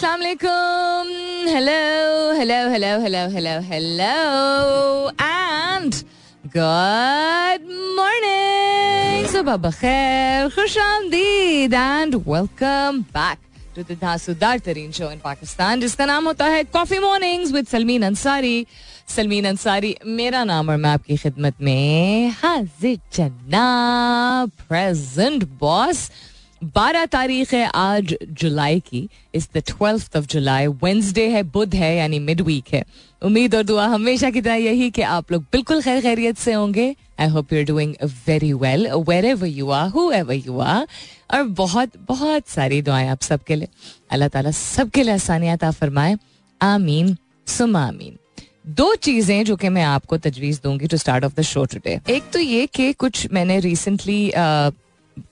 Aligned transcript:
अस्सलाम 0.00 0.20
वालेकुम 0.20 1.08
hello 1.52 1.72
hello 2.36 2.58
hello 2.72 2.92
hello 3.00 3.24
hello 3.32 3.50
hello 3.64 5.10
and 5.20 5.94
good 6.56 7.66
morning 7.96 9.26
सुबह 9.32 9.56
बखैर 9.66 10.48
खुश 10.54 10.78
आमदीद 10.84 11.74
and 11.74 12.14
welcome 12.28 13.02
back 13.18 13.38
to 13.76 13.82
the 13.82 13.98
धांसूदार 14.00 14.58
तरीन 14.70 14.90
शो 14.92 15.10
इन 15.10 15.18
पाकिस्तान 15.24 15.80
जिसका 15.80 16.06
नाम 16.06 16.26
होता 16.26 16.46
है 16.54 16.64
coffee 16.78 16.98
mornings 16.98 17.52
with 17.52 17.66
Salmeen 17.66 18.02
Ansari 18.02 18.56
Salmeen 19.16 19.44
Ansari 19.48 19.94
मेरा 20.16 20.44
नाम 20.44 20.68
और 20.70 20.76
मैं 20.76 20.90
आपकी 20.90 21.16
खिदमत 21.16 21.60
में 21.62 22.30
हाजिर 22.42 22.98
जनाब 23.14 24.50
प्रेजेंट 24.68 25.44
बॉस 25.60 26.10
बारह 26.62 27.04
तारीख 27.06 27.52
है 27.54 27.64
आज 27.74 28.14
जुलाई 28.40 28.80
की। 28.80 29.08
Is 29.34 29.48
the 29.54 29.62
twelfth 29.66 30.16
of 30.16 30.26
July 30.26 30.66
Wednesday 30.66 31.28
है, 31.28 31.42
बुध 31.42 31.74
है, 31.74 31.94
यानी 31.96 32.18
मिड 32.18 32.40
वीक 32.40 32.72
है। 32.72 32.82
उम्मीद 33.22 33.54
और 33.54 33.62
दुआ 33.62 33.86
हमेशा 33.86 34.30
की 34.30 34.40
तरह 34.40 34.54
यही 34.54 34.90
कि 34.90 35.02
आप 35.02 35.32
लोग 35.32 35.42
बिल्कुल 35.52 35.82
खैर 35.82 36.00
खैरियत 36.00 36.38
से 36.38 36.52
होंगे। 36.52 36.94
I 37.20 37.28
hope 37.28 37.52
you 37.52 37.58
are 37.58 37.64
doing 37.64 37.94
very 38.26 38.52
well 38.52 38.86
wherever 39.24 39.46
you 39.46 39.70
are 39.70 39.88
whoever 40.12 40.34
you 40.34 40.58
are 40.58 40.86
और 41.34 41.42
बहुत 41.56 41.96
बहुत 42.08 42.48
सारी 42.48 42.82
दुआएँ 42.82 43.08
आप 43.08 43.22
सबके 43.22 43.56
लिए। 43.56 43.68
अल्लाह 44.10 44.28
ताला 44.28 44.50
सबके 44.50 45.02
लिए 45.02 45.14
आसानियात 45.14 45.64
आ 45.64 45.70
फरमाए। 45.70 46.16
आमीन 46.60 47.16
सुम 47.46 47.76
आमीन। 47.76 48.16
दो 48.68 48.94
चीज़ें 48.94 49.44
जो 49.44 49.56
कि 49.56 49.68
मैं 49.68 49.82
आपको 49.84 50.16
तजवीज 50.18 50.60
दूँगी 50.64 50.86
to 50.86 50.96
start 50.96 51.24
off 51.24 51.34
the 51.36 51.42
show 51.42 51.64
today 51.64 51.98
एक 52.08 52.30
तो 52.32 52.38
ये 52.38 52.66
कि 52.66 52.92
कुछ 52.92 53.26
मैंने 53.32 53.58
रिसेंटली 53.60 54.20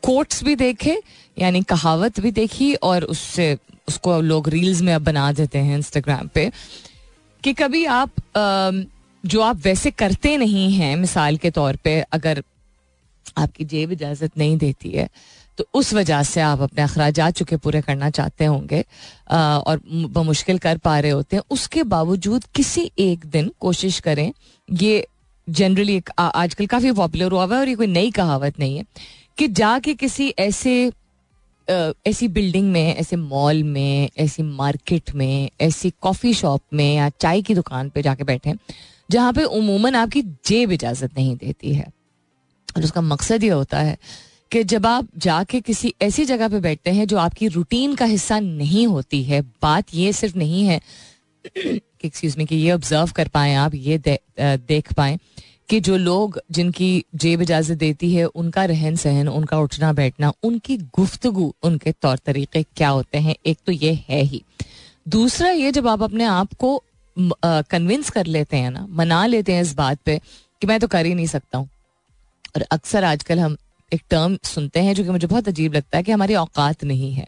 कोट्स 0.02 0.42
भी 0.45 0.55
देखे, 0.56 0.98
यानी 1.37 1.62
कहावत 1.65 2.20
भी 2.20 2.30
देखी 2.33 2.74
और 2.74 3.05
उससे, 3.06 3.56
उसको 3.88 4.20
लोग 4.23 4.48
रील्स 4.48 4.80
में 4.83 4.92
अब 4.95 5.02
बना 5.05 5.30
देते 5.33 5.59
हैं 5.59 5.77
इंस्टाग्राम 5.77 6.28
पे, 6.28 6.51
कि 7.42 7.52
कभी 7.55 7.84
आप 7.86 8.11
जो 9.25 9.41
आप 9.42 9.61
वैसे 9.64 9.91
करते 9.92 10.36
नहीं 10.36 10.70
हैं, 10.72 10.95
मिसाल 10.97 11.36
के 11.36 11.50
तौर 11.50 11.77
पे 11.77 12.00
अगर 12.12 12.42
आपकी 13.36 13.64
जेब 13.64 13.92
इजाज़त 13.92 14.39
नहीं 14.39 14.56
देती 14.58 14.91
है 14.91 15.08
तो 15.58 15.64
उस 15.75 15.92
वजह 15.95 16.23
से 16.23 16.41
आप 16.41 16.61
अपने 16.61 16.83
अखराज 16.83 17.20
चुके, 17.33 17.56
पूरे 17.56 17.80
करना 17.80 18.11
चाहते 18.11 18.45
होंगे 18.45 18.84
और 19.30 19.80
मुश्किल 20.17 20.58
कर 20.58 20.78
पा 20.78 20.98
रहे 20.98 21.11
होते 21.11 21.36
हैं। 21.36 21.42
उसके 21.50 21.83
बावजूद 21.84 22.45
किसी 22.55 22.91
एक 22.98 23.25
दिन 23.27 23.50
कोशिश 23.61 23.98
करें, 24.00 24.33
ये 24.69 25.06
जनरली 25.48 26.02
आजकल 26.19 26.67
काफ़ी 26.67 26.92
पॉपुलर 26.92 27.33
हुआ 27.33 27.45
हुआ 27.45 27.55
है 27.55 27.61
और 27.61 27.69
ये 27.69 27.75
कोई 27.75 27.86
नई 27.89 28.11
कहावत 28.11 28.58
नहीं 28.61 28.77
है 28.77 28.84
कि 29.39 29.48
जाके 29.48 29.94
किसी 29.94 30.28
ऐसे 30.39 30.92
ऐसी 32.06 32.28
बिल्डिंग 32.28 32.72
में 32.72 32.97
ऐसे 32.97 33.17
मॉल 33.17 33.62
में 33.62 34.11
ऐसी 34.19 34.42
मार्केट 34.42 35.14
में 35.14 35.50
ऐसी 35.61 35.91
कॉफ़ी 36.00 36.34
शॉप 36.34 36.62
में 36.72 36.95
या 36.97 37.08
चाय 37.08 37.42
की 37.42 37.55
दुकान 37.55 37.89
पे 37.89 38.03
जाके 38.03 38.25
बैठे 38.25 38.55
जहाँ 39.11 39.33
पे 39.33 39.45
उमूमन 39.45 39.95
आपकी 39.95 40.22
जेब 40.22 40.72
इजाज़त 40.72 41.11
नहीं 41.17 41.36
देती 41.36 41.75
है। 41.75 41.86
और 42.77 42.84
उसका 42.84 43.00
मकसद 43.00 43.45
ये 43.45 43.50
होता 43.50 43.78
है 43.78 43.98
कि 44.50 44.64
जब 44.64 44.86
आप 44.86 45.08
जाके 45.17 45.61
किसी 45.61 45.95
ऐसी 46.02 46.25
जगह 46.25 46.48
पे 46.48 46.61
बैठते 46.61 46.91
हैं 46.91 47.06
जो 47.06 47.19
आपकी 47.19 47.48
रूटीन 47.48 47.95
का 47.95 48.05
हिस्सा 48.05 48.41
नहीं 48.41 48.86
होती 48.86 49.23
है 49.25 49.42
बात 49.42 49.84
ये 49.95 50.12
सिर्फ़ 50.12 50.39
नहीं 50.39 50.64
है 50.64 50.80
कि 51.56 51.80
एक्सक्यूज 52.05 52.36
मी 52.39 52.47
कि 52.47 52.56
ये 52.56 52.73
ऑब्ज़र्व 52.73 53.12
कर 53.17 53.28
पाए 53.28 53.55
आप 53.55 53.75
ये 53.75 53.98
दे, 53.98 54.19
देख 54.41 54.92
पाए 54.92 55.19
कि 55.69 55.80
जो 55.80 55.97
लोग 55.97 56.41
जिनकी 56.50 57.05
जेब 57.14 57.42
इजाज़त 57.42 57.77
देती 57.77 58.12
है, 58.14 58.24
उनका 58.24 58.64
रहन 58.64 58.97
सहन, 58.97 59.28
उनका 59.28 59.58
उठना 59.58 59.92
बैठना, 59.92 60.33
उनकी 60.42 60.77
गुफ्तगु, 60.77 61.52
उनके 61.62 61.92
तौर 61.92 62.19
तरीके 62.19 62.62
क्या 62.62 62.88
होते 62.88 63.19
हैं, 63.19 63.34
एक 63.47 63.58
तो 63.66 63.72
ये 63.72 63.92
है 64.08 64.22
ही। 64.22 64.42
दूसरा 65.08 65.50
ये 65.50 65.72
जब 65.72 65.89
आप 65.89 66.02
अपने 66.02 66.24
आप 66.24 66.52
को 66.52 66.83
कन्विंस 67.16 68.11
कर 68.11 68.27
लेते 68.27 68.56
हैं 68.56 68.70
ना, 68.70 68.86
मना 68.91 69.27
लेते 69.27 69.52
हैं 69.52 69.62
इस 69.62 69.74
बात 69.74 69.98
पे, 70.05 70.20
कि 70.61 70.66
मैं 70.66 70.80
तो 70.80 70.86
कर 70.86 71.06
ही 71.06 71.14
नहीं 71.14 71.27
सकता 71.27 71.58
हूँ। 71.58 71.68
और 72.56 72.62
अक्सर 72.62 73.05
आजकल 73.05 73.40
हम 73.40 73.56
एक 73.92 74.02
टर्म 74.11 74.39
सुनते 74.45 74.80
हैं 74.80 74.95
जो 74.95 75.05
कि 75.05 75.11
मुझे 75.11 75.27
बहुत 75.27 75.48
अजीब 75.48 75.74
लगता 75.74 75.96
है 75.96 76.02
कि 76.02 76.12
हमारी 76.12 76.35
औकात 76.35 76.85
नहीं 76.85 77.12
है। 77.12 77.27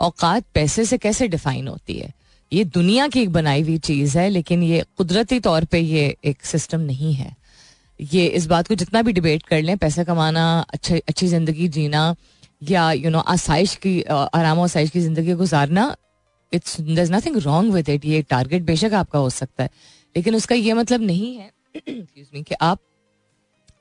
औकात 0.00 0.44
पैसे 0.54 0.84
से 0.84 0.98
कैसे 0.98 1.28
डिफाइन 1.28 1.68
होती 1.68 1.94
है? 1.94 2.12
ये 2.52 2.64
दुनिया 2.64 3.06
की 3.08 3.20
एक 3.22 3.30
बनाई 3.30 3.62
हुई 3.62 3.78
चीज़ 3.78 4.18
है, 4.18 4.28
लेकिन 4.28 4.62
ये 4.62 4.84
कुदरती 4.96 5.40
तौर 5.40 5.64
पे 5.64 5.78
ये 5.78 6.16
एक 6.24 6.44
सिस्टम 6.44 6.80
नहीं 6.80 7.14
है। 7.14 7.34
ये 8.00 8.26
इस 8.28 8.46
बात 8.46 8.68
को 8.68 8.74
जितना 8.74 9.02
भी 9.02 9.12
डिबेट 9.12 9.42
कर 9.42 9.62
लें, 9.62 9.76
पैसा 9.78 10.04
कमाना, 10.04 10.44
अच्छी 10.70 10.98
अच्छी 10.98 11.26
ज़िंदगी 11.28 11.68
जीना, 11.68 12.14
या 12.62 12.90
यू 12.92 13.10
नो 13.10 13.18
आसाइश 13.20 13.74
की 13.76 14.00
आराम 14.02 14.60
आसाइश 14.60 14.90
की 14.90 15.00
ज़िंदगी 15.00 15.32
गुजारना 15.34 15.94
it's 16.52 16.80
there 16.80 17.10
nothing 17.10 17.36
wrong 17.38 17.72
with 17.74 17.88
it 17.88 18.04
ये 18.04 18.22
टारगेट 18.22 18.62
बेशक 18.64 18.92
आपका 18.94 19.18
हो 19.18 19.30
सकता 19.32 19.62
है। 19.62 19.70
लेकिन 20.16 20.34
उसका 20.34 20.54
ये 20.54 20.72
मतलब 20.74 21.02
नहीं 21.02 21.34
है 21.36 21.50
कि 21.76 22.54
आप, 22.54 22.78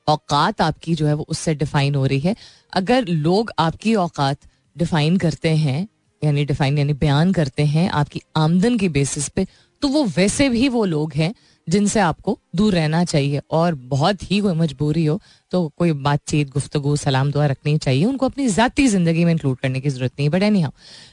औकात 0.07 0.61
आपकी 0.61 0.95
जो 0.95 1.07
है 1.07 1.13
वो 1.13 1.25
उससे 1.29 1.53
डिफाइन 1.55 1.95
हो 1.95 2.05
रही 2.05 2.19
है। 2.19 2.35
अगर 2.73 3.07
लोग 3.07 3.51
आपकी 3.59 3.93
औकात 3.97 4.37
डिफाइन 4.75 5.17
करते 5.17 5.49
हैं, 5.49 5.87
यानी 6.21 6.45
डिफाइन 6.45 6.77
यानी 6.77 6.93
बयान 6.95 7.31
करते 7.33 7.63
हैं 7.65 7.89
आपकी 7.91 8.21
आमदन 8.37 8.77
की 8.77 8.89
बेसिस 8.89 9.27
पे 9.29 9.45
तो 9.81 9.87
वो 9.87 10.03
वैसे 10.07 10.47
भी 10.49 10.67
वो 10.69 10.83
लोग 10.85 11.13
हैं 11.13 11.33
जिनसे 11.67 11.99
आपको 12.01 12.37
दूर 12.55 12.73
रहना 12.73 13.03
चाहिए 13.05 13.41
और 13.51 13.75
बहुत 13.87 14.31
ही 14.31 14.39
कोई 14.39 14.53
मजबूरी 14.55 15.05
हो 15.05 15.19
तो 15.51 15.67
कोई 15.77 15.91
बातचीत, 15.93 16.49
गुफ्तगु, 16.49 16.95
सलाम 16.95 17.31
दुआ 17.31 17.45
रखनी 17.45 17.77
चाहिए। 17.77 18.05
उनको 18.05 18.25
अपनी 18.25 18.47
ज़ाती 18.49 18.87
ज़िंदगी 18.87 19.25
में 19.25 19.31
इंक्लूड 19.31 19.57
करने 19.57 19.81
की 19.81 19.89
ज़रूरत 19.89 20.11
नहीं 20.19 20.29
बट 20.29 20.43
एनी 20.43 20.61
हाँ 20.61 20.71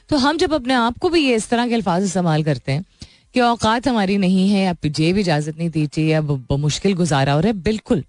तो 0.09 0.17
हम 0.17 0.37
जब 0.37 0.53
अपने 0.53 0.73
आप 0.75 0.97
को 0.97 1.09
भी 1.09 1.21
ये 1.21 1.35
इस 1.35 1.49
तरह 1.49 1.67
के 1.67 1.75
अल्फाज 1.75 2.03
इस्तेमाल 2.03 2.43
करते 2.43 2.71
हैं 2.71 2.83
कि 3.33 3.39
औकात 3.39 3.87
हमारी 3.87 4.17
नहीं 4.17 4.49
है 4.49 4.65
आप 4.67 4.85
या 4.85 5.13
भी 5.13 5.19
इजाज़त 5.19 5.57
नहीं 5.57 5.69
दी 5.69 5.85
चाहिए 5.87 6.11
या 6.11 6.21
मुश्किल 6.57 6.93
गुजारा 6.95 7.33
हो 7.33 7.39
रहा 7.39 7.47
है, 7.47 7.53
बिल्कुल। 7.53 8.03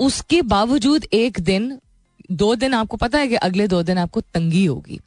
उसके 0.00 0.40
बावजूद 0.44 1.04
एक 1.14 1.40
दिन, 1.40 1.78
दो 2.32 2.54
दिन 2.54 2.74
आपको 2.74 2.96
पता 2.96 3.18
है 3.18 3.28
कि 3.28 3.34
अगले 3.36 3.66
दो 3.68 3.82
दिन 3.82 3.98
आपको 3.98 4.20
तंगी 4.22 4.64
होगी। 4.64 4.98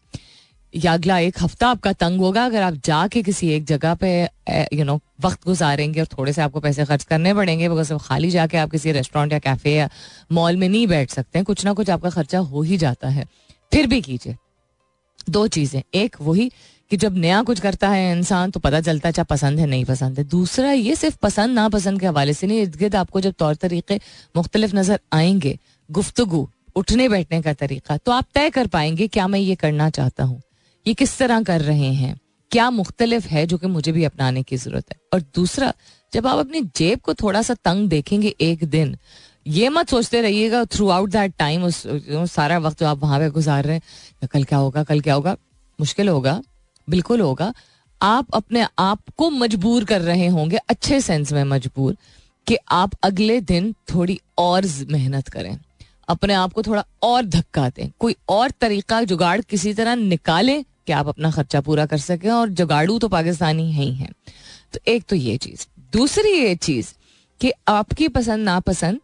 या 0.75 0.93
अगला 0.93 1.17
एक 1.19 1.35
हफ़्ता 1.41 1.67
आपका 1.67 1.91
तंग 1.93 2.19
होगा, 2.19 2.45
अगर 2.45 2.61
आप 2.61 2.73
जाके 2.85 3.21
किसी 3.23 3.49
एक 3.49 3.65
जगह 3.65 3.93
पे 3.95 4.09
यू 4.73 4.83
नो 4.85 4.99
वक्त 5.21 5.45
गुजारेंगे 5.45 5.99
और 5.99 6.07
थोड़े 6.07 6.33
से 6.33 6.41
आपको 6.41 6.59
पैसे 6.59 6.85
खर्च 6.85 7.03
करने 7.03 7.33
पड़ेंगे 7.33 7.69
बिकॉज़ 7.69 7.93
खाली 8.03 8.29
जाके 8.31 8.57
आप 8.57 8.71
किसी 8.71 8.91
रेस्टोरेंट 8.91 9.33
या 9.33 9.39
कैफ़े 9.39 9.73
या 9.73 9.89
मॉल 10.31 10.55
में 10.55 10.67
नहीं 10.69 10.87
बैठ 10.87 11.11
सकते 11.11 11.39
हैं, 11.39 11.45
कुछ 11.45 11.65
ना 11.65 11.73
कुछ 11.73 11.89
आपका 11.89 12.09
खर्चा 12.09 12.39
हो 12.39 12.61
ही 12.61 12.77
जाता 12.77 13.09
है। 13.09 13.25
फिर 13.71 13.87
भी 13.87 14.01
कीजिए। 14.01 14.35
दो 15.29 15.45
चीज़ें। 15.47 15.81
एक, 15.95 16.15
वही 16.21 16.49
कि 16.91 16.97
जब 16.97 17.15
नया 17.17 17.41
कुछ 17.43 17.59
करता 17.59 17.89
है 17.89 18.11
इंसान 18.11 18.51
तो 18.51 18.59
पता 18.59 18.81
चलता 18.81 19.09
है 19.09 19.13
चाहे 19.13 19.25
पसंद 19.25 19.59
है, 19.59 19.65
नहीं 19.67 19.85
पसंद 19.85 20.17
है। 20.19 20.23
दूसरा, 20.25 20.71
ये 20.71 20.95
सिर्फ़ 20.95 21.17
पसंद, 21.21 21.55
नापसंद 21.55 21.99
के 21.99 22.07
हवाले 22.07 22.33
से 22.33 22.47
नहीं, 22.47 22.61
इर्द 22.61 22.75
गिर्द 22.75 22.95
आपको 22.95 23.21
जब 23.21 23.33
तौर 23.33 23.55
तरीके 23.55 23.99
मुख्तलिफ़ 24.35 24.75
नज़र 24.75 24.99
आएँगे, 25.13 25.57
गुफ्तगु, 25.89 26.47
उठने 26.75 27.07
बैठने 27.09 27.41
का 27.41 27.53
तरीका 27.53 27.97
तो 27.97 28.11
आप 28.11 28.25
तय 28.33 28.49
कर 28.49 28.67
पाएँगे, 28.67 29.07
क्या 29.07 29.27
मैं 29.27 29.39
ये 29.39 29.55
करना 29.55 29.89
चाहता 29.89 30.23
हूँ। 30.23 30.41
ये 30.87 30.93
किस 30.93 31.17
तरह 31.17 31.41
कर 31.43 31.61
रहे 31.61 31.93
हैं? 31.93 32.19
क्या 32.51 32.69
मुख्तलिफ़ 32.69 33.27
है 33.27 33.45
जो 33.47 33.57
कि 33.57 33.67
मुझे 33.67 33.91
भी 33.91 34.03
अपनाने 34.03 34.43
की 34.43 34.57
ज़रूरत 34.57 34.85
है? 34.91 34.97
और 35.13 35.21
दूसरा, 35.35 35.73
जब 36.13 36.27
आप 36.27 36.37
अपनी 36.37 36.61
जेब 36.61 36.99
को 36.99 37.13
थोड़ा 37.13 37.41
सा 37.41 37.53
तंग 37.53 37.89
देखेंगे 37.89 38.35
एक 38.41 38.63
दिन, 38.63 38.97
ये 39.47 39.69
मत 39.69 39.89
सोचते 39.89 40.21
रहिएगा 40.21 40.65
थ्रू 40.65 40.89
आउट 40.89 41.09
दैट 41.09 41.33
टाइम 41.39 41.63
उस 41.63 41.83
सारा 42.33 42.57
वक्त 42.57 42.79
जो 42.79 42.85
आप 42.85 42.97
वहाँ 42.97 43.19
पे 43.19 43.29
गुजार 43.29 43.63
रहे 43.63 43.75
हैं, 43.75 44.27
कल 44.31 44.43
क्या 44.43 44.57
होगा, 44.57 44.83
कल 44.83 45.01
क्या 45.01 45.13
होगा? 45.13 45.35
मुश्किल 45.79 46.09
होगा, 46.09 46.41
बिल्कुल 46.89 47.21
होगा। 47.21 47.53
आप 48.01 48.27
अपने 48.33 48.67
आप 48.79 49.01
को 49.17 49.29
मजबूर 49.29 49.85
कर 49.85 50.01
रहे 50.01 50.27
होंगे, 50.27 50.57
अच्छे 50.57 51.01
सेंस 51.01 51.31
में 51.31 51.43
मजबूर, 51.43 51.97
कि 52.47 52.57
आप 52.71 52.91
अगले 53.03 53.41
दिन 53.41 53.73
थोड़ी 53.93 54.19
और 54.37 54.65
मेहनत 54.89 55.27
करें। 55.27 55.57
अपने 56.07 56.33
आप 56.33 56.53
को 56.53 56.63
थोड़ा 56.63 56.85
और 57.01 57.25
धक्का 57.25 57.69
दें। 57.69 57.91
कोई 57.99 58.15
और 58.29 58.51
तरीका, 58.51 59.03
जुगाड़ 59.03 59.41
किसी 59.41 59.73
तरह 59.73 59.95
निकालें 59.95 60.63
कि 60.87 60.93
आप 60.93 61.07
अपना 61.07 61.31
खर्चा 61.31 61.61
पूरा 61.61 61.85
कर 61.85 61.97
सकें 61.97 62.29
और 62.29 62.49
जुगाड़ू 62.49 62.97
तो 62.99 63.07
पाकिस्तानी 63.07 63.71
है 63.71 63.83
ही 63.83 63.93
हैं। 63.93 64.11
तो 64.73 64.79
एक 64.87 65.03
तो 65.03 65.15
ये 65.15 65.37
चीज़। 65.37 65.65
दूसरी 65.93 66.31
ये 66.31 66.55
चीज़ 66.55 66.93
कि 67.41 67.51
आपकी 67.67 68.07
पसंद 68.07 68.45
नापसंद 68.45 68.99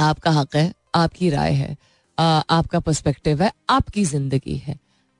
आपका 0.00 0.30
हक 0.30 0.56
है 0.56 0.72
आपकी 0.94 1.30
राय 1.30 1.52
है 1.52 1.76
आ, 2.18 2.24
आपका 2.24 2.80
पर्सपेक्टिव 2.80 3.42
है 3.42 3.50
आपकी 3.70 4.04
ज़िंदगी 4.04 4.56
है। 4.56 4.78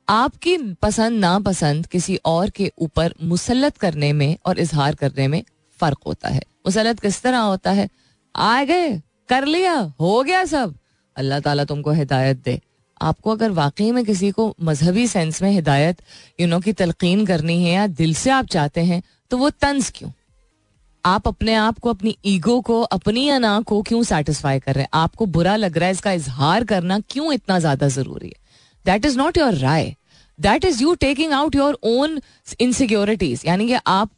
आपकी 0.09 0.57
पसंद 0.83 1.19
नापसंद 1.21 1.87
किसी 1.87 2.17
और 2.25 2.51
के 2.51 2.71
ऊपर 2.79 3.15
मुसलत 3.23 3.77
करने 3.77 4.13
में 4.13 4.37
और 4.47 4.59
इजहार 4.59 4.95
करने 4.95 5.29
में 5.29 5.43
फ़र्क 5.81 5.99
होता 6.07 6.29
है। 6.29 6.43
मुसलत 6.67 7.01
किस 7.01 7.21
तरह 7.23 7.39
होता 7.39 7.71
है? 7.71 7.89
आ 8.35 8.65
गए 8.65 8.93
कर 9.29 9.45
लिया 9.45 9.75
हो 10.01 10.23
गया 10.23 10.45
सब। 10.45 10.75
अल्लाह 11.17 11.41
ताला 11.41 11.65
तुमको 11.65 11.93
हिदायत 11.93 12.43
दे। 12.45 12.61
आपको 13.03 13.31
अगर 13.31 13.51
वाकई 13.51 13.91
में 13.93 14.05
किसी 14.05 14.31
को 14.31 14.55
मजहबी 14.63 15.07
सेंस 15.07 15.43
में 15.43 15.51
हिदायत 15.51 16.03
यू 16.41 16.47
नो 16.47 16.61
की 16.61 16.73
तलकीन 16.73 17.25
करनी 17.27 17.63
है 17.65 17.73
या 17.73 17.87
दिल 17.87 18.15
से 18.15 18.31
आप 18.31 18.47
चाहते 18.47 18.81
हैं 18.81 19.03
तो 19.31 19.37
वो 19.39 19.51
तंज 19.51 19.91
क्यों? 19.97 20.11
आप 21.05 21.29
अपने 21.29 21.55
आप 21.55 21.79
को, 21.79 21.91
अपनी 21.91 22.17
ईगो 22.27 22.61
को, 22.61 22.81
अपनी 22.83 23.29
अना 23.29 23.61
को 23.61 23.81
क्यों 23.83 24.03
सेटिस्फाई 24.03 24.59
कर 24.59 24.75
रहे 24.75 24.83
हैं? 24.83 24.89
आपको 24.95 25.27
बुरा 25.27 25.57
लग 25.57 25.77
रहा 25.79 25.87
है, 25.87 25.93
इसका 25.93 26.13
इजहार 26.13 26.65
करना 26.65 26.99
क्यों 27.01 27.33
इतना 27.33 27.59
ज़्यादा 27.59 27.89
ज़रूरी 27.89 28.27
है? 28.27 28.41
That 28.85 29.05
is 29.05 29.19
not 29.19 29.39
your 29.39 29.55
Rai. 29.55 29.95
That 30.39 30.65
is 30.65 30.83
you 30.83 30.95
taking 30.95 31.33
out 31.33 31.55
your 31.57 31.79
own 31.85 32.21
insecurities 32.61 33.43
यानी 33.47 33.67
कि 33.67 33.77
आप 33.87 34.11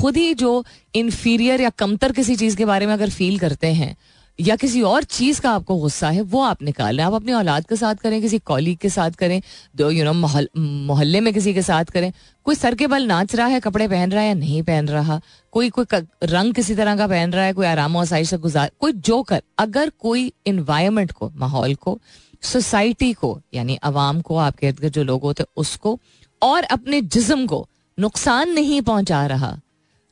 खुद 0.00 0.16
ही 0.16 0.32
जो 0.34 0.64
इन्फीरियर 0.94 1.60
या 1.60 1.70
कमतर 1.78 2.12
किसी 2.12 2.36
चीज़ 2.36 2.56
के 2.56 2.64
बारे 2.64 2.86
में 2.86 2.92
अगर 2.92 3.10
फील 3.10 3.38
करते 3.38 3.66
हैं 3.74 3.96
या 4.38 4.56
किसी 4.56 4.82
और 4.82 5.04
चीज़ 5.04 5.40
का 5.40 5.50
आपको 5.50 5.76
गुस्सा 5.76 6.08
है, 6.10 6.20
वो 6.22 6.40
आप 6.42 6.62
निकाल। 6.62 7.00
आप 7.00 7.12
अपनी 7.12 7.32
औलाद 7.32 7.66
के 7.66 7.76
साथ 7.76 7.94
करें, 7.94 8.20
किसी 8.22 8.38
कॉलीग 8.38 8.78
के 8.78 8.88
साथ 8.88 9.10
करें, 9.10 9.40
दो 9.76 9.90
यू 9.90 10.04
नो 10.04 10.12
मोहल्ले 10.12 11.20
में 11.20 11.32
किसी 11.34 11.54
के 11.54 11.62
साथ 11.62 11.84
करें। 11.84 12.12
कोई 12.44 12.54
सर 12.54 12.74
के 12.74 12.86
बल 12.86 13.06
नाच 13.06 13.34
रहा 13.34 13.46
है, 13.46 13.60
कपड़े 13.60 13.88
पहन 13.88 14.12
रहा 14.12 14.22
है 14.22 14.28
या 14.28 14.34
नहीं 14.34 14.62
पहन 14.62 14.88
रहा? 14.88 15.20
कोई 15.52 15.70
कोई 15.70 15.86
रंग 16.22 16.54
किसी 16.54 16.74
तरह 16.74 16.96
का 16.96 17.06
पहन 17.06 17.32
रहा 17.32 17.44
है, 17.44 17.52
कोई 17.52 17.66
आराम 17.66 17.96
और 17.96 18.06
से 18.06 18.38
गुजार, 18.38 18.70
कोई 18.80 18.92
जो 18.92 19.22
कर। 19.22 19.42
अगर 19.58 19.92
कोई 19.98 20.32
इन्वायरमेंट 20.46 21.12
को, 21.12 21.32
माहौल 21.36 21.74
को 21.74 21.98
सोसाइटी 22.42 23.12
को, 23.12 23.40
यानी 23.54 23.78
आवाम 23.84 24.20
को, 24.20 24.36
आपके 24.36 24.66
इर्द 24.66 24.80
गिर्द 24.80 24.94
जो 24.94 25.04
लोग 25.04 25.22
होते 25.22 25.44
उसको 25.56 25.98
और 26.42 26.62
अपने 26.62 27.00
जिस्म 27.00 27.46
को 27.46 27.66
नुकसान 27.98 28.50
नहीं 28.50 28.80
पहुँचा 28.82 29.26
रहा 29.26 29.58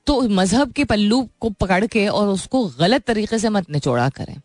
तो 0.07 0.21
मज़हब 0.21 0.73
के 0.73 0.85
पल्लू 0.85 1.29
को 1.41 1.51
पकड़ 1.51 1.87
के 1.87 2.09
और 2.09 2.29
उसको 2.29 2.67
गलत 2.67 3.03
तरीके 3.03 3.39
से 3.39 3.49
मत 3.49 3.71
निचोड़ा 3.71 4.09
करें। 4.09 4.41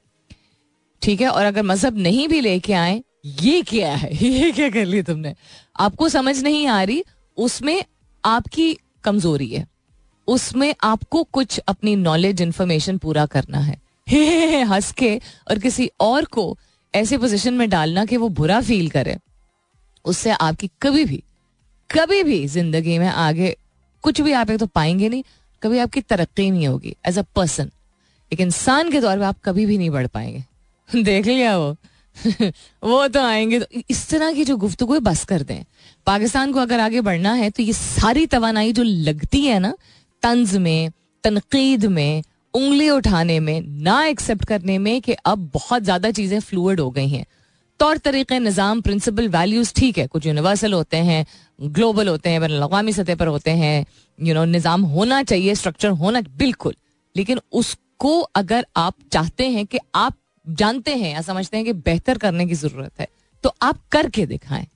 ठीक 1.01 1.21
है? 1.21 1.27
और 1.27 1.45
अगर 1.45 1.63
मज़हब 1.63 1.97
नहीं 1.97 2.27
भी 2.27 2.41
लेके 2.41 2.73
आए, 2.73 3.03
ये 3.25 3.61
क्या 3.61 3.95
है? 3.95 4.15
ये 4.25 4.51
क्या 4.51 4.69
कर 4.69 4.85
लिया 4.85 5.03
तुमने? 5.03 5.35
आपको 5.79 6.09
समझ 6.09 6.44
नहीं 6.44 6.67
आ 6.67 6.83
रही, 6.83 7.03
उसमें 7.38 7.83
आपकी 8.25 8.77
कमज़ोरी 9.03 9.47
है। 9.47 9.67
उसमें 10.27 10.75
आपको 10.83 11.23
कुछ 11.23 11.59
अपनी 11.59 11.95
नॉलेज 11.95 12.41
इंफॉर्मेशन 12.41 12.97
पूरा 12.97 13.25
करना 13.25 13.57
है। 13.57 13.81
हंस 14.63 14.91
के 14.91 15.21
और 15.50 15.59
किसी 15.59 15.91
और 16.00 16.25
को 16.25 16.57
ऐसे 16.95 17.17
पोजीशन 17.17 17.53
में 17.53 17.69
डालना 17.69 18.06
कि 18.06 18.17
वो 18.17 18.29
बुरा 18.29 18.61
फील 18.61 18.89
करे। 18.89 19.17
उससे 20.06 20.29
आपकी 20.29 20.69
कभी 20.81 21.06
भी 21.06 21.23
कभी 21.91 22.23
भी 22.23 22.47
ज़िंदगी 22.47 23.00
में 23.00 23.07
आगे 23.07 23.57
कुछ 24.01 24.21
भी 24.21 24.31
आप 24.31 24.50
एक 24.50 24.59
तो 24.59 24.65
पाएँगे 24.65 25.09
नहीं 25.09 25.23
कभी 25.63 25.79
आपकी 25.79 26.01
तरक्की 26.01 26.50
नहीं 26.51 26.67
होगी 26.67 26.95
एज 27.07 27.19
अ 27.19 27.23
पर्सन 27.35 27.71
एक 28.31 28.41
इंसान 28.41 28.91
के 28.91 29.01
तौर 29.01 29.17
पर 29.17 29.23
आप 29.23 29.38
कभी 29.45 29.65
भी 29.65 29.77
नहीं 29.77 29.89
बढ़ 29.89 30.07
पाएँगे। 30.07 31.03
देख 31.03 31.25
लिया 31.25 31.57
वो। 31.57 31.75
वो 32.83 33.07
तो 33.07 33.21
आएँगे 33.21 33.59
तो 33.59 33.81
इस 33.89 34.09
तरह 34.09 34.33
की 34.33 34.45
जो 34.45 34.57
गुफ्तु 34.57 35.00
बस 35.00 35.23
कर 35.25 35.44
दें। 35.44 35.63
पाकिस्तान 36.07 36.51
को 36.53 36.59
अगर 36.59 36.79
आगे 36.79 37.01
बढ़ना 37.01 37.33
है 37.33 37.50
तो 37.50 37.63
ये 37.63 37.73
सारी 37.73 38.25
तोानाई 38.25 38.73
जो 38.73 38.83
लगती 38.83 39.45
है 39.45 39.59
ना, 39.59 39.73
तंज 40.23 40.56
में, 40.57 40.91
तनकीद 41.23 41.85
में, 41.85 42.23
उंगली 42.53 42.89
उठाने 42.89 43.39
में, 43.39 43.61
ना 43.61 44.03
एक्सेप्ट 44.06 44.45
करने 44.45 44.77
में 44.77 45.01
कि 45.01 45.13
अब 45.13 45.50
बहुत 45.53 45.83
ज़्यादा 45.83 46.11
चीज़ें 46.11 46.39
फ्लूड 46.39 46.79
हो 46.79 46.89
गई 46.91 47.07
हैं। 47.07 47.25
तौर 47.79 47.97
तरीके 47.97 48.39
निज़ाम 48.39 48.81
प्रिंसिपल 48.81 49.27
वैल्यूज़ 49.29 49.73
ठीक 49.75 49.97
है, 49.97 50.07
कुछ 50.07 50.25
यूनिवर्सल 50.25 50.73
होते 50.73 50.97
हैं 50.97 51.25
ग्लोबल 51.59 52.07
होते 52.07 52.29
हैं 52.29 52.41
बैन 52.41 52.61
अवी 52.61 52.94
सतह 52.94 53.15
पर 53.15 53.27
होते 53.27 53.51
हैं 53.53 53.85
यू 54.19 54.33
नो 54.33 54.45
निज़ाम 54.47 54.81
होना 54.88 55.21
चाहिए 55.23 55.56
स्ट्रक्चर 55.56 55.89
होना 55.95 56.21
बिल्कुल। 56.38 56.75
लेकिन 57.15 57.39
उसको 57.53 58.19
अगर 58.21 58.65
आप 58.77 58.95
चाहते 59.11 59.50
हैं 59.50 59.65
कि 59.65 59.79
आप 59.95 60.17
जानते 60.45 60.95
हैं 60.95 61.13
या 61.13 61.21
समझते 61.21 61.57
हैं 61.57 61.65
कि 61.65 61.73
बेहतर 61.73 62.17
करने 62.17 62.45
की 62.45 62.53
ज़रूरत 62.56 63.00
है 63.00 63.07
तो 63.44 63.53
आप 63.61 63.79
करके 63.91 64.25
दिखाएँ। 64.25 64.67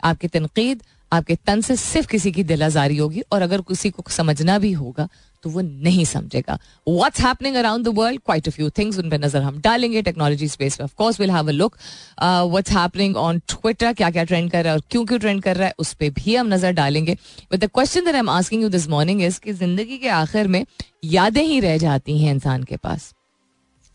आपकी 0.00 0.28
तनकीद, 0.28 0.82
आपके 1.12 1.34
तन 1.36 1.60
से 1.60 1.76
सिर्फ़ 1.76 2.08
किसी 2.08 2.32
की 2.32 2.42
दिल 2.44 2.62
आजारी 2.62 2.96
होगी, 2.96 3.20
और 3.22 3.42
अगर 3.42 3.60
किसी 3.60 3.90
को 3.90 4.02
समझना 4.08 4.58
भी 4.58 4.72
होगा 4.72 5.08
तो 5.44 5.50
वो 5.50 5.60
नहीं 5.60 6.04
समझेगा। 6.04 6.58
What's 6.86 7.20
happening 7.20 7.56
around 7.56 7.84
the 7.84 7.88
world 7.96 8.20
quite 8.20 8.48
a 8.48 8.50
few 8.50 8.68
things 8.78 8.98
उन 8.98 9.10
पर 9.10 9.18
नज़र 9.20 9.42
हम 9.42 9.60
डालेंगे 9.60 10.02
टेक्नोलॉजी 10.02 10.48
स्पेस 10.48 10.80
में 10.80 10.84
of 10.84 10.94
course 10.96 11.20
will 11.20 11.30
have 11.30 11.48
a 11.48 11.52
look 11.52 11.76
what's 12.22 12.72
happening 12.72 13.16
on 13.16 13.38
Twitter 13.48 13.92
क्या 13.92 14.10
क्या 14.10 14.24
ट्रेंड 14.24 14.50
कर 14.50 14.64
रहा 14.64 14.72
है 14.72 14.78
और 14.78 14.84
क्यों 14.90 15.04
क्यों 15.06 15.18
ट्रेंड 15.18 15.42
कर 15.42 15.56
रहा 15.56 15.66
है, 15.66 15.74
उस 15.78 15.92
पर 15.94 16.10
भी 16.10 16.34
हम 16.36 16.52
नज़र 16.54 16.72
डालेंगे। 16.72 17.16
But 17.52 17.58
the 17.58 17.70
question 17.74 18.04
that 18.04 18.14
I 18.14 18.20
am 18.20 18.30
asking 18.30 18.62
you 18.62 18.68
this 18.68 18.88
morning 18.88 19.22
is 19.22 19.40
कि 19.40 19.52
ज़िंदगी 19.54 19.98
के 19.98 20.08
आखिर 20.16 20.48
में 20.48 20.64
यादें 21.04 21.42
ही 21.42 21.60
रह 21.60 21.78
जाती 21.78 22.18
हैं 22.18 22.34
इंसान 22.34 22.62
के 22.64 22.76
पास। 22.78 23.12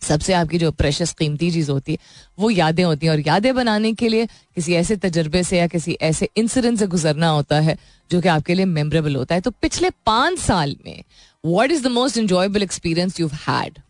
सबसे 0.01 0.33
आपकी 0.33 0.57
जो 0.57 0.71
प्रेशस 0.73 1.13
कीमती 1.19 1.49
चीज़ 1.51 1.69
होती 1.71 1.91
है, 1.91 1.97
वो 2.39 2.49
यादें 2.49 2.83
होती 2.83 3.05
हैं 3.05 3.13
और 3.13 3.19
यादें 3.27 3.53
बनाने 3.55 3.91
के 3.93 4.09
लिए 4.09 4.25
किसी 4.25 4.73
ऐसे 4.75 4.95
तजर्बे 4.97 5.43
से 5.43 5.57
या 5.57 5.67
किसी 5.67 5.97
ऐसे 6.01 6.27
इंसिडेंट 6.37 6.79
से 6.79 6.87
गुजरना 6.87 7.29
होता 7.29 7.59
है 7.59 7.77
जो 8.09 8.21
कि 8.21 8.27
आपके 8.29 8.53
लिए 8.53 8.65
मेमोरेबल 8.67 9.15
होता 9.15 9.35
है। 9.35 9.41
तो 9.41 9.51
पिछले 9.53 9.89
पाँच 10.05 10.39
साल 10.39 10.75
में 10.85 11.03
what 11.42 11.70
is 11.70 11.82
the 11.82 11.90
most 11.90 12.16
enjoyable 12.16 12.62
experience 12.62 13.18
you've 13.18 13.32
had? 13.32 13.82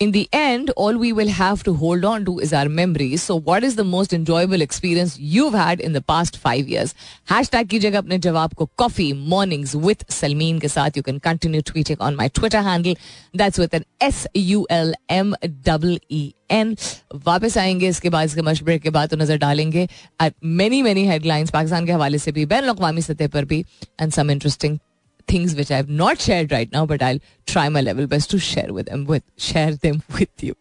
In 0.00 0.12
the 0.12 0.28
end, 0.32 0.70
all 0.70 0.96
we 0.96 1.12
will 1.12 1.28
have 1.28 1.62
to 1.64 1.74
hold 1.74 2.06
on 2.06 2.24
to 2.24 2.38
is 2.38 2.54
our 2.54 2.70
memories. 2.70 3.22
So, 3.22 3.38
what 3.38 3.62
is 3.62 3.76
the 3.76 3.84
most 3.84 4.14
enjoyable 4.14 4.62
experience 4.62 5.18
you've 5.18 5.52
had 5.52 5.78
in 5.78 5.92
the 5.92 6.00
past 6.00 6.38
five 6.38 6.68
years? 6.68 6.94
Hashtag 7.28 7.68
कीजिएगा 7.68 7.98
अपने 7.98 8.18
जवाब 8.18 8.54
को 8.54 8.68
coffee 8.78 9.12
mornings 9.12 9.76
with 9.76 10.06
Salmeen 10.08 10.60
के 10.60 10.68
साथ. 10.68 10.96
You 10.96 11.02
can 11.02 11.20
continue 11.20 11.60
tweeting 11.60 12.00
on 12.00 12.16
my 12.16 12.28
Twitter 12.28 12.62
handle. 12.62 12.94
That's 13.34 13.58
with 13.58 13.74
an 13.74 13.84
S 14.00 14.26
U 14.34 14.66
L 14.70 14.94
M 15.10 15.34
E 15.44 15.98
E 16.08 16.32
N. 16.50 16.76
वापस 17.14 17.58
आएंगे 17.58 17.88
इसके 17.88 18.10
बाद 18.10 18.26
इसके 18.26 18.42
मशवरे 18.42 18.78
के 18.78 18.90
बाद 18.90 19.08
तो 19.08 19.16
नजर 19.16 19.36
डालेंगे 19.38 19.88
at 20.22 20.32
many 20.44 20.82
many 20.82 21.06
headlines 21.06 21.50
Pakistan 21.50 21.86
के 21.86 21.92
हवाले 21.92 22.18
से 22.18 22.32
भी 22.32 22.46
बैन 22.46 22.64
अवी 22.64 23.02
सतह 23.02 23.28
पर 23.28 23.44
भी 23.44 23.64
and 24.02 24.14
some 24.18 24.30
interesting 24.36 24.80
things 25.27 25.55
which 25.55 25.71
I 25.71 25.77
have 25.77 25.89
not 25.89 26.21
shared 26.25 26.51
right 26.51 26.71
now, 26.71 26.85
but 26.85 27.01
I'll 27.01 27.19
try 27.47 27.67
my 27.69 27.81
level 27.81 28.07
best 28.07 28.29
to 28.31 28.39
share 28.47 28.73
with 28.77 28.89
them 28.91 29.05
with 29.05 29.23
share 29.37 29.75
them 29.85 30.01
with 30.19 30.43
you. 30.47 30.55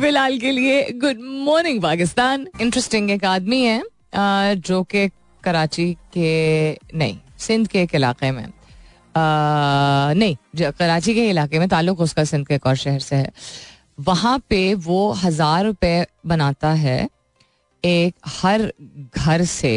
फ़िलहाल 0.00 0.38
के 0.38 0.50
लिए 0.50 0.82
गुड 1.04 1.20
मॉर्निंग 1.48 1.82
पाकिस्तान. 1.82 2.46
इंटरेस्टिंग 2.60 3.10
एक 3.10 3.24
आदमी 3.24 3.62
है 3.64 3.82
जो 4.70 4.82
कि 4.94 5.08
कराची 5.44 5.92
के 6.16 6.72
नहीं 6.98 7.18
सिंध 7.38 7.68
के 7.68 7.82
एक 7.82 7.94
इलाके 7.94 8.30
में. 8.30 8.46
नहीं 9.16 10.36
कराची 10.56 11.14
के 11.14 11.28
इलाके 11.30 11.58
में 11.58 11.68
ताल्लुक 11.68 12.00
उसका 12.00 12.24
सिंध 12.24 12.46
के 12.46 12.54
एक 12.54 12.66
और 12.66 12.76
शहर 12.76 13.00
से 13.00 13.16
है. 13.16 13.32
वहाँ 14.08 14.38
पे 14.48 14.62
वो 14.88 15.10
हज़ार 15.22 15.64
रुपए 15.64 16.06
बनाता 16.26 16.72
है 16.84 17.08
एक 17.84 18.14
हर 18.42 18.72
घर 19.16 19.44
से 19.44 19.72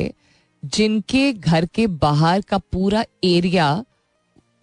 जिनके 0.63 1.31
घर 1.33 1.65
के 1.75 1.87
बाहर 2.03 2.41
का 2.49 2.57
पूरा 2.71 3.03
एरिया 3.23 3.65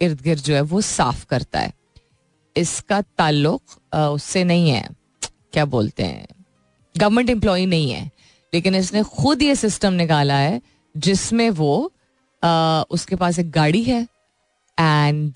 इर्द 0.00 0.20
गिर्द 0.20 0.42
जो 0.42 0.54
है 0.54 0.60
वो 0.62 0.80
साफ़ 0.80 1.24
करता 1.26 1.60
है। 1.60 1.72
इसका 2.56 3.00
ताल्लुक 3.18 3.62
उससे 3.94 4.44
नहीं 4.44 4.70
है। 4.70 4.88
क्या 5.52 5.64
बोलते 5.66 6.02
हैं? 6.02 6.26
गवर्नमेंट 6.94 7.30
एम्प्लॉय 7.30 7.66
नहीं 7.66 7.90
है। 7.90 8.10
लेकिन 8.52 8.74
इसने 8.74 9.02
खुद 9.12 9.42
ये 9.42 9.54
सिस्टम 9.56 9.92
निकाला 9.92 10.34
है 10.34 10.60
जिसमें 10.94 11.48
वो 11.50 11.92
आ, 12.42 12.82
उसके 12.90 13.16
पास 13.16 13.38
एक 13.38 13.50
गाड़ी 13.50 13.82
है 13.82 14.02
एंड 14.78 15.32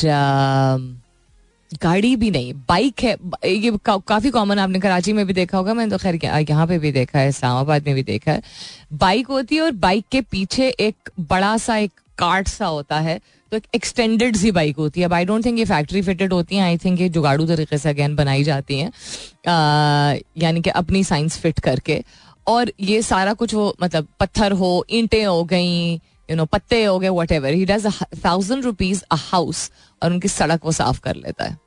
गाड़ी 1.82 2.14
भी 2.16 2.30
नहीं 2.30 2.52
बाइक 2.68 3.02
है। 3.02 3.16
ये 3.46 3.70
का, 3.84 3.96
काफ़ी 3.98 4.30
कॉमन 4.30 4.58
आपने 4.58 4.80
कराची 4.80 5.12
में 5.12 5.26
भी 5.26 5.32
देखा 5.32 5.58
होगा 5.58 5.74
मैंने 5.74 5.90
तो 5.90 5.98
खैर 5.98 6.18
यहाँ 6.50 6.66
पे 6.66 6.78
भी 6.78 6.92
देखा 6.92 7.18
है 7.18 7.28
इस्लामाबाद 7.28 7.86
में 7.86 7.94
भी 7.94 8.02
देखा 8.02 8.32
है। 8.32 8.42
बाइक 8.92 9.26
होती 9.26 9.56
है 9.56 9.62
और 9.62 9.72
बाइक 9.72 10.04
के 10.12 10.20
पीछे 10.20 10.68
एक 10.70 11.10
बड़ा 11.20 11.56
सा 11.56 11.76
एक 11.76 11.92
कार्ट 12.18 12.48
सा 12.48 12.66
होता 12.66 12.98
है 13.00 13.18
तो 13.52 13.56
एक 13.56 13.66
एक्सटेंडेड 13.74 14.36
सी 14.36 14.50
बाइक 14.50 14.76
होती 14.76 15.00
है। 15.00 15.08
आई 15.14 15.24
डोंट 15.24 15.44
थिंक 15.44 15.58
ये 15.58 15.64
फैक्ट्री 15.64 16.02
फिटेड 16.02 16.32
होती 16.32 16.56
हैं। 16.56 16.64
आई 16.64 16.78
थिंक 16.78 17.00
ये 17.00 17.08
जुगाड़ू 17.08 17.46
तरीके 17.46 17.78
से 17.78 17.88
अगेन 17.88 18.16
बनाई 18.16 18.44
जाती 18.44 18.78
हैं। 18.78 20.20
यानी 20.38 20.60
कि 20.60 20.70
अपनी 20.72 21.04
साइंस 21.04 21.38
फिट 21.38 21.60
करके। 21.60 22.02
और 22.46 22.72
ये 22.80 23.02
सारा 23.02 23.32
कुछ 23.34 23.54
वो 23.54 23.74
मतलब 23.82 24.08
पत्थर 24.20 24.52
हो 24.52 24.84
ईंटें 24.90 25.24
हो 25.24 25.44
गई 25.44 25.94
यू 26.30 26.36
नो 26.36 26.44
पत्ते 26.44 26.82
हो 26.84 26.98
गए 26.98 27.08
whatever 27.32 27.52
he 27.52 27.64
does 27.64 27.86
thousand 28.24 28.64
rupees 28.64 29.02
a 29.12 29.16
house 29.20 29.70
और 30.02 30.12
उनकी 30.12 30.28
सड़क 30.28 30.64
वो 30.64 30.72
साफ़ 30.72 31.00
कर 31.00 31.16
लेता 31.16 31.44
है। 31.44 31.58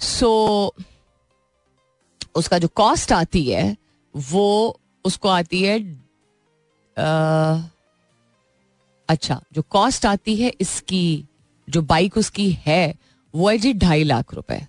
सो 0.00 0.72
so, 0.76 0.84
उसका 2.34 2.58
जो 2.58 2.68
कॉस्ट 2.68 3.12
आती 3.12 3.44
है 3.44 3.76
वो 4.14 4.78
उसको 5.04 5.28
आती 5.28 5.62
है 5.62 5.78
आ, 6.96 7.58
अच्छा 9.10 9.40
जो 9.54 9.62
कॉस्ट 9.70 10.06
आती 10.06 10.36
है 10.36 10.52
इसकी 10.60 11.04
जो 11.68 11.82
बाइक 11.84 12.16
उसकी 12.16 12.50
है 12.66 12.94
वो 13.34 13.48
है 13.48 13.56
जी 13.58 13.72
ढाई 13.76 14.04
लाख 14.04 14.34
रुपए। 14.34 14.60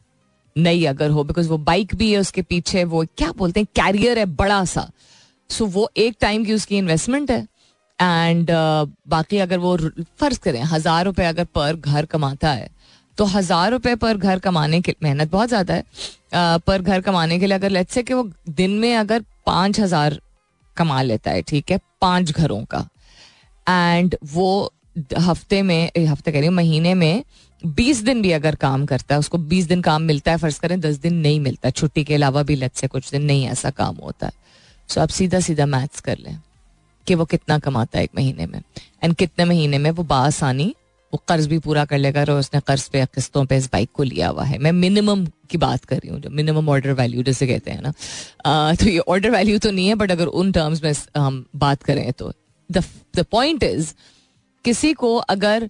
नई 0.56 0.84
अगर 0.86 1.10
हो 1.10 1.24
बिकॉज़ 1.24 1.50
वो 1.50 1.58
बाइक 1.60 1.96
भी 1.96 2.12
है 2.12 2.20
उसके 2.20 2.42
पीछे 2.44 2.84
वो 2.86 3.04
क्या 3.18 3.32
बोलते 3.34 3.60
हैं 3.60 3.68
कैरियर 3.76 4.20
है 4.20 4.26
बड़ा 4.36 4.64
सा। 4.66 4.90
सो 5.50 5.66
वो 5.68 5.90
एक 5.98 6.16
टाइम 6.22 6.46
की 6.46 6.54
उसकी 6.54 6.78
इन्वेस्टमेंट 6.78 7.32
है। 7.32 7.48
एंड 8.00 8.44
uh, 8.44 8.90
बाकी 9.08 9.38
अगर 9.40 9.58
वो 9.60 9.76
फ़र्ज़ 9.78 10.40
करें 10.40 10.62
हज़ार 10.64 11.06
रुपए 11.06 11.26
अगर 11.26 11.46
पर 11.56 11.76
घर 11.76 12.06
कमाता 12.06 12.52
है 12.52 12.70
तो 13.18 13.26
हज़ार 13.28 13.72
रुपए 13.72 13.96
पर 13.96 14.18
घर 14.18 14.40
कमाने 14.40 14.82
के 14.82 14.96
मेहनत 15.04 15.32
बहुत 15.32 15.50
ज़्यादा 15.50 15.74
है। 15.74 15.84
पर 16.60 16.82
घर 16.82 17.02
कमाने 17.02 17.40
के 17.40 17.48
लिए 17.48 17.56
अगर 17.56 17.70
लेट्स 17.70 17.94
से 17.94 18.04
कि 18.04 18.14
वो 18.14 18.30
दिन 18.52 18.72
में 18.80 18.96
अगर 18.96 19.24
पाँच 19.46 19.80
हज़ार 19.80 20.20
कमा 20.78 21.02
लेता 21.02 21.32
है 21.32 21.42
ठीक 21.42 21.72
है 21.72 21.80
पाँच 22.02 22.32
घरों 22.32 22.64
का। 22.66 22.88
एंड 23.72 24.16
वो 24.34 24.74
हफ़्ते 25.20 25.62
में 25.62 25.92
हफ़्ते 26.00 26.32
कह 26.32 26.40
रही 26.40 26.50
महीने 26.52 26.94
में 26.94 27.24
बीस 27.62 28.02
दिन 28.04 28.22
भी 28.22 28.32
अगर 28.32 28.56
काम 28.56 28.86
करता 28.86 29.16
है, 29.16 29.20
उसको 29.20 29.38
बीस 29.38 29.66
दिन 29.66 29.82
काम 29.82 30.02
मिलता 30.02 30.32
है, 30.32 30.38
फ़र्ज़ 30.38 30.60
करें, 30.60 30.80
दस 30.82 30.96
दिन 30.98 31.16
नहीं 31.16 31.40
मिलता 31.40 31.70
छुट्टी 31.70 32.04
के 32.04 32.16
अलावा 32.16 32.44
भी 32.44 32.56
लत 32.56 32.76
से 32.76 32.88
कुछ 32.88 33.10
दिन 33.12 33.24
नहीं 33.24 33.46
ऐसा 33.48 33.70
काम 33.72 33.96
होता 33.96 34.28
है। 34.28 34.34
सो 34.90 35.02
आप 35.02 35.10
सीधा 35.10 35.40
सीधा 35.40 35.66
मैथ्स 35.66 36.00
कर 36.02 36.18
लें 36.18 36.38
कि 37.08 37.16
वो 37.16 37.26
कितना 37.26 37.58
कमाता 37.60 37.98
है 37.98 38.04
एक 38.04 38.12
महीने 38.16 38.46
में। 38.46 38.62
एंड 39.04 39.16
कितने 39.16 39.46
महीने 39.46 39.78
में 39.78 39.90
वो 39.92 40.04
बासानी 40.04 40.74
वो 41.14 41.22
कर्ज 41.28 41.48
भी 41.48 41.58
पूरा 41.60 41.84
कर 41.86 41.98
लेगा 41.98 42.22
और 42.22 42.32
उसने 42.32 42.60
कर्ज 42.68 42.88
पे 42.90 43.06
किस्तों 43.06 43.46
पे 43.46 43.58
इस 43.58 43.70
बाइक 43.72 43.90
को 43.94 44.04
लिया 44.04 44.28
हुआ 44.28 44.44
है। 44.44 44.58
मैं 44.58 44.72
मिनिमम 44.72 45.26
की 45.50 45.58
बात 45.58 45.86
कर 45.86 45.96
रही 45.96 46.10
हूँ, 46.10 46.20
जो 46.20 46.30
मिनिमम 46.30 46.70
ऑर्डर 46.70 46.94
वैल्यू 46.94 47.24
जैसे 47.24 47.48
कहते 47.48 47.72
हैं 47.72 47.82
ना। 47.82 47.92
तो 48.74 48.90
ये 48.90 49.00
ऑर्डर 49.00 49.32
वैल्यू 49.32 49.58
तो 49.60 49.72
नहीं 49.72 49.88
है 49.88 49.96
बट 49.96 50.12
अगर 50.12 50.26
उन 50.26 50.52
टर्म्स 50.52 50.84
में 50.84 50.94
हम 51.18 51.46
बात 51.56 51.84
करें 51.84 52.12
तो। 52.14 52.32
द 52.72 53.26
पॉइंट 53.32 53.64
इज़ 53.64 53.94
किसी 54.66 54.94
को 54.94 55.16
अगर 55.16 55.70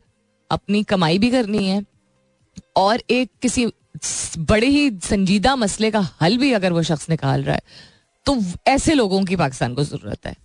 अपनी 0.51 0.83
कमाई 0.83 1.17
भी 1.17 1.31
करनी 1.31 1.65
है, 1.65 1.83
और 2.77 3.01
एक 3.09 3.29
किसी 3.41 3.65
बड़े 4.39 4.67
ही 4.67 4.89
संजीदा 5.03 5.55
मसले 5.55 5.91
का 5.91 5.99
हल 6.21 6.37
भी 6.37 6.51
अगर 6.53 6.71
वो 6.73 6.81
शख्स 6.83 7.09
निकाल 7.09 7.43
रहा 7.43 7.55
है 7.55 7.61
तो 8.25 8.37
ऐसे 8.67 8.93
लोगों 8.93 9.23
की 9.25 9.35
पाकिस्तान 9.35 9.73
को 9.73 9.83
ज़रूरत 9.83 10.25
है। 10.25 10.35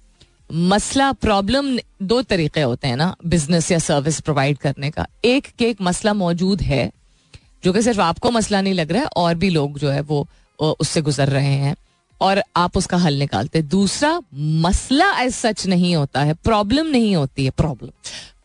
मसला 0.50 1.10
प्रॉब्लम 1.14 1.78
दो 2.02 2.20
तरीके 2.24 2.60
होते 2.62 2.88
हैं 2.88 2.96
ना 2.96 3.14
बिज़नेस 3.26 3.70
या 3.72 3.78
सर्विस 3.78 4.20
प्रोवाइड 4.20 4.58
करने 4.58 4.90
का। 4.90 5.06
एक 5.24 5.46
के 5.58 5.68
एक 5.70 5.80
मसला 5.82 6.14
मौजूद 6.14 6.62
है, 6.62 6.90
जो 7.64 7.72
कि 7.72 7.82
सिर्फ़ 7.82 8.00
आपको 8.00 8.30
मसला 8.30 8.60
नहीं 8.60 8.74
लग 8.74 8.92
रहा 8.92 9.02
है, 9.02 9.08
और 9.08 9.34
भी 9.34 9.50
लोग 9.50 9.78
जो 9.78 9.90
है 9.90 10.00
वो 10.02 10.26
उससे 10.58 11.02
गुजर 11.02 11.28
रहे 11.28 11.54
हैं। 11.54 11.74
और 12.20 12.42
आप 12.56 12.76
उसका 12.76 12.96
हल 12.96 13.14
निकालते। 13.14 13.62
दूसरा, 13.62 14.22
मसला 14.34 15.20
एज 15.20 15.32
सच 15.32 15.66
नहीं 15.66 15.96
होता 15.96 16.22
है। 16.22 16.34
प्रॉब्लम 16.34 16.86
नहीं 16.86 17.16
होती 17.16 17.44
है। 17.44 17.50
प्रॉब्लम 17.50 17.90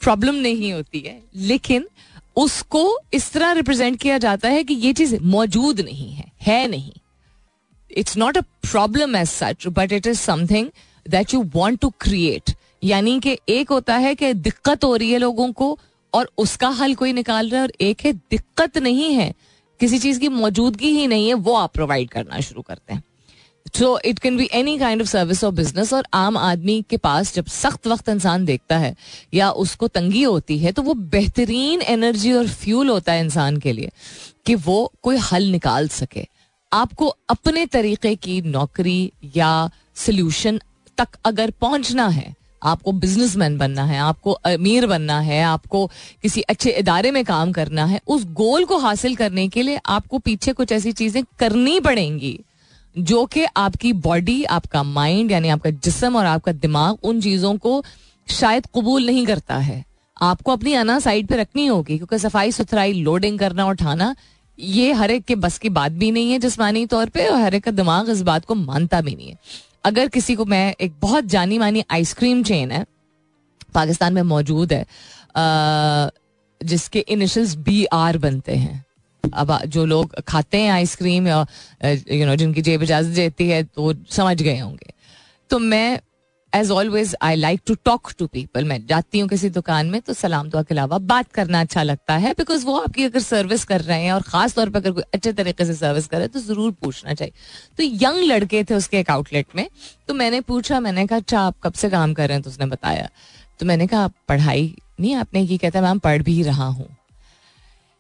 प्रॉब्लम 0.02 0.36
नहीं 0.36 0.74
होती 0.74 1.00
है। 1.00 1.24
लेकिन 1.36 1.88
उसको 2.36 3.00
इस 3.14 3.32
तरह 3.32 3.52
रिप्रेजेंट 3.52 4.00
किया 4.00 4.18
जाता 4.18 4.50
है 4.50 4.64
कि 4.64 4.74
ये 4.74 4.94
चीज़ 4.94 5.16
मौजूद 5.22 5.80
नहीं 5.80 6.14
है। 6.14 6.32
है 6.42 6.68
नहीं। 6.68 6.92
It's 7.92 8.18
not 8.18 8.38
a 8.38 8.42
problem 8.42 9.16
as 9.16 9.28
such 9.28 9.68
but 9.68 9.92
it 9.92 10.08
is 10.08 10.20
something 10.20 10.70
that 11.10 11.34
you 11.34 11.52
want 11.56 11.80
to 11.80 11.90
create 11.90 12.52
यानी 12.84 13.20
कि 13.20 13.38
एक 13.50 13.70
होता 13.70 13.98
है 13.98 14.16
कि 14.16 14.34
दिक्कत 14.34 14.84
हो 14.84 14.96
रही 14.96 15.12
है 15.12 15.18
लोगों 15.18 15.52
को 15.52 15.80
और 16.14 16.32
उसका 16.38 16.68
हल 16.68 16.96
कोई 16.96 17.14
निकाल 17.14 17.50
रहा 17.50 17.62
है 17.62 17.68
और 17.68 17.74
एक 17.82 18.02
है 18.06 18.14
दिक्कत 18.14 18.78
नहीं 18.78 19.14
है। 19.14 19.34
किसी 19.80 20.00
चीज़ 20.00 20.20
की 20.20 20.30
मौजूदगी 20.30 20.88
ही 20.88 21.08
नहीं 21.08 21.28
है, 21.28 21.34
वो 21.34 21.54
आप 21.54 21.74
प्रोवाइड 21.74 22.10
करना 22.10 22.40
शुरू 22.40 22.62
करते 22.62 22.94
हैं। 22.94 23.04
So 23.74 24.00
it 24.06 24.20
can 24.20 24.38
be 24.38 24.50
any 24.54 24.78
kind 24.78 25.02
of 25.02 25.10
service 25.10 25.44
और 25.44 25.52
बिज़नेस 25.52 25.94
और 25.94 26.08
आम 26.14 26.38
आदमी 26.38 26.82
के 26.90 26.98
पास 26.98 27.34
जब 27.36 27.46
सख्त 27.46 27.88
वक्त 27.88 28.10
इंसान 28.10 28.46
देखता 28.46 28.78
है 28.78 28.96
या 29.34 29.50
उसको 29.64 29.88
तंगी 29.88 30.24
होती 30.24 30.58
है 30.60 30.72
तो 30.72 30.82
वो 30.82 30.94
बेहतरीन 30.94 31.82
एनर्जी 31.82 32.34
और 32.34 32.48
फ्यूल 32.48 32.90
होता 32.90 33.14
है 33.14 33.20
इंसान 33.20 33.58
के 33.58 33.72
लिए 33.72 33.92
कि 34.46 34.56
वो 34.58 34.92
कोई 35.04 35.18
हल 35.24 35.44
निकाल 35.44 35.88
सके। 35.88 36.28
आपको 36.72 37.08
अपने 37.30 37.66
तरीके 37.66 38.16
की 38.16 38.42
नौकरी 38.42 39.12
या 39.36 39.70
सोल्यूशन 39.96 40.60
तक 40.98 41.18
अगर 41.26 41.52
पहुँचना 41.52 42.08
है, 42.08 42.34
आपको 42.64 42.92
बिजनेसमैन 42.92 43.58
बनना 43.58 43.84
है, 43.84 43.98
आपको 44.00 44.32
अमीर 44.32 44.88
बनना 44.88 45.20
है, 45.20 45.42
आपको 45.44 45.86
किसी 46.22 46.42
अच्छे 46.42 46.72
इदारे 46.72 47.12
में 47.12 47.24
काम 47.26 47.52
करना 47.52 47.86
है, 47.86 48.00
उस 48.08 48.26
गोल 48.34 48.66
को 48.66 48.78
हासिल 48.78 49.16
करने 49.16 49.48
के 49.48 49.62
लिए 49.62 49.80
आपको 49.86 50.20
पीछे 50.20 50.54
कुछ 50.54 50.72
ऐसी 50.72 50.92
चीज़ें 50.92 51.24
करनी 51.40 51.80
पड़ेंगी। 51.80 52.40
जो 52.96 53.26
कि 53.26 53.46
आपकी 53.58 53.94
बॉडी 53.94 54.44
आपका 54.44 54.84
माइंड 54.84 55.32
यानी 55.32 55.50
आपका 55.50 55.70
जिसम 55.70 56.16
और 56.16 56.26
आपका 56.26 56.52
दिमाग 56.52 56.98
उन 57.04 57.22
चीज़ों 57.22 57.56
को 57.58 57.84
शायद 58.28 58.66
कबूल 58.76 59.06
नहीं 59.06 59.26
करता 59.26 59.58
है। 59.58 59.84
आपको 60.22 60.52
अपनी 60.52 60.74
अना 60.74 61.00
साइड 61.00 61.28
पे 61.28 61.36
रखनी 61.36 61.66
होगी 61.66 61.98
क्योंकि 61.98 62.18
सफ़ाई 62.20 62.52
सुथराई 62.52 62.94
लोडिंग 62.94 63.40
करना 63.40 63.66
उठाना 63.68 64.16
ये 64.60 64.92
हर 64.94 65.12
एक 65.12 65.24
के 65.26 65.36
बस 65.36 65.58
की 65.58 65.70
बात 65.70 65.92
भी 65.92 66.12
नहीं 66.12 66.32
है 66.32 66.40
जिसमानी 66.40 66.86
तौर 66.86 67.10
पे 67.10 67.28
और 67.28 67.40
हर 67.40 67.56
एक 67.56 67.64
का 67.64 67.72
दिमाग 67.72 68.10
इस 68.10 68.22
बात 68.22 68.46
को 68.46 68.56
मानता 68.56 69.02
भी 69.02 69.16
नहीं 69.16 69.30
है। 69.30 69.38
अगर 69.86 70.08
किसी 70.08 70.36
को 70.36 70.46
मैं 70.46 70.76
एक 70.82 70.94
बहुत 71.02 71.26
जानी 71.26 71.58
मानी 71.58 71.84
आइसक्रीम 71.92 72.44
चेन 72.44 72.72
है 72.72 72.86
पाकिस्तान 73.74 74.14
में 74.14 74.22
मौजूद 74.22 74.74
है 74.74 74.86
आ, 75.36 76.10
जिसके 76.62 77.00
इनिशियल्स 77.00 77.56
बी 77.56 77.86
आर 77.86 78.18
बनते 78.18 78.56
हैं। 78.56 78.86
अब 79.24 79.58
जो 79.66 79.86
लोग 79.86 80.16
खाते 80.28 80.58
हैं 80.58 80.72
आइसक्रीम 80.72 81.28
या 81.28 81.46
यू 82.12 82.26
नो 82.26 82.36
जिनकी 82.36 82.62
जेब 82.62 82.84
इजाज़त 82.84 83.16
देती 83.16 83.50
है 83.50 83.64
तो 83.66 83.94
समझ 84.12 84.42
गए 84.42 84.58
होंगे। 84.60 84.94
तो 85.50 85.60
मैं 85.60 86.00
as 86.54 86.72
always 86.72 87.16
I 87.22 87.36
like 87.36 87.62
to 87.68 87.74
talk 87.86 88.12
to 88.20 88.26
people 88.28 88.66
मैं 88.66 88.80
जाती 88.88 89.20
हूँ 89.20 89.28
किसी 89.30 89.50
दुकान 89.50 89.90
में 89.90 90.00
तो 90.02 90.14
सलाम 90.14 90.50
दुआ 90.50 90.62
के 90.62 90.74
अलावा 90.74 90.98
बात 90.98 91.32
करना 91.34 91.60
अच्छा 91.62 91.84
लगता 91.84 92.16
है 92.16 92.34
बिकॉज़ 92.38 92.66
वो 92.66 92.78
आपकी 92.78 93.04
अगर 93.06 93.20
सर्विस 93.20 93.64
कर 93.66 93.82
रहे 93.82 94.02
हैं, 94.04 94.12
और 94.14 94.22
खास 94.22 94.56
तौर 94.56 94.70
पर 94.70 94.80
अगर 94.80 94.92
कोई 94.92 95.04
अच्छे 95.14 95.34
तरीके 95.34 95.66
से 95.66 95.74
सर्विस 95.76 96.08
करे 96.08 96.28
तो 96.28 96.40
ज़रूर 96.40 96.72
पूछना 96.74 97.14
चाहिए। 97.14 97.34
तो 97.78 97.84
यंग 98.06 98.24
लड़के 98.24 98.64
थे 98.64 98.76
उसके 98.76 99.00
एक 99.00 99.10
आउटलेट 99.10 99.56
में 99.56 99.68
तो 100.08 100.14
मैंने 100.14 100.42
पूछा, 100.42 100.80
मैंने 100.80 101.06
कहा 101.08 101.20
अच्छा 101.20 101.42
आप 101.42 101.56
कब 101.64 101.74
से 101.74 101.90
काम 101.90 102.14
कर 102.14 102.28
रहे 102.28 102.36
हैं? 102.36 102.44
तो 102.44 102.50
उसने 102.50 102.66
बताया। 102.68 103.10
तो 103.60 103.66
मैंने 103.66 103.88
कहा 103.88 104.08
पढ़ाई, 104.30 104.74
नहीं, 105.00 105.16
आपने 105.16 105.46
की 105.48 105.58
कहता 105.58 105.82
मैम 105.82 106.00
पढ़ 106.00 106.22
भी 106.22 106.42
रहा 106.44 106.66
हूँ। 106.68 106.88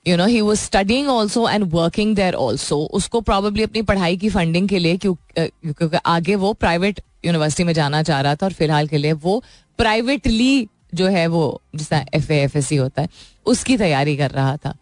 You 0.07 0.17
know 0.17 0.25
he 0.25 0.41
was 0.41 0.59
studying 0.59 1.07
also 1.09 1.47
and 1.49 1.63
working 1.73 2.15
there 2.15 2.33
also 2.33 2.77
उसको 2.93 3.21
प्रॉबली 3.21 3.63
अपनी 3.63 3.81
पढ़ाई 3.81 4.17
की 4.17 4.29
फंडिंग 4.29 4.69
के 4.69 4.79
लिए 4.79 4.97
क्योंकि 4.97 5.97
आगे 6.05 6.35
वो 6.35 6.53
प्राइवेट 6.53 7.01
यूनिवर्सिटी 7.25 7.63
में 7.63 7.73
जाना 7.73 8.03
चाह 8.03 8.21
रहा 8.21 8.35
था 8.35 8.45
और 8.45 8.53
फ़िलहाल 8.53 8.87
के 8.87 8.97
लिए 8.97 9.13
वो 9.13 9.43
प्राइवेटली 9.77 10.67
जो 10.95 11.07
है 11.07 11.25
वो, 11.27 11.61
जिस 11.75 11.91
एफ़ 11.93 12.31
एफ़ 12.31 12.57
एस 12.57 12.67
सी 12.67 12.75
होता 12.75 13.01
है, 13.01 13.09
उसकी 13.45 13.77
तैयारी 13.77 14.15
कर 14.17 14.31
रहा 14.31 14.55
था। 14.57 14.75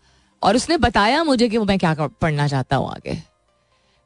और 0.43 0.55
उसने 0.55 0.77
बताया 0.77 1.23
मुझे 1.23 1.49
कि 1.49 1.57
वो 1.57 1.65
मैं 1.65 1.77
क्या 1.79 1.93
पढ़ना 2.21 2.47
चाहता 2.47 2.75
हूँ 2.75 2.89
आगे। 2.91 3.11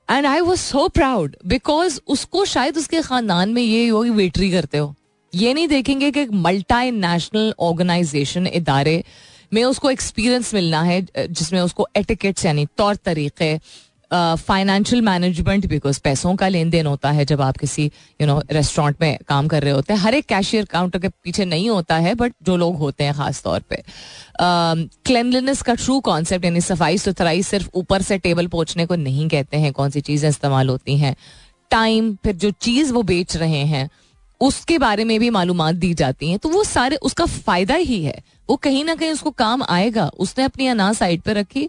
And 0.09 0.25
I 0.25 0.39
was 0.39 0.59
so 0.59 0.87
proud 0.87 1.35
because 1.45 1.99
उसको 2.07 2.45
शायद 2.45 2.77
उसके 2.77 3.01
खानदान 3.01 3.53
में 3.53 3.61
ये 3.61 3.87
होगी 3.87 4.09
वेटरी 4.09 4.51
करते 4.51 4.77
हो। 4.77 4.93
ये 5.33 5.53
नहीं 5.53 5.67
देखेंगे 5.67 6.11
कि 6.11 6.25
मल्टा 6.25 6.83
नेशनल 6.83 7.53
ऑर्गेनाइजेशन 7.59 8.47
इदारे 8.47 9.03
में 9.53 9.63
उसको 9.63 9.89
एक्सपीरियंस 9.89 10.53
मिलना 10.53 10.81
है 10.83 11.01
जिसमें 11.19 11.59
उसको 11.61 11.87
एटिकेट्स 11.95 12.45
यानी 12.45 12.67
तौर 12.77 12.95
तरीके 12.95 13.57
फाइनेंशियल 14.11 15.01
मैनेजमेंट 15.01 15.65
बिकॉज़ 15.67 15.99
पैसों 16.03 16.35
का 16.35 16.47
लेन 16.47 16.69
देन 16.69 16.85
होता 16.85 17.11
है 17.11 17.23
जब 17.25 17.41
आप 17.41 17.57
किसी 17.57 17.85
यू 18.21 18.27
नो 18.27 18.41
रेस्टोरेंट 18.51 18.97
में 19.01 19.17
काम 19.27 19.47
कर 19.47 19.63
रहे 19.63 19.73
होते 19.73 19.93
हैं। 19.93 19.99
हर 19.99 20.13
एक 20.13 20.25
कैशियर 20.25 20.65
काउंटर 20.65 20.99
के 20.99 21.09
पीछे 21.09 21.45
नहीं 21.45 21.69
होता 21.69 21.95
है 21.97 22.13
बट 22.15 22.33
जो 22.43 22.57
लोग 22.57 22.77
होते 22.77 23.03
हैं 23.03 23.13
खास 23.13 23.41
तौर 23.43 23.59
पे। 23.69 23.81
क्लेनलीनेस 24.39 25.61
का 25.61 25.73
ट्रू 25.75 25.99
कॉन्सेप्ट 26.01 26.45
यानी 26.45 26.61
सफ़ाई 26.61 26.97
सुथराई 26.97 27.43
सिर्फ़ 27.43 27.69
ऊपर 27.73 28.01
से 28.01 28.17
टेबल 28.17 28.47
पहुँचने 28.47 28.85
को 28.85 28.95
नहीं 28.95 29.27
कहते 29.29 29.57
हैं, 29.57 29.71
कौन 29.73 29.89
सी 29.89 30.01
चीज़ें 30.01 30.29
इस्तेमाल 30.29 30.69
होती 30.69 30.97
हैं। 30.97 31.15
टाइम 31.71 32.15
फिर 32.23 32.35
जो 32.35 32.51
चीज़ 32.51 32.93
वो 32.93 33.03
बेच 33.03 33.35
रहे 33.37 33.65
हैं 33.65 33.89
उसके 34.43 34.77
बारे 34.77 35.03
में 35.03 35.19
भी 35.19 35.29
मालूम 35.29 35.71
दी 35.73 35.93
जाती 35.93 36.29
हैं। 36.29 36.37
तो 36.39 36.49
वो 36.49 36.63
सारे, 36.63 36.95
उसका 36.97 37.25
फ़ायदा 37.25 37.75
ही 37.75 38.03
है। 38.03 38.21
वो 38.49 38.55
कहीं 38.57 38.83
ना 38.85 38.95
कहीं 38.95 39.11
उसको 39.11 39.31
काम 39.31 39.63
आएगा। 39.63 40.09
उसने 40.19 40.43
अपनी 40.43 40.67
अनाज 40.67 40.95
साइड 40.95 41.21
पर 41.21 41.35
रखी। 41.35 41.67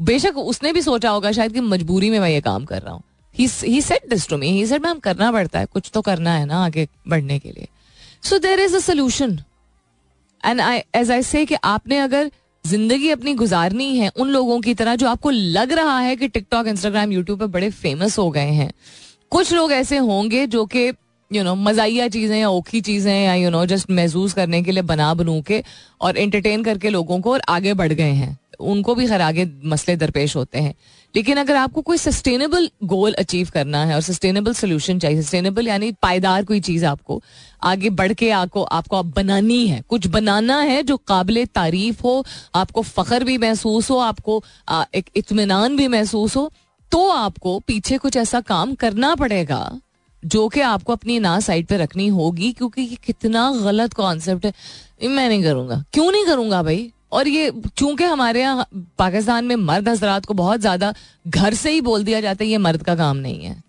बेशक 0.00 0.38
उसने 0.38 0.72
भी 0.72 0.82
सोचा 0.82 1.10
होगा 1.10 1.32
शायद 1.32 1.52
कि 1.52 1.60
मजबूरी 1.62 2.10
में 2.10 2.18
मैं 2.20 2.30
ये 2.30 2.40
काम 2.40 2.64
कर 2.64 2.82
रहा 2.82 2.94
हूँ। 2.94 3.02
He 3.34 3.80
set 3.82 4.08
this 4.10 4.28
to 4.28 4.36
me 4.36 4.50
he 4.50 4.66
set 4.66 4.82
ma'am, 4.82 4.98
करना 4.98 5.30
पड़ता 5.32 5.58
है। 5.58 5.66
कुछ 5.66 5.90
तो 5.94 6.00
करना 6.02 6.34
है 6.34 6.44
ना 6.46 6.64
आगे 6.64 6.88
बढ़ने 7.08 7.38
के 7.38 7.48
लिए. 7.48 7.68
So 8.22 8.38
there 8.38 8.60
is 8.60 8.76
a 8.76 8.78
solution 8.80 9.38
and 10.42 10.60
I 10.60 10.82
as 10.94 11.10
I 11.10 11.22
say 11.22 11.46
आपने 11.64 11.98
अगर 11.98 12.30
ज़िंदगी 12.64 13.10
अपनी 13.10 13.34
गुजारनी 13.34 13.96
है 13.96 14.08
उन 14.10 14.28
लोगों 14.28 14.60
की 14.60 14.74
तरह 14.74 14.94
जो 14.96 15.08
आपको 15.08 15.30
लग 15.30 15.72
रहा 15.72 15.98
है 15.98 16.14
कि 16.16 16.28
टिकटॉक 16.28 16.66
इंस्टाग्राम 16.66 17.12
यूट्यूब 17.12 17.40
पर 17.40 17.46
बड़े 17.46 17.70
फ़ेमस 17.72 18.18
हो 18.18 18.30
गए 18.30 18.50
हैं। 18.52 18.70
कुछ 19.30 19.52
लोग 19.52 19.72
ऐसे 19.72 19.96
होंगे 19.98 20.46
जो 20.46 20.64
कि 20.66 20.90
यू 21.30 21.42
नो 21.44 21.54
मजाइया 21.54 22.08
चीज़ें 22.08 22.38
या 22.38 22.48
ओखी 22.50 22.80
चीज़ें, 22.80 23.24
या 23.24 23.34
यू 23.34 23.50
नो 23.50 23.64
जस्ट 23.66 23.90
महसूस 23.90 24.32
करने 24.32 24.62
के 24.62 24.72
लिए 24.72 24.82
बना 24.84 25.12
बनू 25.14 25.40
के 25.42 25.62
और 26.00 26.16
एंटरटेन 26.18 26.64
करके 26.64 26.90
लोगों 26.90 27.20
को 27.20 27.32
और 27.32 27.42
आगे 27.48 27.74
बढ़ 27.74 27.92
गए 27.92 28.12
हैं। 28.12 28.36
उनको 28.62 28.94
भी 28.94 29.06
खैर 29.06 29.20
आगे 29.20 29.46
मसले 29.64 29.94
दरपेश 29.96 30.34
होते 30.36 30.58
हैं। 30.58 30.74
लेकिन 31.14 31.36
अगर 31.36 31.56
आपको 31.56 31.80
कोई 31.82 31.96
सस्टेनेबल 31.98 32.68
गोल 32.84 33.12
अचीव 33.14 33.48
करना 33.54 33.84
है 33.84 33.94
और 33.94 34.00
सस्टेनेबल 34.00 34.52
सोल्यूशन 34.54 34.98
चाहिए 34.98 35.22
सस्टेनेबल 35.22 35.68
यानी 35.68 35.90
पायदार 35.92 36.44
कोई 36.44 36.60
चीज़ 36.60 36.84
आपको, 36.86 37.20
आगे 37.62 37.90
बढ़ 37.90 38.12
के 38.12 38.30
आपको 38.32 38.62
आपको 38.62 38.96
आप 38.96 39.06
बनानी 39.16 39.66
है। 39.66 39.80
कुछ 39.88 40.06
बनाना 40.06 40.60
है 40.60 40.82
जो 40.82 40.96
काबिल 40.98 41.44
तारीफ़ 41.46 42.02
हो, 42.02 42.24
आपको 42.54 42.82
फख्र 42.82 43.24
भी 43.24 43.38
महसूस 43.38 43.90
हो, 43.90 43.98
आपको 43.98 44.42
एक 44.94 45.10
इतमान 45.16 45.76
भी 45.76 45.88
महसूस 45.88 46.36
हो 46.36 46.50
तो 46.92 47.08
आपको 47.10 47.58
पीछे 47.60 47.98
कुछ 47.98 48.16
ऐसा 48.16 48.40
काम 48.42 48.74
करना 48.74 49.14
पड़ेगा। 49.14 49.58
जो 50.22 50.46
कि 50.48 50.60
आपको 50.60 50.92
अपनी 50.92 51.18
ना 51.18 51.38
साइड 51.40 51.66
पे 51.66 51.76
रखनी 51.76 52.06
होगी, 52.08 52.52
क्योंकि 52.52 52.82
ये 52.82 52.96
कितना 53.04 53.50
गलत 53.54 53.92
कॉन्सेप्ट 53.92 54.46
है। 54.46 54.52
मैं 55.02 55.28
नहीं 55.28 55.42
करूँगा। 55.42 55.82
क्यों 55.92 56.10
नहीं 56.12 56.26
करूँगा 56.26 56.62
भाई? 56.62 56.90
और 57.12 57.28
ये 57.28 57.50
चूँकि 57.76 58.04
हमारे 58.04 58.40
यहाँ 58.40 58.66
पाकिस्तान 58.98 59.44
में 59.44 59.54
मर्द 59.56 59.88
हजरात 59.88 60.24
को 60.26 60.34
बहुत 60.34 60.60
ज़्यादा 60.60 60.92
घर 61.28 61.54
से 61.54 61.70
ही 61.70 61.80
बोल 61.80 62.04
दिया 62.04 62.20
जाता 62.20 62.44
है, 62.44 62.50
ये 62.50 62.58
मर्द 62.58 62.82
का 62.82 62.94
काम 62.96 63.16
नहीं 63.16 63.44
है। 63.44 63.62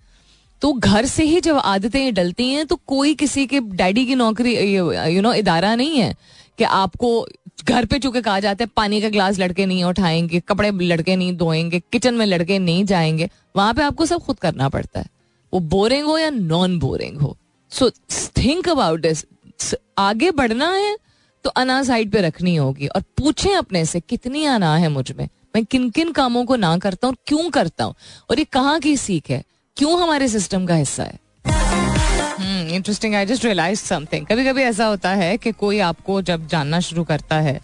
तो 0.62 0.72
घर 0.74 1.06
से 1.06 1.24
ही 1.24 1.42
जब 1.42 1.58
आदतें 1.58 2.14
डलती 2.14 2.50
हैं 2.50 2.66
तो 2.68 2.76
कोई 2.88 3.14
किसी 3.16 3.46
के 3.48 3.60
डैडी 3.62 4.06
की 4.06 4.16
नौकरी, 4.16 4.56
यू 4.76 5.22
नो 5.22 5.34
इदारा 5.34 5.76
नहीं 5.76 6.00
है 6.00 6.16
कि 6.58 6.64
आपको 6.64 7.28
घर 7.66 7.86
पे 7.86 8.00
चूँकि 8.00 8.22
कहा 8.22 8.40
जाता 8.40 8.64
है, 8.64 8.70
पानी 8.76 9.02
का 9.02 9.10
ग्लास 9.10 9.40
लड़के 9.40 9.66
नहीं 9.66 9.84
उठाएँगे, 9.84 10.40
कपड़े 10.40 10.72
लड़के 10.72 11.16
नहीं 11.16 11.36
धोएँगे, 11.38 11.80
किचन 11.92 12.14
में 12.14 12.26
लड़के 12.26 12.60
नहीं 12.60 12.86
जाएँगे, 12.86 13.30
वहाँ 13.56 13.74
पे 13.74 13.84
आपको 13.84 14.06
सब 14.06 14.22
खुद 14.22 14.40
करना 14.40 14.70
पड़ता 14.70 15.00
है। 15.00 15.10
वो 15.54 15.60
बोरिंग 15.60 16.06
हो 16.06 16.18
या 16.18 16.30
नॉन 16.30 16.78
बोरिंग 16.80 17.18
हो 17.22 17.36
सो 17.72 17.90
थिंक 18.38 18.70
अबाउट 18.70 19.02
दिस 19.02 19.26
आगे 19.98 20.32
बढ़ना 20.32 20.72
है 20.72 20.98
तो 21.44 21.50
अना 21.50 21.82
साइड 21.84 22.12
पे 22.12 22.22
रखनी 22.22 22.56
होगी 22.56 22.88
और 22.88 23.02
पूछें 23.18 23.56
अपने 23.56 23.86
से, 23.86 24.00
कितनी 24.00 24.44
अना 24.46 24.76
है 24.78 24.90
मुझमें? 24.90 25.28
मैं 25.56 25.64
किन 25.66 25.90
किन 25.90 26.12
कामों 26.12 26.44
को 26.46 26.56
ना 26.56 26.78
करता 26.78 27.08
हूँ, 27.08 27.16
क्यों 27.28 27.50
करता 27.50 27.84
हूँ? 27.84 27.96
और 28.30 28.40
ये 28.40 28.46
कहाँ 28.46 28.80
की 28.80 28.96
सीख 28.98 29.30
है? 29.30 29.44
क्यों 29.78 30.02
हमारे 30.02 30.28
सिस्टम 30.28 30.66
का 30.66 30.76
हिस्सा 30.76 31.04
है? 31.04 31.20
Interesting 32.76 33.16
I 33.16 33.26
just 33.26 33.46
realise 33.46 33.80
something 33.80 34.26
कभी 34.26 34.46
कभी 34.46 34.62
ऐसा 34.62 34.86
होता 34.86 35.10
है 35.10 35.38
कि 35.38 35.52
कोई 35.52 35.80
आपको 35.80 36.22
जब 36.22 36.48
जानना 36.48 36.80
शुरू 36.80 37.04
करता 37.04 37.40
है 37.40 37.60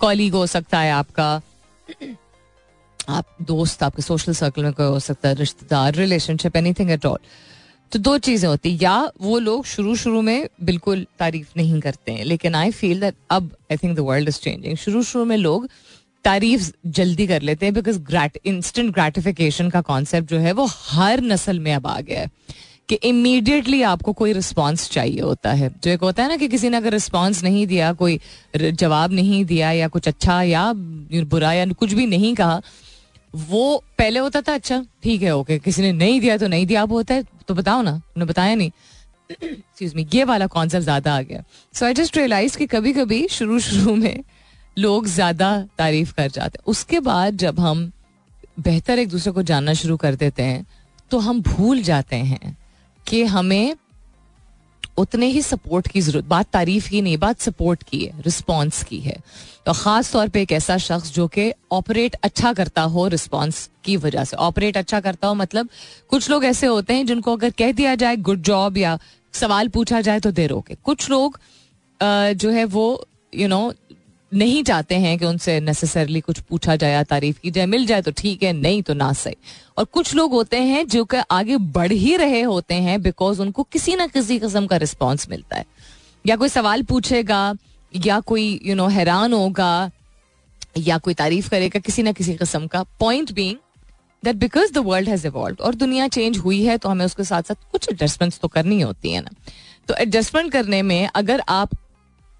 कॉलीग 0.00 0.34
हो 0.34 0.46
सकता 0.46 0.78
है 0.78 0.92
आपका 0.92 1.40
आप 3.08 3.26
दोस्त, 3.42 3.82
आपके 3.82 4.02
सोशल 4.02 4.32
सर्कल 4.34 4.62
में 4.62 4.72
कोई 4.72 4.86
हो 4.86 4.98
सकता 5.00 5.28
है, 5.28 5.34
रिश्तेदार 5.34 5.94
रिलेशनशिप 5.94 6.56
एनीथिंग 6.56 6.90
एट 6.90 7.06
ऑल 7.06 7.18
तो 7.92 7.98
दो 7.98 8.16
चीज़ें 8.18 8.48
होती 8.48 8.78
या 8.82 8.96
वो 9.20 9.38
लोग 9.38 9.64
शुरू 9.66 9.94
शुरू 9.96 10.20
में 10.22 10.48
बिल्कुल 10.62 11.06
तारीफ़ 11.18 11.48
नहीं 11.56 11.80
करते 11.80 12.12
हैं, 12.12 12.24
लेकिन 12.24 12.54
आई 12.54 12.70
फील 12.70 13.00
दैट 13.00 13.14
अब 13.30 13.50
I 13.72 13.76
think 13.76 13.96
the 13.96 14.00
world 14.00 14.28
is 14.28 14.38
changing 14.40 14.76
शुरू 14.76 15.02
शुरू 15.02 15.24
में 15.24 15.36
लोग 15.36 15.68
तारीफ़ 16.24 16.70
जल्दी 16.88 17.26
कर 17.26 17.42
लेते 17.42 17.66
हैं 17.66 17.74
बिकॉज़ 17.74 17.98
ग्रैट 18.02 18.38
इंस्टेंट 18.46 18.92
ग्रेटिफिकेशन 18.94 19.68
का 19.70 19.80
कॉन्सेप्ट 19.82 20.30
जो 20.30 20.38
है, 20.38 20.52
वो 20.52 20.68
हर 20.70 21.20
नस्ल 21.22 21.58
में 21.58 21.72
अब 21.74 21.86
आ 21.86 22.00
गया 22.00 22.20
है 22.20 22.30
कि 22.88 22.94
इमीडिएटली 23.04 23.82
आपको 23.84 24.12
कोई 24.12 24.32
रिस्पॉन्स 24.32 24.88
चाहिए 24.90 25.20
होता 25.20 25.52
है। 25.52 25.70
जो 25.84 25.90
एक 25.90 26.00
होता 26.00 26.22
है 26.22 26.28
ना 26.28 26.36
कि 26.36 26.48
किसी 26.48 26.68
ने 26.68 26.76
अगर 26.76 26.92
रिस्पॉन्स 26.92 27.42
नहीं 27.44 27.66
दिया, 27.66 27.92
कोई 27.92 28.18
जवाब 28.56 29.12
नहीं 29.12 29.44
दिया 29.44 29.70
या 29.72 29.88
कुछ 29.88 30.08
अच्छा 30.08 30.40
या 30.42 30.72
बुरा 30.74 31.52
या 31.52 31.66
कुछ 31.68 31.92
भी 31.92 32.06
नहीं 32.06 32.34
कहा 32.34 32.60
वो 33.34 33.82
पहले 33.98 34.20
होता 34.20 34.40
था 34.40 34.54
अच्छा 34.54 34.84
ठीक 35.02 35.22
है 35.22 35.34
ओके 35.36 35.58
किसी 35.58 35.82
ने 35.82 35.92
नहीं 35.92 36.20
दिया 36.20 36.36
तो 36.38 36.48
नहीं 36.48 36.66
दिया, 36.66 36.82
अब 36.82 36.92
होता 36.92 37.14
है 37.14 37.24
तो 37.48 37.54
बताओ 37.54 37.82
ना, 37.82 37.90
उन्होंने 37.90 38.24
बताया 38.24 38.54
नहीं। 38.54 38.70
एक्सक्यूज 39.30 39.94
मी 39.94 40.06
ये 40.14 40.24
वाला 40.24 40.46
कॉन्सेप्ट 40.48 40.84
ज़्यादा 40.84 41.14
आ 41.16 41.20
गया। 41.22 41.42
सो 41.74 41.86
आई 41.86 41.94
जस्ट 41.94 42.16
रियलाइज़ 42.16 42.56
कि 42.58 42.66
कभी 42.66 42.92
कभी 42.92 43.26
शुरू 43.30 43.58
शुरू 43.60 43.94
में 43.96 44.22
लोग 44.76 45.06
ज़्यादा 45.06 45.50
तारीफ़ 45.78 46.12
कर 46.14 46.30
जाते 46.30 46.58
हैं। 46.58 46.64
उसके 46.66 47.00
बाद 47.02 47.36
जब 47.36 47.60
हम 47.60 47.90
बेहतर 48.60 48.98
एक 48.98 49.08
दूसरे 49.08 49.32
को 49.32 49.42
जानना 49.42 49.72
शुरू 49.74 49.96
कर 49.96 50.14
देते 50.14 50.42
हैं 50.42 50.64
तो 51.10 51.18
हम 51.18 51.40
भूल 51.42 51.82
जाते 51.82 52.16
हैं 52.16 52.56
कि 53.06 53.22
हमें 53.26 53.74
उतने 54.96 55.26
ही 55.26 55.42
सपोर्ट 55.42 55.88
की 55.88 56.00
ज़रूरत, 56.00 56.24
बात 56.24 56.46
तारीफ़ 56.52 56.88
की 56.90 57.00
नहीं, 57.02 57.16
बात 57.18 57.40
सपोर्ट 57.40 57.82
की 57.82 58.04
है 58.04 58.22
रिस्पॉन्स 58.22 58.82
की 58.84 58.98
है। 59.00 59.16
तो 59.66 59.72
खास 59.72 60.12
तौर 60.12 60.28
पे 60.28 60.42
एक 60.42 60.52
ऐसा 60.52 60.76
शख्स 60.78 61.12
जो 61.12 61.26
कि 61.28 61.52
ऑपरेट 61.72 62.16
अच्छा 62.22 62.52
करता 62.52 62.82
हो 62.84 63.06
रिस्पॉन्स 63.08 63.68
की 63.84 63.96
वजह 63.96 64.24
से। 64.24 64.36
ऑपरेट 64.38 64.76
अच्छा 64.76 65.00
करता 65.00 65.28
हो 65.28 65.34
मतलब 65.34 65.68
कुछ 66.10 66.30
लोग 66.30 66.44
ऐसे 66.44 66.66
होते 66.66 66.94
हैं 66.94 67.06
जिनको 67.06 67.36
अगर 67.36 67.50
कह 67.58 67.72
दिया 67.72 67.94
जाए 67.94 68.16
गुड 68.18 68.42
जॉब 68.42 68.76
या 68.76 68.98
सवाल 69.34 69.68
पूछा 69.68 70.00
जाए 70.00 70.20
तो 70.20 70.30
दे 70.32 70.46
रोके। 70.46 70.74
कुछ 70.84 71.10
लोग 71.10 71.38
जो 72.00 72.50
है 72.50 72.64
वो 72.66 72.86
यू 73.32 73.48
नो 73.48 73.72
नहीं 74.34 74.62
चाहते 74.64 74.94
हैं 74.94 75.18
कि 75.18 75.24
उनसे 75.24 75.58
नेसेसरली 75.60 76.20
कुछ 76.20 76.38
पूछा 76.40 76.76
जाए 76.76 77.02
तारीफ़ 77.04 77.38
की 77.40 77.50
जाए 77.50 77.66
मिल 77.66 77.86
जाए 77.86 78.02
तो 78.02 78.10
ठीक 78.10 78.42
है 78.42 78.52
नहीं 78.52 78.82
तो 78.82 78.94
ना 78.94 79.12
सही। 79.12 79.36
और 79.78 79.84
कुछ 79.84 80.14
लोग 80.14 80.32
होते 80.32 80.56
हैं 80.56 80.86
जो 80.86 81.04
कि 81.04 81.16
आगे 81.30 81.56
बढ़ 81.56 81.92
ही 81.92 82.16
रहे 82.16 82.40
होते 82.42 82.74
हैं 82.74 83.00
बिकॉज़ 83.02 83.42
उनको 83.42 83.62
किसी 83.62 83.94
ना 83.96 84.06
किसी 84.06 84.38
किस्म 84.38 84.66
का 84.66 84.76
रिस्पॉन्स 84.76 85.28
मिलता 85.30 85.56
है। 85.56 85.64
या 86.24 86.36
कोई 86.36 86.48
सवाल 86.48 86.82
पूछेगा 86.82 87.54
या 87.92 88.18
कोई 88.20 88.48
यू 88.52 88.68
you 88.68 88.76
नो 88.76 88.82
know, 88.82 88.96
हैरान 88.96 89.32
होगा 89.32 89.90
या 90.78 90.98
कोई 90.98 91.14
तारीफ़ 91.14 91.50
करेगा 91.50 91.80
किसी 91.80 92.02
ना 92.02 92.12
किसी 92.12 92.34
किस्म 92.34 92.66
का। 92.66 92.82
Point 93.00 93.32
being 93.32 93.56
that 94.22 94.36
because 94.36 94.72
the 94.72 94.78
world 94.78 95.08
has 95.08 95.26
evolve 95.26 95.64
और 95.64 95.74
दुनिया 95.74 96.08
चेंज 96.08 96.38
हुई 96.38 96.62
है 96.64 96.76
तो 96.78 96.88
हमें 96.88 97.04
उसके 97.06 97.24
साथ 97.24 97.42
साथ 97.42 97.70
कुछ 97.72 97.88
एडजस्टमेंट्स 97.92 98.40
तो 98.40 98.48
करनी 98.48 98.80
होती 98.80 99.12
है 99.12 99.20
ना। 99.20 99.30
तो 99.88 99.94
एडजस्टमेंट 99.94 100.52
करने 100.52 100.82
में 100.82 101.08
अगर 101.14 101.42
आप 101.48 101.70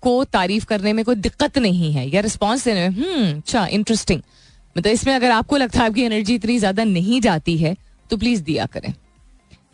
को 0.04 0.22
तारीफ़ 0.26 0.64
करने 0.66 0.92
में 0.92 1.04
कोई 1.04 1.14
दिक्कत 1.16 1.58
नहीं 1.58 1.92
है। 1.92 2.08
या 2.08 2.20
रिस्पॉन्स 2.20 2.64
देने 2.64 2.88
में 2.88 2.96
हम्म 2.96 3.36
अच्छा 3.36 3.66
इंटरेस्टिंग 3.68 4.20
मतलब 4.76 4.92
इसमें 4.92 5.14
अगर 5.14 5.30
आपको 5.30 5.56
लगता 5.56 5.80
है 5.80 5.86
आपकी 5.86 6.02
एनर्जी 6.02 6.34
इतनी 6.34 6.58
ज़्यादा 6.58 6.84
नहीं 6.84 7.20
जाती 7.20 7.56
है 7.58 7.76
तो 8.10 8.16
प्लीज़ 8.16 8.42
दिया 8.42 8.66
करें। 8.66 8.92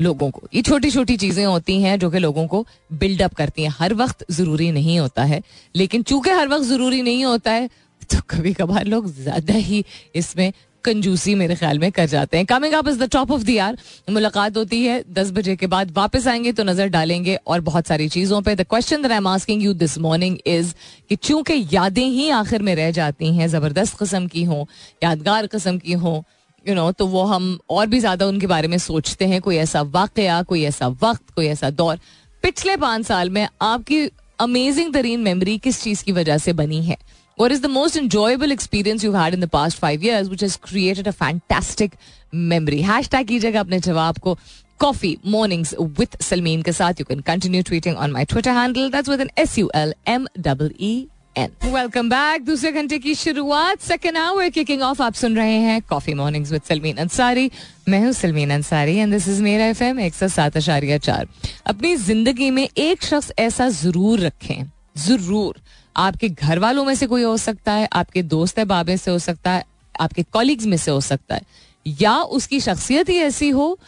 लोगों 0.01 0.31
को। 0.31 0.43
ये 0.55 0.61
छोटी 0.63 0.91
छोटी 0.91 1.17
चीज़ें 1.17 1.45
होती 1.45 1.81
हैं 1.83 1.99
जो 1.99 2.11
कि 2.11 2.19
लोगों 2.19 2.47
को 2.47 2.65
बिल्डअप 2.95 3.35
करती 3.35 3.63
हैं। 3.63 3.71
हर 3.71 3.95
वक्त 3.95 4.25
ज़रूरी 4.31 4.71
नहीं 4.73 4.99
होता 4.99 5.25
है। 5.25 5.41
लेकिन 5.75 6.03
चूँकि 6.03 6.31
हर 6.31 6.49
वक्त 6.49 6.65
ज़रूरी 6.65 7.03
नहीं 7.03 7.25
होता 7.25 7.53
है 7.53 7.69
तो 8.11 8.21
कभी 8.31 8.53
कभार 8.55 8.87
लोग 8.87 9.07
ज़्यादा 9.15 9.55
ही 9.57 9.85
इसमें 10.15 10.53
कंजूसी 10.85 11.35
मेरे 11.35 11.55
ख्याल 11.55 11.79
में 11.79 11.91
कर 11.93 12.07
जाते 12.07 12.37
हैं। 12.37 12.47
Coming 12.47 12.75
up 12.75 12.89
is 12.89 12.99
the 12.99 13.09
top 13.13 13.31
of 13.33 13.43
the 13.43 13.51
year 13.51 13.77
मुलाकात 14.11 14.57
होती 14.57 14.83
है 14.85 15.03
दस 15.11 15.31
बजे 15.31 15.57
के 15.57 15.67
बाद 15.67 15.91
वापस 15.97 16.27
आएँगे 16.29 16.53
तो 16.53 16.65
नज़र 16.65 16.89
डालेंगे 16.89 17.39
और 17.47 17.61
बहुत 17.61 17.87
सारी 17.87 18.09
चीज़ों 18.09 18.41
पे। 18.43 18.55
The 18.55 18.65
question 18.65 19.03
that 19.03 19.11
I 19.11 19.17
am 19.17 19.27
asking 19.29 19.63
you 19.63 19.73
this 19.75 19.99
morning 19.99 20.37
is 20.47 20.75
कि 21.09 21.17
चूँकि 21.19 21.65
यादें 21.73 22.05
ही 22.05 22.29
आखिर 22.33 22.63
में 22.63 22.75
रह 22.75 22.91
जाती 22.91 23.35
हैं, 23.37 23.49
ज़बरदस्त 23.49 23.99
किस्म 23.99 24.27
की 24.27 24.45
हों, 24.45 24.65
यादगार 25.03 25.47
किस्म 25.47 25.79
की 25.79 25.93
हों 25.95 26.21
यू 26.67 26.75
नो 26.75 26.91
तो 26.93 27.07
वो 27.07 27.23
हम 27.25 27.59
और 27.71 27.87
भी 27.87 28.01
ज़्यादा 28.01 28.27
उनके 28.27 28.47
बारे 28.47 28.69
में 28.69 28.79
सोचते 28.79 29.25
हैं। 29.25 29.41
कोई 29.41 29.57
ऐसा 29.57 29.83
वाकया, 29.85 30.43
कोई 30.43 30.65
ऐसा 30.65 30.89
वक्त, 31.03 31.23
कोई 31.37 31.47
ऐसा 31.47 31.71
दौर। 31.73 31.99
पिछले 32.43 32.77
पाँच 32.77 33.07
साल 33.07 33.31
में 33.31 33.47
आपकी 33.63 34.05
अमेजिंग 34.41 34.93
तरीन 34.95 35.21
मेमोरी 35.21 35.57
किस 35.59 35.83
चीज़ 35.83 36.05
की 36.05 36.13
वजह 36.13 36.39
से 36.39 36.53
बनी 36.53 36.83
है? 36.83 36.97
What 37.41 37.53
is 37.53 37.63
the 37.63 37.69
most 37.71 37.97
enjoyable 37.97 38.51
experience 38.51 39.03
you've 39.03 39.15
had 39.15 39.33
in 39.33 39.41
the 39.41 39.49
past 39.49 39.79
five 39.79 40.03
years, 40.03 40.29
which 40.29 40.43
has 40.43 40.57
created 40.59 41.07
a 41.07 41.13
fantastic 41.13 41.95
memory? 42.33 42.81
Hashtag 42.83 43.29
कीजिएगा 43.29 43.61
अपने 43.61 43.79
जवाब 43.81 44.19
को 44.27 44.37
coffee 44.81 45.13
mornings 45.35 45.73
with 46.01 46.19
Salmeen 46.27 46.65
के 46.65 46.73
साथ. 46.73 47.01
You 47.01 47.07
can 47.07 47.23
continue 47.23 47.63
tweeting 47.63 47.97
on 47.97 48.13
my 48.13 48.25
Twitter 48.33 48.53
handle. 48.53 48.91
That's 48.91 49.09
with 49.09 49.23
an 49.23 49.31
S 49.39 49.57
U 49.57 49.71
L 49.75 49.95
M 50.07 50.29
E 50.37 50.69
E 50.91 50.93
N. 51.37 51.57
Welcome 51.79 52.13
back. 52.13 52.45
दूसरे 52.47 52.73
घंटे 52.73 52.99
की 52.99 53.15
शुरुआत 53.15 53.81
सेकेंड 53.89 54.19
आवर 54.19 54.51
किकिंग 54.59 54.83
ऑफ़ 54.83 55.03
आप 55.03 55.15
सुन 55.15 55.37
रहे 55.37 55.57
हैं 55.65 55.81
coffee 55.91 56.15
mornings 56.15 56.53
with 56.53 56.63
Salmeen 56.69 56.97
Ansari 57.09 57.51
मैं 57.89 58.05
हूँ 58.05 58.13
Salmeen 58.23 58.51
Ansari 58.61 58.97
and 58.97 59.13
this 59.13 59.29
is 59.29 59.43
मेरा 59.43 59.67
एफ़ 59.67 59.83
एम 59.85 60.01
एक 60.01 60.15
सौ 60.15 60.29
सात 60.39 60.57
अशारिया 60.57 60.99
चार 61.09 61.27
अपनी 61.67 61.97
ज़िंदगी 61.97 62.51
में 62.51 62.67
एक 62.77 63.03
शख्स 63.05 63.33
ऐसा 63.49 63.69
ज़रूर 63.83 64.21
रखें 64.21 64.65
ज़रूर 64.99 65.61
आपके 65.97 66.29
घर 66.29 66.59
वालों 66.59 66.85
में 66.85 66.95
से 66.95 67.07
कोई 67.07 67.23
हो 67.23 67.37
सकता 67.37 67.73
है, 67.73 67.89
आपके 67.93 68.23
दोस्त 68.23 68.59
है, 68.59 68.65
बाबे 68.65 68.97
से 68.97 69.11
हो 69.11 69.19
सकता 69.19 69.51
है, 69.51 69.65
आपके 70.01 70.23
कॉलिग्स 70.23 70.67
में 70.67 70.77
से 70.77 70.91
हो 70.91 71.01
सकता 71.01 71.35
है। 71.35 71.43
या 71.87 72.23
उसकी 72.23 72.61
शख्सियत 72.61 73.09
ही 73.09 73.17
ऐसी 73.17 73.49
हो, 73.49 73.79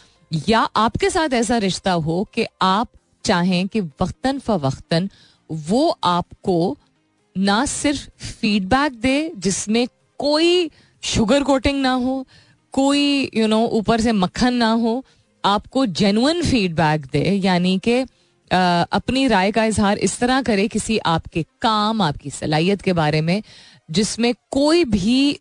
या 0.49 0.59
आपके 0.59 1.09
साथ 1.09 1.33
ऐसा 1.33 1.57
रिश्ता 1.57 1.91
हो 1.91 2.27
कि 2.33 2.45
आप 2.61 2.87
चाहें 3.25 3.67
कि 3.67 3.81
वक्तन 3.81 4.39
फवक्तन 4.39 5.09
वो 5.51 5.97
आपको 6.03 6.77
ना 7.37 7.65
सिर्फ़ 7.65 8.25
फीडबैक 8.25 8.93
दे, 8.93 9.31
जिसमें 9.37 9.87
कोई 10.17 10.71
शुगर 11.03 11.43
कोटिंग 11.43 11.81
ना 11.81 11.91
हो, 11.91 12.27
कोई 12.71 13.31
यू 13.35 13.47
नो 13.47 13.67
ऊपर 13.67 14.01
से 14.01 14.11
मक्खन 14.11 14.53
ना 14.53 14.71
हो, 14.71 15.05
आपको 15.45 15.85
जेनुअन 15.85 16.41
फीडबैक 16.41 17.05
दे, 17.05 17.23
यानी 17.43 17.77
कि 17.77 18.05
अपनी 18.53 19.27
राय 19.27 19.51
का 19.51 19.63
इजहार 19.65 19.97
इस 19.97 20.17
तरह 20.19 20.41
करे 20.41 20.67
किसी 20.67 20.97
आपके 20.97 21.45
काम, 21.61 22.01
आपकी 22.01 22.29
सलाहियत 22.29 22.81
के 22.81 22.93
बारे 22.93 23.21
में, 23.21 23.41
जिसमें 23.89 24.33
कोई 24.51 24.83
भी, 24.85 25.39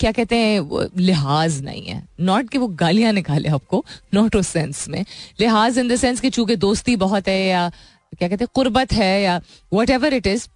क्या 0.00 0.12
कहते 0.12 0.36
हैं 0.36 0.88
लिहाज 0.96 1.60
नहीं 1.62 1.82
है। 1.84 2.02
नॉट 2.20 2.48
कि 2.50 2.58
वो 2.58 2.66
गालियाँ 2.76 3.12
निकाले 3.12 3.48
आपको 3.48 3.84
नॉट 4.14 4.36
उस 4.36 4.48
सेंस 4.48 4.88
में। 4.88 5.04
लिहाज 5.40 5.78
इन 5.78 5.88
द 5.88 5.96
सेंस 5.96 6.20
कि 6.20 6.30
चूँकि 6.30 6.56
दोस्ती 6.56 6.96
बहुत 6.96 7.28
है 7.28 7.40
या, 7.40 7.68
क्या 8.18 8.28
कहते 8.28 8.44
हैं, 8.44 8.48
कुर्बत 8.54 8.92
है 8.92 9.22
या 9.22 9.40
whatever 9.90 10.14
it 10.14 10.26
is 10.26 10.48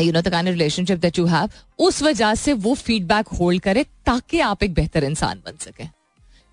you 0.00 0.12
know 0.12 0.20
the 0.20 0.28
kind 0.28 0.48
relationship 0.48 0.98
that 0.98 1.18
you 1.18 1.26
have 1.26 1.50
उस 1.78 2.02
वजह 2.02 2.34
से 2.34 2.52
वो 2.54 2.74
फीडबैक 2.74 3.28
होल्ड 3.38 3.62
करे 3.62 3.84
ताकि 4.06 4.40
आप 4.40 4.62
एक 4.62 4.74
बेहतर 4.74 5.04
इंसान 5.04 5.42
बन 5.46 5.56
सके। 5.60 5.97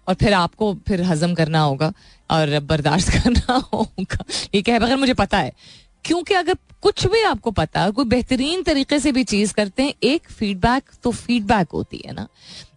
और 0.07 0.13
फिर 0.13 0.33
आपको 0.33 0.73
फिर 0.87 1.01
हजम 1.01 1.33
करना 1.33 1.59
होगा 1.59 1.93
और 2.31 2.59
बर्दाश्त 2.59 3.09
करना 3.23 3.53
होगा। 3.53 4.23
ये 4.55 4.61
कह 4.61 4.79
बगैर 4.79 4.97
मुझे 4.97 5.13
पता 5.13 5.37
है। 5.37 5.51
क्योंकि 6.05 6.33
अगर 6.33 6.57
कुछ 6.81 7.07
भी 7.07 7.23
आपको 7.23 7.51
पता 7.51 7.81
है, 7.81 7.91
कोई 7.91 8.05
बेहतरीन 8.05 8.63
तरीके 8.63 8.99
से 8.99 9.11
भी 9.11 9.23
चीज़ 9.23 9.53
करते 9.53 9.83
हैं, 9.83 9.93
एक 10.03 10.31
फीडबैक 10.31 10.83
तो 11.03 11.11
फीडबैक 11.11 11.67
होती 11.69 12.01
है 12.05 12.13
ना। 12.13 12.27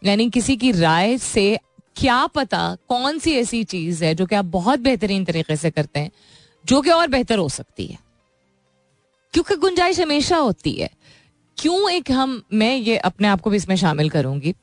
यानी 0.05 0.31
किसी 0.31 0.57
की 0.57 0.73
राय 0.73 1.19
से 1.19 1.59
क्या 1.97 2.27
पता 2.27 2.77
कौन 2.89 3.19
सी 3.19 3.33
ऐसी 3.33 3.65
चीज़ 3.65 4.05
है 4.05 4.15
जो 4.15 4.27
कि 4.27 4.35
आप 4.35 4.45
बहुत 4.45 4.79
बेहतरीन 4.79 5.25
तरीके 5.25 5.57
से 5.57 5.71
करते 5.71 6.01
हैं, 6.01 6.11
जो 6.67 6.81
कि 6.81 6.91
और 6.91 7.09
बेहतर 7.09 7.39
हो 7.39 7.49
सकती 7.49 7.87
है। 7.87 7.99
क्योंकि 9.33 9.57
गुंजाइश 9.57 10.01
हमेशा 10.01 10.37
होती 10.37 10.73
है। 10.73 10.91
क्यों 11.59 11.91
एक 11.91 12.11
हम, 12.11 12.43
मैं 12.53 12.77
ये 12.77 12.97
अपने 12.97 13.29
आप 13.29 13.41
को 13.41 13.51
भी 13.51 13.57
इसमें 13.57 13.77
शामिल 13.77 14.11
करूँगी 14.11 14.55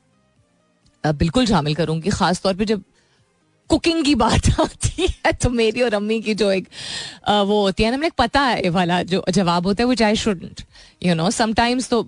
बिल्कुल 1.12 1.46
शामिल 1.46 1.76
करूँगी 1.76 2.10
खास 2.10 2.42
तौर 2.42 2.54
पे 2.54 2.66
जब 2.66 2.84
कुकिंग 3.70 4.06
की 4.06 4.16
बात 4.16 4.50
आती 4.60 5.08
है 5.26 5.32
तो 5.34 5.50
मेरी 5.50 5.82
और 5.82 5.94
अम्मी 5.94 6.22
की 6.22 6.34
जो 6.34 6.52
एक 6.52 6.68
वो 7.30 7.62
होती 7.62 7.84
है 7.84 7.92
ना 7.92 7.98
मुझे 7.98 8.12
पता 8.18 8.42
है 8.42 8.70
वाला 8.70 9.04
जो 9.04 9.26
जवाब 9.30 9.68
होता 9.68 9.84
है 9.84 9.88
वो 9.88 10.06
I 10.06 10.16
shouldn't 10.16 10.62
you 11.04 11.16
know 11.16 11.32
sometimes 11.32 11.90
तो 11.90 12.08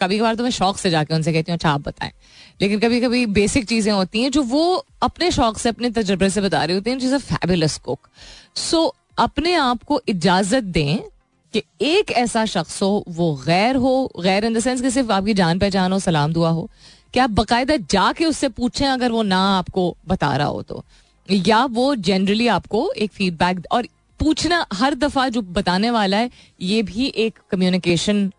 कभी 0.00 0.18
कभार 0.18 0.34
तो 0.34 0.42
मैं 0.42 0.50
शौक 0.50 0.78
से 0.78 0.90
जाके 0.90 1.14
उनसे 1.14 1.32
कहती 1.32 1.52
हूँ 1.52 1.56
अच्छा 1.56 1.70
आप 1.70 1.80
बताएँ। 1.80 2.10
लेकिन 2.60 2.78
कभी 2.78 3.00
कभी 3.00 3.26
बेसिक 3.26 3.66
चीज़ें 3.66 3.92
होती 3.92 4.22
हैं 4.22 4.30
जो 4.30 4.42
वो 4.42 4.86
अपने 5.02 5.30
शौक 5.30 5.58
से, 5.58 5.68
अपने 5.68 5.90
तजर्बे 5.90 6.30
से 6.30 6.40
बता 6.40 6.64
रही 6.64 6.76
होती 6.76 6.90
हैं, 6.90 6.98
जिस 6.98 7.14
फैबुलस 7.14 7.78
कुक 7.78 8.08
सो 8.54 8.94
अपने 9.18 9.54
आप 9.54 9.82
को 9.82 10.00
इजाज़त 10.08 10.64
दें 10.64 10.98
कि 11.52 11.62
एक 11.80 12.10
ऐसा 12.10 12.44
शख्स 12.46 12.82
हो, 12.82 13.04
वो 13.08 13.42
गैर 13.46 13.76
हो, 13.76 14.12
गैर 14.22 14.44
इन 14.44 14.54
द 14.54 14.60
सेंस 14.60 14.80
कि 14.80 14.90
सिर्फ़ 14.90 15.12
आपकी 15.12 15.34
जान 15.34 15.58
पहचान 15.58 15.92
हो 15.92 15.98
सलाम 15.98 16.32
दुआ 16.32 16.50
हो 16.50 16.70
कि 17.14 17.20
आप 17.20 17.30
बाकायदा 17.30 17.76
जाके 17.90 18.24
उससे 18.24 18.48
पूछें 18.48 18.86
अगर 18.86 19.10
वो 19.12 19.22
ना 19.22 19.40
आपको 19.58 19.96
बता 20.08 20.36
रहा 20.36 20.46
हो 20.46 20.62
तो। 20.62 20.84
या 21.28 21.64
वो 21.64 21.94
जनरली 21.96 22.46
आपको 22.48 22.90
एक 22.92 23.12
फीडबैक 23.12 23.66
और 23.72 23.86
पूछना 24.20 24.64
हर 24.72 24.94
दफ़ा 24.94 25.28
जो 25.28 25.42
बताने 25.42 25.90
वाला 25.90 26.16
है 26.16 26.30
ये 26.60 26.82
भी 26.82 27.12
एक 27.16 27.38
कम्युनिकेशन 27.50 28.30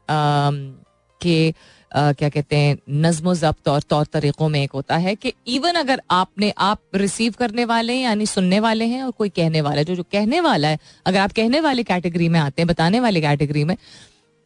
के 1.22 1.54
आ, 1.96 2.12
क्या 2.12 2.30
कहते 2.30 2.56
हैं 2.56 2.78
नज्म 2.90 3.34
जब्त 3.34 3.68
और 3.68 3.82
तौर 3.82 4.06
तरीक़ों 4.06 4.50
में 4.50 4.62
एक 4.64 4.72
होता 4.72 4.98
है 4.98 5.16
कि 5.16 5.34
इवन 5.48 5.74
अगर 5.74 6.02
आपने 6.12 6.54
आप 6.58 6.80
रिसीव 6.96 7.34
करने 7.40 7.66
वाले 7.66 7.94
हैं 7.94 8.04
यानी 8.04 8.26
सुनने 8.26 8.60
वाले 8.60 8.86
हैं 8.86 9.04
और 9.04 9.12
कोई 9.12 9.30
कहने 9.30 9.62
वाला 9.62 9.78
है 9.78 9.86
जो 9.86 9.96
जो 9.96 10.04
कहने 10.04 10.40
वाला 10.42 10.68
है 10.68 10.80
अगर 11.06 11.20
आप 11.20 11.32
कहने 11.32 11.60
वाले 11.60 11.84
कैटेगरी 11.84 12.30
में 12.30 12.40
आते 12.40 12.62
हैं 12.62 12.68
बताने 12.68 13.00
वाले 13.00 13.22
कैटेगरी 13.22 13.64
में 13.64 13.76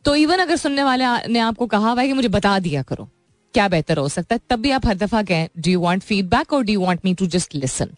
तो 0.05 0.15
इवन 0.15 0.39
अगर 0.39 0.55
सुनने 0.55 0.83
वाले 0.83 1.05
ने 1.27 1.39
आपको 1.39 1.67
कहा 1.67 1.91
हुआ 1.91 2.01
है 2.01 2.07
कि 2.07 2.13
मुझे 2.13 2.29
बता 2.29 2.59
दिया 2.59 2.81
करो। 2.81 3.09
क्या 3.53 3.67
बेहतर 3.67 3.97
हो 3.97 4.07
सकता 4.09 4.35
है? 4.35 4.41
तब 4.49 4.59
भी 4.59 4.71
आप 4.71 4.85
हर 4.85 4.95
दफ़ा 4.95 5.23
कहें 5.23 5.47
डू 5.57 5.71
यू 5.71 5.79
वॉन्ट 5.79 6.03
फीडबैक 6.03 6.53
और 6.53 6.63
do 6.63 6.73
you 6.73 6.81
want 6.81 7.05
me 7.05 7.13
to 7.13 7.27
just 7.27 7.55
listen 7.55 7.89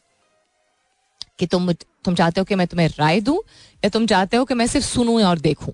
कि 1.40 1.46
तुम 1.46 1.72
तुम 1.74 2.16
चाहते 2.16 2.42
हो 2.42 2.46
कि 2.46 2.56
मैं 2.56 2.68
तुम्हें 2.68 2.88
राय 3.00 3.20
दूँ, 3.22 3.38
या 3.84 3.90
तुम 3.90 4.06
चाहते 4.06 4.38
हो 4.38 4.46
कि 4.46 4.54
मैं 4.54 4.68
सिर्फ़ 4.68 4.88
सुनूं 4.88 5.24
और 5.24 5.40
देखूँ? 5.40 5.74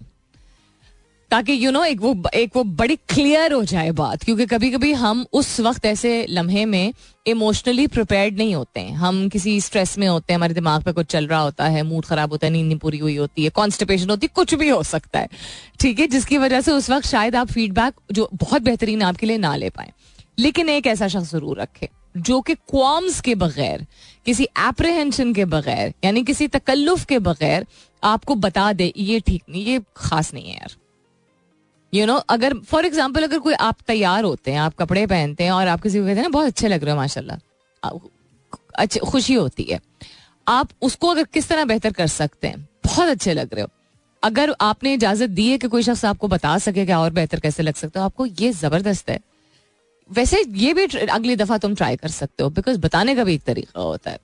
ताकि 1.36 1.54
यू 1.66 1.72
नो 1.72 1.84
एक 1.84 2.02
वो 2.02 2.14
एक 2.34 2.56
वो 2.56 2.64
बड़ी 2.64 2.96
क्लियर 3.10 3.54
हो 3.54 3.64
जाए 3.66 3.90
बात, 3.92 4.24
क्योंकि 4.24 4.46
कभी 4.46 4.70
कभी 4.72 4.92
हम 4.94 5.26
उस 5.34 5.60
वक्त 5.60 5.86
ऐसे 5.86 6.26
लम्हे 6.30 6.64
में 6.66 6.94
इमोशनली 7.28 7.88
प्रिपेयर्ड 7.88 8.38
नहीं 8.38 8.54
होते 8.56 8.80
हैं। 8.80 8.94
हम 8.96 9.28
किसी 9.30 9.60
स्ट्रेस 9.62 9.98
में 9.98 10.08
होते 10.08 10.34
हैं, 10.34 10.38
हमारे 10.38 10.54
दिमाग 10.54 10.84
पे 10.84 10.92
कुछ 10.92 11.06
चल 11.06 11.28
रहा 11.28 11.40
होता 11.40 11.66
है 11.66 11.82
मूड 11.84 12.06
खराब 12.06 12.32
होता 12.32 12.48
है, 12.48 12.52
नींद 12.54 12.66
नहीं 12.66 12.78
पूरी 12.78 12.98
हुई 12.98 13.16
होती 13.16 13.44
है 13.44 13.50
कॉन्स्टिपेशन 13.50 14.10
होती 14.10 14.26
है, 14.26 14.32
कुछ 14.36 14.54
भी 14.54 14.70
हो 14.70 14.82
सकता 14.84 15.20
है। 15.20 15.30
ठीक 15.80 16.00
है, 16.00 16.08
जिसकी 16.08 16.38
वजह 16.38 16.62
से 16.62 16.72
उस 16.72 16.90
वक्त 16.90 17.08
शायद 17.08 17.36
आप 17.36 17.52
फीडबैक 17.52 18.00
जो 18.12 18.30
बहुत 18.36 18.62
बेहतरीन 18.62 19.02
आपके 19.02 19.26
लिए 19.26 19.38
ना 19.38 19.56
ले 19.56 19.70
पाए। 19.70 19.92
लेकिन 20.40 20.70
एक 20.70 20.88
ऐसा 20.88 21.08
शख्स 21.08 21.32
ज़रूर 21.32 21.62
रखे, 21.62 21.90
जो 22.18 22.40
कि 22.42 22.56
क्वाम्स 22.56 23.20
के 23.22 23.36
बगैर, 23.36 23.86
किसी 24.26 24.44
एप्रीहेंशन 24.44 25.34
के 25.34 25.46
बगैर, 25.48 25.94
यानी 26.06 26.24
किसी 26.24 26.48
तकल्लुफ 26.50 27.06
के 27.06 27.20
बगैर 27.22 27.66
आपको 28.04 28.36
बता 28.38 28.72
दे, 28.74 28.92
ये 28.98 29.20
ठीक 29.20 29.44
नहीं, 29.50 29.66
ये 29.66 29.82
खास 29.98 30.34
नहीं 30.34 30.46
है 30.46 30.54
यार। 30.54 30.76
यू 31.94 32.00
you 32.00 32.08
नो 32.08 32.14
know, 32.14 32.26
अगर 32.30 32.54
फॉर 32.60 32.86
एग्ज़ाम्पल 32.86 33.24
अगर 33.24 33.40
कोई 33.40 33.54
आप 33.54 33.78
तैयार 33.88 34.24
होते 34.24 34.52
हैं 34.52 34.60
आप 34.60 34.76
कपड़े 34.76 35.06
पहनते 35.08 35.44
हैं 35.44 35.52
और 35.52 35.68
आप 35.68 35.82
किसी 35.82 36.00
को 36.00 36.06
कहते 36.06 36.16
हैं 36.16 36.24
ना 36.24 36.30
बहुत 36.30 36.48
अच्छे 36.48 36.68
लग 36.68 36.84
रहे 36.84 36.92
हो 36.92 36.98
माशाल्लाह। 36.98 38.00
अच्छी 38.76 39.00
खुशी 39.00 39.34
होती 39.34 39.64
है। 39.64 39.80
आप 40.48 40.70
उसको 40.82 41.08
अगर 41.08 41.24
किस 41.24 41.48
तरह 41.50 41.66
बेहतर 41.66 41.92
कर 41.92 42.08
सकते 42.08 42.48
हैं? 42.48 42.68
बहुत 42.86 43.10
अच्छे 43.10 43.34
लग 43.34 43.54
रहे 43.54 43.62
हो। 43.62 43.70
अगर 44.24 44.54
आपने 44.62 44.94
इजाज़त 44.94 45.30
दी 45.30 45.48
है 45.50 45.58
कि 45.58 45.68
कोई 45.68 45.84
शख्स 45.84 46.06
आपको 46.06 46.28
बता 46.28 46.58
सके 46.58 46.86
कि 46.86 46.94
और 46.94 47.12
बेहतर 47.12 47.40
कैसे 47.40 47.64
लग 47.64 47.76
सकते 47.76 48.00
हो 48.00 48.06
आपको 48.06 48.26
ये 48.26 48.52
ज़बरदस्त 48.52 49.10
है। 49.10 49.20
वैसे 50.10 50.44
ये 50.56 50.74
भी 50.74 50.86
अगली 51.08 51.36
दफ़ा 51.36 51.58
तुम 51.58 51.76
ट्राई 51.76 51.96
कर 51.96 52.08
सकते 52.08 52.44
हो 52.44 52.50
बिकॉज़ 52.50 52.80
बताने 52.80 53.16
का 53.16 53.24
भी 53.24 53.34
एक 53.34 53.44
तरीका 53.44 53.82
होता 53.82 54.12
है। 54.12 54.20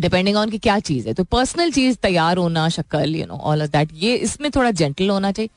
डिपेंडिंग 0.00 0.36
ऑन 0.36 0.50
की 0.50 0.58
क्या 0.58 0.78
चीज़ 0.80 1.08
है। 1.08 1.14
तो 1.14 1.24
पर्सनल 1.24 1.72
चीज़ 1.72 1.96
तैयार 1.96 2.36
होना 2.36 2.68
शक्ल 2.68 3.16
you 3.16 3.26
know 3.26 3.34
all 3.34 3.62
of 3.62 3.70
that 3.70 3.90
ये 3.94 4.14
इसमें 4.16 4.50
थोड़ा 4.50 4.70
जेंटल 4.70 5.10
होना 5.10 5.32
चाहिए। 5.32 5.50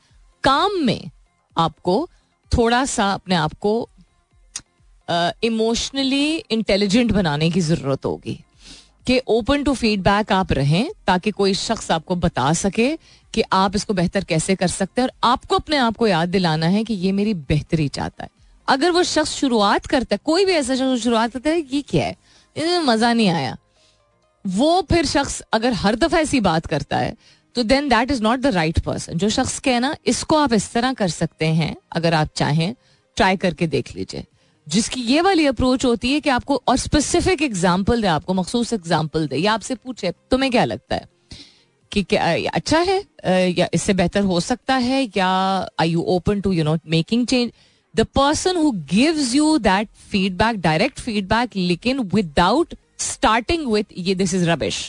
काम 0.44 0.78
में 0.82 1.10
आपको 1.56 2.08
थोड़ा 2.52 2.84
सा 2.84 3.12
अपने 3.12 3.34
आप 3.34 3.52
को 3.60 3.88
इमोशनली 5.44 6.34
इंटेलिजेंट 6.36 7.12
बनाने 7.12 7.50
की 7.50 7.60
ज़रूरत 7.60 8.04
होगी। 8.04 8.40
कि 9.06 9.18
ओपन 9.28 9.62
टू 9.64 9.74
फीडबैक 9.74 10.32
आप 10.32 10.52
रहें, 10.52 10.90
ताकि 11.06 11.30
कोई 11.30 11.54
शख्स 11.54 11.90
आपको 11.90 12.16
बता 12.16 12.52
सके 12.52 12.96
कि 13.34 13.42
आप 13.52 13.76
इसको 13.76 13.94
बेहतर 13.94 14.24
कैसे 14.24 14.54
कर 14.54 14.68
सकते 14.68 15.02
हैं। 15.02 15.08
और 15.08 15.30
आपको 15.30 15.56
अपने 15.56 15.76
आप 15.76 15.96
को 15.96 16.06
याद 16.06 16.28
दिलाना 16.28 16.66
है 16.66 16.84
कि 16.84 16.94
ये 16.94 17.12
मेरी 17.12 17.34
बेहतरी 17.34 17.88
चाहता 17.88 18.24
है। 18.24 18.30
अगर 18.68 18.90
वो 18.90 19.02
शख्स 19.02 19.34
शुरुआत 19.34 19.86
करता 19.86 20.14
है, 20.14 20.20
कोई 20.24 20.44
भी 20.44 20.52
ऐसा 20.52 20.74
शख्स 20.74 21.02
शुरुआत 21.02 21.32
करता 21.32 21.50
है, 21.50 21.60
ये 21.60 21.82
क्या 21.82 22.04
है? 22.04 22.16
इसमें 22.56 22.78
मज़ा 22.78 23.12
नहीं 23.12 23.28
आया। 23.28 23.56
वो 24.44 24.82
फिर 24.82 25.06
शख्स 25.06 25.40
अगर 25.52 25.72
हर 25.72 25.94
दफ़ा 25.94 26.18
ऐसी 26.18 26.40
बात 26.40 26.66
करता 26.66 26.96
है 26.96 27.14
तो 27.56 27.62
then 27.62 27.88
that 27.88 28.10
is 28.10 28.22
not 28.22 28.40
the 28.40 28.46
right 28.54 28.78
person 28.84 29.18
जो 29.18 29.28
शख्स 29.30 29.58
कहे 29.58 29.78
ना, 29.78 29.94
इसको 30.06 30.36
आप 30.36 30.52
इस 30.52 30.72
तरह 30.72 30.92
कर 30.92 31.08
सकते 31.08 31.46
हैं, 31.46 31.74
अगर 31.92 32.14
आप 32.14 32.28
चाहें 32.36 32.74
ट्राई 33.16 33.36
करके 33.36 33.66
देख 33.66 33.94
लीजिए। 33.96 34.24
जिसकी 34.66 35.00
ये 35.02 35.20
वाली 35.20 35.46
अप्रोच 35.46 35.84
होती 35.84 36.12
है 36.12 36.20
कि 36.20 36.30
आपको 36.30 36.62
और 36.68 36.76
स्पेसिफिक 36.76 37.42
एग्ज़ाम्पल 37.42 38.00
दे, 38.02 38.06
आपको 38.08 38.34
मखसूस 38.34 38.72
एग्ज़ाम्पल 38.72 39.26
दे। 39.26 39.36
या 39.36 39.52
आपसे 39.54 39.74
पूछे, 39.74 40.12
तुम्हें 40.30 40.50
क्या 40.52 40.64
लगता 40.64 40.94
है? 40.94 41.08
कि 41.92 42.02
क्या 42.02 42.24
अच्छा 42.50 42.78
है? 42.80 42.98
या 43.50 43.68
इससे 43.74 43.94
बेहतर 43.94 44.22
हो 44.22 44.40
सकता 44.40 44.74
है? 44.76 45.02
या 45.16 45.28
I 45.80 45.90
you 45.90 46.02
open 46.16 46.40
to 46.40 46.52
you 46.52 46.64
know 46.64 46.76
making 46.88 47.26
change 47.26 47.52
the 47.94 48.06
person 48.14 48.56
who 48.56 48.70
gives 48.90 49.34
you 49.34 49.56
that 49.60 49.88
feedback 50.10 50.60
direct 50.60 51.00
feedback 51.00 51.56
लेकिन 51.56 52.00
विदाउट 52.14 52.74
स्टार्टिंग 53.00 53.66
विथ 53.72 53.98
ये 53.98 54.14
this 54.14 54.34
is 54.34 54.48
rubbish 54.50 54.80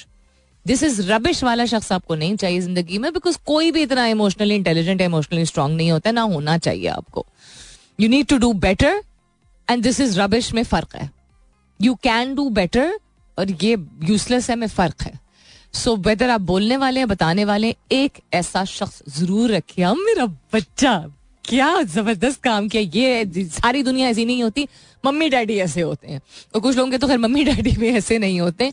this 0.65 0.84
is 0.84 1.01
rubbish 1.12 1.43
वाला 1.43 1.65
शख्स 1.65 1.91
आपको 1.91 2.15
नहीं 2.15 2.36
चाहिए 2.36 2.60
ज़िंदगी 2.62 2.97
में 2.97 3.12
बिकॉज़ 3.13 3.38
कोई 3.45 3.71
भी 3.71 3.82
इतना 3.82 4.06
इमोशनली 4.08 4.56
इंटेलिजेंट 4.56 5.01
इमोशनली 5.01 5.45
स्ट्रांग 5.45 5.75
नहीं 5.75 5.91
होता 5.91 6.12
ना 6.12 6.21
होना 6.21 6.58
चाहिए 6.58 6.88
आपको। 6.88 7.25
You 7.99 8.10
need 8.10 8.28
to 8.28 8.38
do 8.38 8.51
better 8.54 9.01
and 9.67 9.84
this 9.84 9.99
is 9.99 10.19
rubbish 10.19 10.54
में 10.54 10.63
फ़र्क 10.63 10.95
है। 10.95 11.10
यू 11.80 11.95
कैन 12.04 12.34
डू 12.36 12.49
बेटर 12.51 12.97
और 13.38 13.51
ये 13.63 13.75
यूजलेस 14.04 14.49
है 14.49 14.56
में 14.56 14.67
फ़र्क 14.67 15.01
है। 15.01 15.19
सो 15.73 15.91
so, 15.91 16.06
वेदर 16.06 16.30
आप 16.30 16.41
बोलने 16.41 16.78
वाले 16.78 16.99
हैं 16.99 17.08
बताने 17.10 17.45
वाले 17.45 17.75
एक 17.91 18.19
ऐसा 18.34 18.63
शख्स 18.65 19.01
ज़रूर 19.17 19.51
रखिए। 19.51 19.86
मेरा 19.95 20.25
बच्चा 20.54 20.97
क्या 21.45 21.82
ज़बरदस्त 21.84 22.41
काम 22.43 22.67
किया। 22.67 22.82
ये 22.95 23.45
सारी 23.45 23.82
दुनिया 23.84 24.10
ऐसी 24.10 24.25
नहीं 24.25 24.43
होती 24.43 24.67
मम्मी 25.04 25.30
डैडी 25.30 25.58
ऐसे 25.60 25.82
होते 25.82 26.08
हैं। 26.08 26.21
और 26.56 26.62
कुछ 26.62 26.78
लोगों 26.78 26.91
के 26.91 26.97
तो 26.97 27.08
खैर 27.08 27.17
मम्मी 27.17 27.43
डैडी 27.43 27.71
भी 27.71 27.89
ऐसे 27.89 28.17
नहीं 28.19 28.39
होते। 28.39 28.71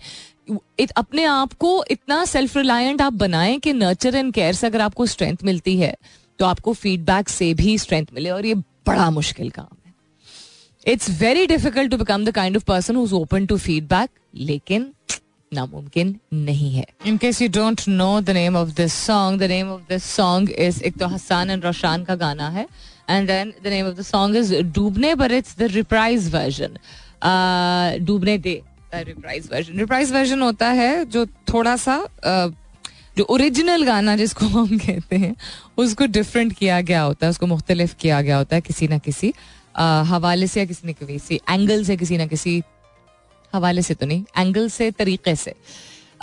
इत, 0.48 0.90
अपने 0.90 1.24
आप 1.24 1.52
को 1.54 1.84
इतना 1.90 2.24
सेल्फ 2.24 2.56
रिलायंट 2.56 3.02
आप 3.02 3.12
बनाएँ 3.14 3.58
कि 3.58 3.72
नर्चर 3.72 4.16
एंड 4.16 4.32
केयर 4.34 4.52
से 4.54 4.66
अगर 4.66 4.80
आपको 4.80 5.06
स्ट्रेंथ 5.06 5.44
मिलती 5.44 5.76
है 5.78 5.94
तो 6.38 6.46
आपको 6.46 6.72
फीडबैक 6.74 7.28
से 7.28 7.52
भी 7.54 7.76
स्ट्रेंथ 7.78 8.06
मिले 8.14 8.30
और 8.30 8.46
ये 8.46 8.54
बड़ा 8.86 9.10
मुश्किल 9.10 9.50
काम 9.50 9.76
है। 9.86 10.92
It's 10.92 11.10
very 11.20 11.46
difficult 11.46 11.90
to 11.90 11.96
become 11.96 12.24
the 12.24 12.30
kind 12.34 12.56
of 12.56 12.64
person 12.64 12.96
who 12.96 13.06
open 13.16 13.46
to 13.46 13.56
feedback 13.58 14.10
लेकिन 14.34 14.92
नामुमकिन 15.52 16.14
नहीं 16.34 16.72
है। 16.74 16.86
In 17.06 17.16
case 17.16 17.40
you 17.42 17.48
don't 17.50 17.82
know 17.88 18.20
the 18.20 18.30
name 18.30 18.56
of 18.56 18.68
this 18.76 18.92
song 18.96 19.40
the 19.40 19.48
name 19.50 19.68
of 19.70 19.80
this 19.88 20.04
song 20.06 20.50
is 20.50 20.82
एक 20.82 20.98
तो 20.98 21.06
हसान 21.08 21.50
एंड 21.50 21.64
रोशान 21.64 22.04
का 22.04 22.14
गाना 22.16 22.48
है 22.50 22.66
and 23.10 23.26
then 23.28 23.52
the 23.64 23.66
name 23.66 23.86
of 23.86 23.94
the 23.94 24.02
song 24.02 24.36
is 24.36 24.54
डूबने 24.74 25.14
पर 25.14 25.32
इट्स 25.32 25.56
द 25.58 25.68
रिप्राइज 25.72 26.34
वर्जन 26.34 26.78
डूबने 28.04 28.38
दे। 28.38 28.60
रिप्राइज 28.92 29.48
वर्जन 29.52 29.78
रिप्राइज 29.78 30.12
वर्जन 30.12 30.42
होता 30.42 30.68
है 30.68 31.04
जो 31.04 31.26
थोड़ा 31.26 31.76
सा 31.76 31.96
जो 33.16 33.24
ओरिजिनल 33.24 33.84
गाना 33.84 34.16
जिसको 34.16 34.46
हम 34.58 34.78
कहते 34.78 35.16
हैं, 35.16 35.34
उसको 35.78 36.06
डिफरेंट 36.06 36.52
किया 36.52 36.80
गया 36.80 37.02
होता 37.02 37.26
है, 37.26 37.30
उसको 37.30 37.46
मुख्तलिफ़ 37.46 37.94
किया 38.00 38.20
गया 38.22 38.36
होता 38.36 38.56
है 38.56 38.62
किसी 38.62 38.88
ना 38.88 38.98
किसी 38.98 39.32
हवाले 40.08 40.46
से 40.46 40.60
या 40.60 40.66
किसी 40.66 40.88
न 40.88 40.92
किसी 40.92 41.40
एंगल 41.50 41.84
से 41.84 41.96
किसी 41.96 42.16
ना 42.16 42.26
किसी, 42.26 42.62
हवाले 43.52 43.82
से 43.82 43.94
तो 43.94 44.06
नहीं 44.06 44.24
एंगल 44.38 44.68
से, 44.68 44.90
तरीके 44.90 45.36
से। 45.36 45.54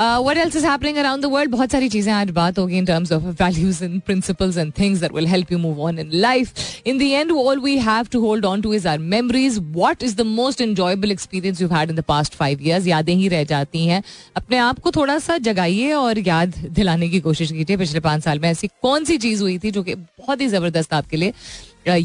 What 0.02 0.38
else 0.38 0.56
is 0.56 0.66
happening 0.66 0.98
around 0.98 1.24
the 1.24 1.26
world 1.26 1.52
बहुत 1.52 1.72
सारी 1.72 1.88
चीज़ें 1.90 2.12
आज 2.14 2.30
बात 2.32 2.60
होगी 2.60 2.78
in 2.78 2.86
terms 2.86 3.12
of 3.12 3.24
values 3.42 3.84
and 3.84 4.00
principles 4.02 4.58
and 4.58 4.72
things 4.80 5.00
that 5.00 5.14
will 5.14 5.26
help 5.28 5.52
you 5.52 5.58
move 5.58 5.82
on 5.84 6.00
in 6.00 6.10
life 6.14 6.54
in 6.88 6.98
the 7.00 7.02
end 7.02 7.32
all 7.32 7.60
we 7.60 7.78
have 7.78 8.06
to 8.12 8.22
hold 8.22 8.46
on 8.46 8.62
to 8.62 8.74
is 8.74 8.88
our 8.88 9.00
memories 9.00 9.58
what 9.60 10.04
is 10.04 10.16
the 10.16 10.22
most 10.22 10.62
enjoyable 10.62 11.12
experience 11.12 11.62
you 11.62 11.68
had 11.68 11.90
in 11.90 11.96
the 11.96 12.02
past 12.08 12.36
five 12.36 12.60
years 12.62 12.88
यादें 12.88 13.14
ही 13.14 13.28
रह 13.28 13.44
जाती 13.44 13.86
हैं। 13.86 14.02
अपने 14.36 14.58
आप 14.58 14.80
को 14.80 14.92
थोड़ा 14.92 15.18
सा 15.20 15.38
जगाइए 15.40 15.92
और 15.94 16.20
याद 16.20 16.54
दिलाने 16.70 17.10
की 17.10 17.20
कोशिश 17.20 17.52
कीजिए। 17.52 17.78
पिछले 17.78 18.00
पाँच 18.00 18.24
साल 18.24 18.40
में 18.40 18.50
ऐसी 18.50 18.68
कौन 18.82 19.06
सी 19.06 19.18
चीज़ 19.18 19.42
हुई 19.42 19.58
थी 19.60 19.72
जो 19.72 19.84
कि 19.84 19.96
बहुत 19.96 20.42
ही 20.42 20.48
ज़बरदस्त 20.48 20.94
आपके 20.94 21.18
लिए 21.18 21.34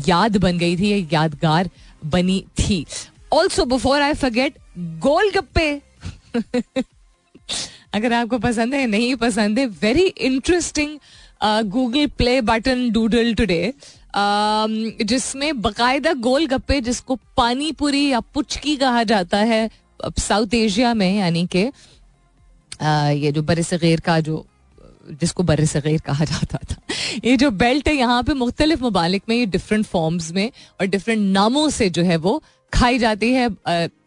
याद 0.09 0.37
बन 0.37 0.59
गई 0.59 0.77
थी 0.77 1.09
यादगार 1.13 1.71
बनी 2.07 2.45
थी। 2.59 2.85
Also 3.33 3.65
before 3.67 4.03
I 4.03 4.15
forget 4.15 4.59
golgappe. 4.79 5.81
अगर 7.95 8.13
आपको 8.13 8.39
पसंद 8.39 8.75
है 8.75 8.87
नहीं 8.87 9.15
पसंद 9.17 9.59
है 9.59 9.67
very 9.83 10.07
interesting 10.29 10.99
Google 11.71 12.07
play 12.19 12.41
button 12.43 12.91
doodle 12.93 13.35
today 13.35 13.63
जिसमें 15.05 15.61
बकायदा 15.63 16.13
गोल 16.23 16.47
गप्पे 16.47 16.81
जिसको 16.81 17.19
पानी 17.37 17.71
पूरी 17.73 18.07
या 18.09 18.21
पुचकी 18.35 18.77
कहा 18.77 19.03
जाता 19.03 19.39
है 19.45 19.69
साउथ 20.19 20.55
एशिया 20.55 20.95
में 20.95 21.13
यानी 21.19 21.47
कि 21.47 21.65
uh, 21.65 23.11
ये 23.13 23.33
जो 23.33 23.43
बर 23.43 23.63
सग़ैर 23.63 24.01
का 24.01 24.19
जो 24.21 24.45
जिसको 25.11 25.43
बर 25.43 25.65
सग़ैर 25.65 26.01
कहा 26.01 26.25
जाता 26.25 26.59
था 26.65 26.77
ये 27.25 27.37
जो 27.37 27.51
बेल्ट 27.53 27.89
है 27.89 27.95
यहाँ 27.95 28.23
पे 28.23 28.35
मुख्तलिफ़ 28.35 28.83
ममालिक 28.85 29.23
में 29.29 29.37
ये 29.37 29.47
डिफरेंट 29.47 29.85
फॉर्म्स 29.87 30.31
में 30.33 30.51
और 30.81 30.87
डिफरेंट 30.87 31.21
नामों 31.33 31.69
से 31.71 31.89
जो 31.91 32.03
है 32.03 32.17
वो 32.17 32.43
खाई 32.75 32.99
जाती 32.99 33.33
है 33.33 33.49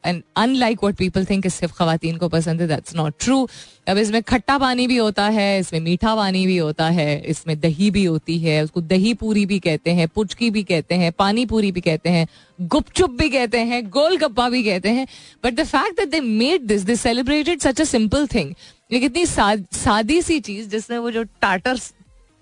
and 0.06 0.22
unlike 0.38 0.84
what 0.84 0.96
people 0.96 1.26
think 1.26 1.48
सिर्फ़ 1.48 1.74
खातन 1.74 2.18
को 2.18 2.28
पसंद 2.30 2.62
है 2.62 2.68
दैट्स 2.68 2.96
नॉट 2.96 3.14
ट्रू 3.20 3.48
अब 3.90 3.98
इसमें 3.98 4.22
खट्टा 4.24 4.58
पानी 4.58 4.88
भी 4.88 4.98
होता 4.98 5.28
है, 5.30 5.60
इसमें 5.60 5.80
मीठा 5.80 6.16
पानी 6.16 6.46
भी 6.48 6.58
होता 6.58 6.88
है, 6.90 7.20
इसमें 7.24 7.60
दही 7.60 7.90
भी 7.92 8.04
होती 8.06 8.38
है, 8.40 8.64
उसको 8.64 8.82
दही 8.84 9.14
पूरी 9.14 9.46
भी 9.46 9.60
कहते 9.60 9.92
हैं, 9.92 10.08
पुचकी 10.08 10.50
भी 10.50 10.64
कहते 10.64 10.96
हैं, 10.96 11.12
पानी 11.12 11.46
पूरी 11.46 11.72
भी 11.72 11.82
कहते 11.82 12.10
हैं, 12.10 12.28
गुपचुप 12.60 13.12
भी 13.12 13.30
कहते 13.30 13.60
हैं, 13.60 13.84
गोलगप्पा 13.90 14.50
भी 14.50 14.64
कहते 14.64 14.90
हैं. 14.90 15.08
But 15.44 15.54
the 15.54 15.64
fact 15.66 16.00
that 16.00 16.10
they 16.10 16.20
made 16.22 16.66
this 16.68 16.82
they 16.82 16.96
celebrated 16.96 17.62
such 17.62 17.82
a 17.82 17.84
simple 17.86 18.28
thing 18.28 18.54
एक 18.92 19.04
इतनी 19.04 19.26
सादी 19.26 20.22
सी 20.22 20.40
चीज़ 20.40 20.70
जिसमें 20.70 20.98
वो 20.98 21.12
जो 21.12 21.24
टाटर 21.42 21.80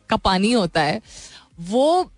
का 0.09 0.15
पानी 0.17 0.51
होता 0.51 0.81
है, 0.81 1.01
वो 1.61 2.11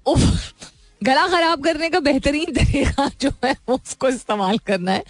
गला 1.01 1.27
खराब 1.27 1.63
करने 1.63 1.89
का 1.89 1.99
बेहतरीन 1.99 2.53
तरीका 2.53 3.10
जो 3.21 3.29
है 3.43 3.55
वो 3.69 3.75
उसको 3.75 4.10
इस्तेमाल 4.10 4.57
करना 4.67 4.91
है। 4.91 5.03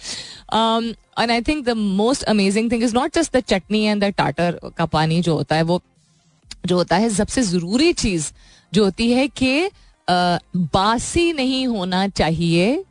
And 1.20 1.30
I 1.30 1.40
think 1.42 1.64
the 1.66 1.76
most 1.76 2.22
amazing 2.24 2.70
thing 2.72 2.82
is 2.82 2.94
not 2.94 3.14
just 3.14 3.36
the 3.36 3.40
chutney 3.42 3.82
and 3.82 4.04
the 4.04 4.12
tartar 4.18 4.58
का 4.76 4.86
पानी 4.86 5.20
जो 5.20 5.34
होता 5.34 5.56
है, 5.56 5.62
वो 5.62 5.80
जो 6.66 6.76
होता 6.76 6.96
है, 6.96 7.10
सबसे 7.10 7.42
ज़रूरी 7.42 7.92
चीज़ 7.94 8.30
जो 8.72 8.84
होती 8.84 9.10
है 9.12 9.26
कि 9.28 9.70
बासी 10.08 11.32
नहीं 11.32 11.66
होना 11.66 12.06
चाहिए 12.08 12.84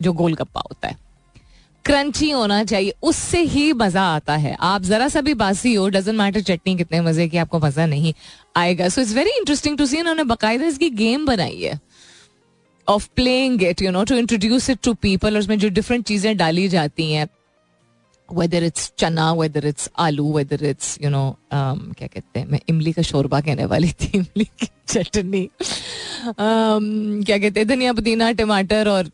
जो 0.00 0.12
गोलगप्पा 0.12 0.60
होता 0.60 0.88
है। 0.88 1.00
क्रंची 1.84 2.30
होना 2.30 2.62
चाहिए, 2.64 2.92
उससे 3.02 3.40
ही 3.42 3.72
मज़ा 3.72 4.02
आता 4.06 4.34
है। 4.36 4.56
आप 4.60 4.82
जरा 4.82 5.08
सा 5.08 5.20
भी 5.20 5.34
बासी 5.34 5.74
हो 5.74 5.88
डजेंट 5.88 6.16
मैटर 6.18 6.40
चटनी 6.40 6.76
कितने 6.76 7.00
मज़े 7.00 7.28
की, 7.28 7.38
आपको 7.38 7.58
मज़ा 7.60 7.86
नहीं 7.86 8.12
आएगा। 8.56 8.88
So 8.88 9.00
it's 9.00 9.14
very 9.14 9.30
interesting 9.38 9.78
to 9.78 9.86
see 9.86 10.00
उन्होंने 10.00 10.24
बाकायदा 10.24 10.66
इसकी 10.66 10.90
गेम 10.92 11.26
बनाई 11.26 11.60
है। 11.60 11.80
Of 12.88 13.08
playing 13.16 13.62
it 13.62 13.82
you 13.82 13.90
know 13.90 14.04
to 14.04 14.16
introduce 14.16 14.70
it 14.70 14.78
to 14.82 14.94
people 15.02 15.34
और 15.34 15.40
उसमें 15.40 15.58
जो 15.58 15.68
डिफरेंट 15.68 16.04
चीज़ें 16.06 16.36
डाली 16.36 16.68
जाती 16.68 17.12
हैं 17.12 17.28
whether 18.28 18.64
it's 18.64 18.92
chana 18.98 19.32
whether 19.32 19.66
it's 19.66 19.88
aloo 19.98 20.32
whether 20.32 20.64
it's 20.64 20.98
you 21.02 21.10
know 21.10 21.24
क्या 21.52 22.06
कहते 22.06 22.40
हैं 22.40 22.46
मैं 22.46 22.60
इमली 22.68 22.92
का 22.92 23.02
शोरबा 23.02 23.40
कहने 23.40 23.64
वाली 23.64 23.92
थी 23.92 24.10
इमली 24.14 24.44
की 24.44 24.68
चटनी। 24.88 25.48
Um, 26.22 27.24
क्या 27.26 27.38
कहते 27.38 27.60
हैं 27.60 27.66
धनिया 27.68 27.92
पुदीना 27.92 28.30
टमाटर 28.32 28.88
और 28.88 29.10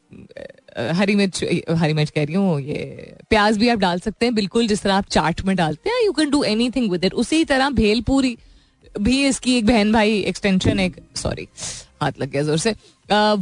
हरी 0.97 1.15
मिर्च 1.15 1.45
हरी 1.79 1.93
मिर्च 1.93 2.11
कह 2.11 2.25
रही 2.25 2.35
हूँ 2.35 2.61
ये 2.61 3.15
प्याज 3.31 3.59
भी 3.59 3.69
आप 3.69 3.79
डाल 3.79 4.01
सकते 4.01 4.27
हैं 4.27 4.35
बिल्कुल 4.35 4.67
जिस 4.67 4.83
तरह 4.83 4.95
आप 4.95 5.07
चाट 5.11 5.41
में 5.43 5.55
डालते 5.57 5.91
हैं 5.91 6.05
you 6.05 6.13
can 6.13 6.31
do 6.31 6.43
anything 6.71 6.91
with 6.91 7.05
it 7.05 7.15
उसी 7.15 7.45
तरह 7.45 7.71
भेल 7.71 8.01
पूरी 8.03 8.37
भी 9.01 9.25
इसकी 9.27 9.57
एक 9.57 9.67
बहन 9.67 9.93
भाई 9.93 10.19
एक्सटेंशन 10.23 10.81
एक 10.81 10.97
सॉरी 11.17 11.49
हाथ 12.03 12.21
लग 12.21 12.31
गया 12.31 12.43
ज़ोर 12.43 12.59
से 12.59 12.75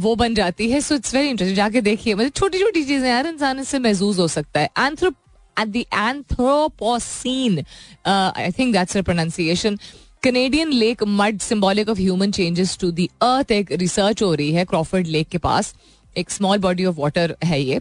वो 0.01 0.15
बन 0.15 0.35
जाती 0.35 0.69
है 0.71 0.81
सो 0.81 0.95
इट्स 0.95 1.13
वेरी 1.15 1.29
इंटरेस्टिंग 1.29 1.57
जाके 1.57 1.81
देखिए 1.81 2.15
मतलब 2.15 2.31
छोटी 2.31 2.59
छोटी 2.59 2.83
चीज़ें 2.83 3.09
यार 3.09 3.27
इंसान 3.27 3.59
इससे 3.59 3.79
महसूस 3.79 4.19
हो 4.19 4.27
सकता 4.27 4.59
है 4.59 4.69
anthro 4.79 5.13
the 5.57 5.87
Anthropocene. 5.91 7.65
Uh, 8.05 8.31
I 8.35 8.51
think 8.51 8.73
that's 8.73 8.93
the 8.93 9.03
pronunciation. 9.03 9.79
Canadian 10.23 10.71
lake 10.73 11.03
mud 11.03 11.39
symbolic 11.41 11.89
of 11.89 11.97
human 11.97 12.31
changes 12.31 12.77
to 12.81 12.89
the 12.91 13.05
earth 13.21 13.51
एक 13.51 13.71
रिसर्च 13.71 14.21
हो 14.23 14.33
रही 14.33 14.51
है 14.53 14.63
क्रॉफर्ड 14.65 15.07
लेक 15.07 15.27
के 15.27 15.37
पास 15.37 15.73
एक 16.15 16.29
स्मॉल 16.29 16.57
बॉडी 16.59 16.85
ऑफ़ 16.85 16.95
वाटर 16.99 17.35
है 17.43 17.61
ये 17.61 17.79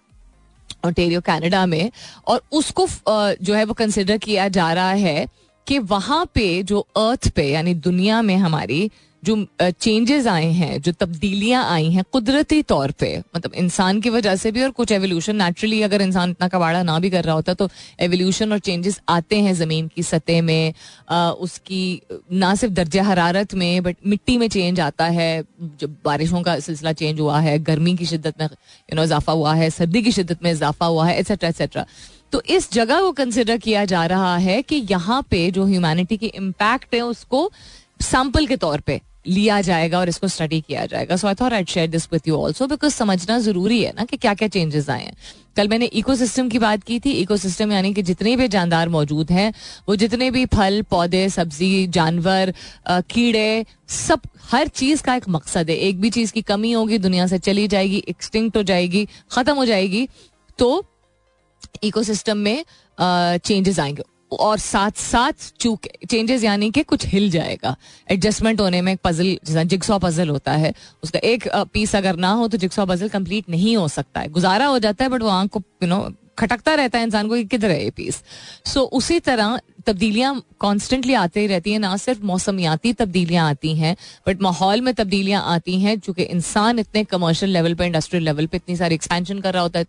ऑटेरियो 0.87 1.21
कनाडा 1.21 1.65
में 1.67 1.91
और 2.27 2.43
उसको 2.53 2.87
जो 3.09 3.55
है 3.55 3.65
वो 3.65 3.75
कंसिडर 3.75 4.19
किया 4.19 4.49
जा 4.49 4.73
रहा 4.73 4.91
है 4.91 5.27
कि 5.67 5.79
वहाँ 5.87 6.25
पे 6.35 6.63
जो 6.63 6.81
अर्थ 6.97 7.29
पे 7.37 7.49
यानी 7.51 7.75
दुनिया 7.89 8.21
में 8.23 8.37
हमारी 8.37 8.91
जो 9.27 9.37
चेंजेस 9.63 10.27
आए 10.27 10.51
हैं 10.53 10.81
जो 10.83 10.93
तब्दीलियाँ 10.95 11.65
आई 11.71 11.91
हैं 11.91 12.05
कुदरती 12.13 12.63
तौर 12.65 12.91
पे 13.01 13.09
मतलब 13.37 13.55
इंसान 13.55 14.01
की 14.01 14.11
वजह 14.11 14.37
से 14.37 14.53
भी 14.53 14.63
और 14.63 14.71
कुछ 14.73 14.93
एवोल्यूशन 14.93 15.37
नेचुरली 15.37 15.81
अगर 15.83 16.03
इंसान 16.03 16.31
इतना 16.31 16.49
कबाड़ा 16.49 16.83
ना 16.83 16.99
भी 16.99 17.11
कर 17.11 17.25
रहा 17.25 17.35
होता 17.35 17.55
तो 17.55 17.69
एवोल्यूशन 18.01 18.53
और 18.53 18.59
चेंजेस 18.61 19.01
आते 19.09 19.41
हैं 19.41 19.55
ज़मीन 19.55 19.89
की 19.89 20.03
सतह 20.05 20.43
में 20.43 20.73
आ, 21.11 21.31
उसकी 21.31 22.03
ना 22.35 22.55
सिर्फ़ 22.55 22.75
दर्ज 22.75 22.97
हरारत 23.07 23.55
में 23.55 23.83
बट 23.83 23.97
मिट्टी 24.07 24.37
में 24.39 24.49
चेंज 24.49 24.81
आता 24.81 25.05
है 25.13 25.31
जब 25.81 25.97
बारिशों 26.05 26.43
का 26.43 26.59
सिलसिला 26.61 26.93
चेंज 26.95 27.21
हुआ 27.21 27.41
है 27.41 27.59
गर्मी 27.65 27.97
की 27.97 28.07
शिद्दत 28.07 28.41
में 28.41 28.47
यू 28.47 28.97
नो 28.97 29.05
इजाफा 29.05 29.33
हुआ 29.35 29.55
है 29.55 29.71
सर्दी 29.71 30.03
की 30.03 30.13
शिद्दत 30.13 30.43
में 30.43 30.51
इजाफा 30.53 30.87
हुआ 30.87 31.07
है 31.07 31.19
एक्सेट्रा 31.19 31.49
एक्सेट्रा 31.49 31.87
तो 32.33 32.41
इस 32.51 32.73
जगह 32.73 33.01
को 33.01 33.11
कंसिडर 33.15 33.59
किया 33.59 33.85
जा 33.87 34.05
रहा 34.07 34.37
है 34.39 34.61
कि 34.63 34.77
यहाँ 34.91 35.23
पे 35.31 35.51
जो 35.51 35.65
ह्यूमैनिटी 35.67 36.17
की 36.17 36.27
इम्पैक्ट 36.37 36.95
है 36.95 37.01
उसको 37.03 37.51
सैंपल 38.03 38.47
के 38.47 38.57
तौर 38.57 38.81
पे 38.81 39.01
लिया 39.27 39.61
जाएगा 39.61 39.99
और 39.99 40.09
इसको 40.09 40.29
स्टडी 40.29 40.61
किया 40.61 40.85
जाएगा. 40.87 41.17
So 41.17 41.29
I 41.29 41.35
thought 41.35 41.69
share 41.69 41.89
this 41.91 42.09
with 42.13 42.29
you 42.29 42.37
also 42.37 42.67
because 42.67 42.95
समझना 42.95 43.39
ज़रूरी 43.39 43.83
है 43.83 43.93
ना 43.97 44.05
कि 44.05 44.17
क्या 44.17 44.35
क्या 44.35 44.49
चेंजेस 44.49 44.91
आए 44.91 45.05
हैं. 45.05 45.17
कल 45.57 45.69
मैंने 45.69 45.87
इकोसिस्टम 45.99 46.49
की 46.49 46.59
बात 46.59 46.83
की 46.83 46.99
थी. 47.01 47.11
इकोसिस्टम 47.11 47.73
यानी 47.73 47.93
कि 47.95 48.03
जितने 48.03 48.37
भी 48.37 48.49
जानदार 48.49 48.89
मौजूद 48.89 49.31
हैं, 49.31 49.53
वो 49.89 49.97
जितने 49.97 50.31
भी 50.31 50.45
फल, 50.47 50.83
पौधे, 50.91 51.29
सब्ज़ी, 51.29 51.87
जानवर 51.87 52.53
कीड़े, 52.89 53.65
सब, 53.89 54.21
हर 54.51 54.69
चीज़ 54.69 55.03
का 55.03 55.15
एक 55.15 55.29
मकसद 55.29 55.71
है. 55.71 55.77
एक 55.77 56.01
भी 56.01 56.11
चीज़ 56.11 56.33
की 56.33 56.43
कमी 56.43 56.73
होगी, 56.73 56.99
दुनिया 56.99 57.27
से 57.27 57.39
चली 57.39 57.69
जाएगी 57.69 58.03
एक्सटिंक्ट 58.09 58.57
हो 58.57 58.63
जाएगी, 58.63 59.07
खत्म 59.33 59.55
हो 59.55 59.65
जाएगी. 59.65 60.09
तो 60.59 60.85
इकोसिस्टम 61.85 62.37
में 62.39 62.65
चेंजेस 63.01 63.79
आएँगे. 63.79 64.03
और 64.33 64.59
साथ 64.59 64.91
साथ 64.99 65.51
चूके 65.61 66.07
चेंजेस 66.07 66.45
यानी 66.45 66.71
कि 66.71 66.83
कुछ 66.83 67.07
हिल 67.07 67.31
जाएगा। 67.31 67.75
एडजस्टमेंट 68.09 68.61
होने 68.61 68.81
में 68.83 68.93
एक 68.93 69.01
पजल 69.05 69.37
जैसा 69.45 69.63
जिक्सॉ 69.65 69.99
पजल 69.99 70.29
होता 70.29 70.53
है, 70.53 70.73
उसका 71.03 71.19
एक 71.25 71.49
पीस 71.73 71.95
अगर 71.97 72.17
ना 72.17 72.31
हो 72.33 72.49
तो 72.49 72.59
जिक्सॉ 72.59 72.87
पजल 72.87 73.09
कंप्लीट 73.09 73.51
नहीं 73.51 73.77
हो 73.77 73.89
सकता 73.89 74.21
है। 74.21 74.29
गुजारा 74.29 74.67
हो 74.67 74.79
जाता 74.79 75.05
है 75.05 75.11
बट 75.11 75.23
वो 75.23 75.29
आँख 75.31 75.51
को 75.51 75.63
यू 75.83 75.89
नो 75.89 76.07
खटकता 76.39 76.75
रहता 76.75 76.99
है 76.99 77.05
इंसान 77.05 77.29
को 77.29 77.35
कि 77.35 77.45
किधर 77.45 77.71
है 77.71 77.83
ये 77.85 77.91
पीस 77.91 78.23
सो 78.65 78.81
so, 78.81 78.87
उसी 78.87 79.21
तरह 79.21 79.59
तब्दीलियाँ 79.87 80.43
कॉन्स्टेंटली 80.61 81.15
आती 81.15 81.41
ही 81.41 81.47
रहती 81.47 81.73
हैं 81.73 81.79
ना 81.79 81.97
सिर्फ़ 81.97 82.23
मौसमियाती 82.23 82.93
तब्दीलियाँ 82.93 83.49
आती 83.51 83.75
हैं 83.77 83.97
बट 84.27 84.43
माहौल 84.43 84.81
में 84.81 84.93
तब्दीलियाँ 84.95 85.43
आती 85.47 85.81
हैं 85.81 85.99
चूँकि 85.99 86.23
इंसान 86.23 86.79
इतने 86.79 87.05
कमर्शियल 87.05 87.53
लेवल 87.53 87.75
पर 87.75 87.85
इंडस्ट्रियल 87.85 88.25
लेवल 88.25 88.47
पर 88.47 88.57
इतनी 88.57 88.77
सारी 88.77 88.95
एक्सपेंशन 88.95 89.41
कर 89.41 89.55
रहा 89.55 89.63
होता 89.63 89.79
है 89.79 89.87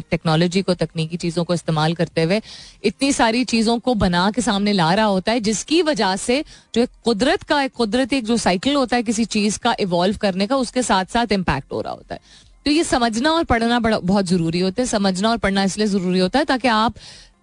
टेक्नोलॉजी 0.00 0.62
को 0.62 0.74
तकनीकी 0.74 1.16
चीज़ों 1.16 1.44
को 1.44 1.54
इस्तेमाल 1.54 1.94
करते 1.94 2.22
हुए 2.22 2.40
इतनी 2.84 3.12
सारी 3.12 3.44
चीज़ों 3.44 3.78
को 3.78 3.94
बना 3.94 4.30
के 4.30 4.42
सामने 4.42 4.72
ला 4.72 4.92
रहा 4.94 5.06
होता 5.06 5.32
है 5.32 5.40
जिसकी 5.40 5.80
वजह 5.82 6.14
से 6.16 6.44
जो 6.74 6.82
एक 6.82 6.90
कुदरत 7.04 7.42
का 7.42 7.62
एक 7.62 7.72
कुदरती 7.72 8.16
एक 8.16 8.24
जो 8.24 8.36
साइकिल 8.36 8.74
होता 8.74 8.96
है 8.96 9.02
किसी 9.02 9.24
चीज़ 9.24 9.58
का 9.58 9.74
इवॉल्व 9.80 10.16
करने 10.16 10.46
का 10.46 10.56
उसके 10.56 10.82
साथ 10.82 11.04
साथ 11.04 11.32
इम्पैक्ट 11.32 11.72
हो 11.72 11.80
रहा 11.80 11.92
होता 11.92 12.14
है। 12.14 12.20
तो 12.66 12.70
ये 12.70 12.84
समझना 12.84 13.30
और 13.32 13.44
पढ़ना 13.44 13.78
बहुत 13.80 14.26
ज़रूरी 14.26 14.60
होता 14.60 14.82
है। 14.82 14.86
समझना 14.86 15.30
और 15.30 15.38
पढ़ना 15.38 15.62
इसलिए 15.64 15.86
ज़रूरी 15.86 16.18
होता 16.18 16.38
है 16.38 16.44
ताकि 16.44 16.68
आप 16.68 16.94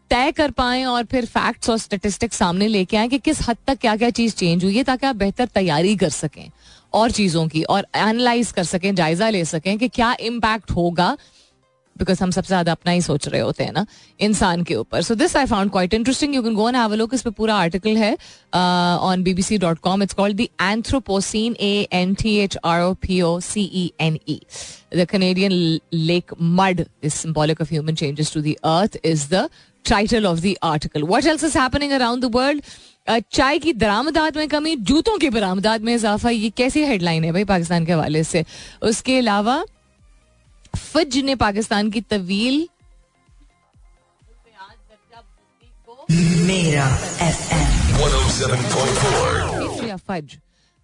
तय 0.09 0.31
कर 0.31 0.51
पाए 0.51 0.83
और 0.83 1.03
फिर 1.03 1.25
फैक्ट्स 1.25 1.69
और 1.69 1.77
स्टेटिस्टिक्स 1.77 2.37
सामने 2.37 2.67
लेके 2.67 2.97
आए 2.97 3.07
कि 3.07 3.17
किस 3.17 3.39
हद 3.49 3.57
तक 3.67 3.77
क्या 3.77 3.95
क्या 3.95 4.09
चीज़ 4.09 4.35
चेंज 4.35 4.63
हुई 4.63 4.75
है 4.77 4.83
ताकि 4.83 5.05
आप 5.07 5.15
बेहतर 5.15 5.45
तैयारी 5.45 5.95
कर 5.95 6.09
सकें 6.09 6.49
और 6.93 7.11
चीज़ों 7.11 7.47
की 7.47 7.63
और 7.63 7.87
एनालाइज 7.95 8.51
कर 8.51 8.63
सकें, 8.63 8.93
जायजा 8.95 9.29
ले 9.29 9.43
सकें 9.45 9.77
कि 9.77 9.87
क्या 9.87 10.15
इम्पैक्ट 10.19 10.71
होगा 10.71 11.17
बिकॉज़ 11.95 12.23
हम 12.23 12.31
सबसे 12.31 12.47
ज़्यादा 12.47 12.71
अपना 12.71 12.91
ही 12.91 13.01
सोच 13.01 13.27
रहे 13.27 13.41
होते 13.41 13.63
हैं 13.63 13.73
ना 13.73 13.85
इंसान 14.19 14.63
के 14.63 14.75
ऊपर 14.75 15.01
so 15.01 15.15
this 15.15 15.35
I 15.37 15.45
found 15.45 15.71
quite 15.71 15.93
interesting 15.93 16.35
you 16.35 16.41
can 16.43 16.55
go 16.55 16.67
and 16.69 16.77
have 16.77 16.93
look 16.93 17.13
इस 17.13 17.21
पे 17.21 17.29
पूरा 17.31 17.55
आर्टिकल 17.57 17.97
है 17.97 18.11
on 18.53 19.23
BBC 19.23 19.57
dot 19.57 19.79
com 19.79 20.03
it's 20.03 20.13
called 20.13 20.37
the 20.37 20.47
Anthropocene 20.61 21.55
A 21.59 21.87
N 21.93 22.13
T 22.15 22.35
H 22.37 22.57
R 22.63 22.81
O 22.81 22.93
P 23.01 23.21
O 23.21 23.39
C 23.41 23.63
E 23.63 23.91
N 24.01 24.19
E 24.29 24.39
the 24.95 25.05
Canadian 25.11 25.51
lake 25.93 26.33
mud 26.41 26.85
is 27.03 27.13
symbolic 27.13 27.61
of 27.61 27.69
human 27.71 27.95
changes 27.95 28.33
to 28.33 28.41
the 28.41 28.55
earth 28.65 28.97
is 29.05 29.27
the 29.29 29.47
title 29.85 30.25
of 30.25 30.39
the 30.39 30.53
article 30.63 31.03
what 31.05 31.25
else 31.25 31.43
is 31.43 31.57
happening 31.57 31.91
around 31.91 32.25
the 32.25 32.31
world 32.35 32.61
चाय 33.31 33.59
की 33.59 33.73
दरामदाद 33.75 34.37
में 34.37 34.47
कमी 34.49 34.75
जूतों 34.83 35.17
की 35.17 35.29
बरामदाद 35.29 35.81
में 35.81 35.93
इजाफा 35.95 36.29
ये 36.29 36.49
कैसी 36.57 36.83
हेडलाइन 36.85 37.23
है 37.23 37.31
भाई 37.31 37.43
पाकिस्तान 37.45 37.85
के 37.85 37.91
हवाले 37.91 38.23
से 38.23 38.43
उसके 38.83 39.17
अलावा 39.17 39.63
फज 40.75 41.17
ने 41.17 41.35
पाकिस्तान 41.35 41.89
की 41.91 42.01
तवील 42.01 42.67
मेरा 46.11 46.87
फज। 49.97 50.37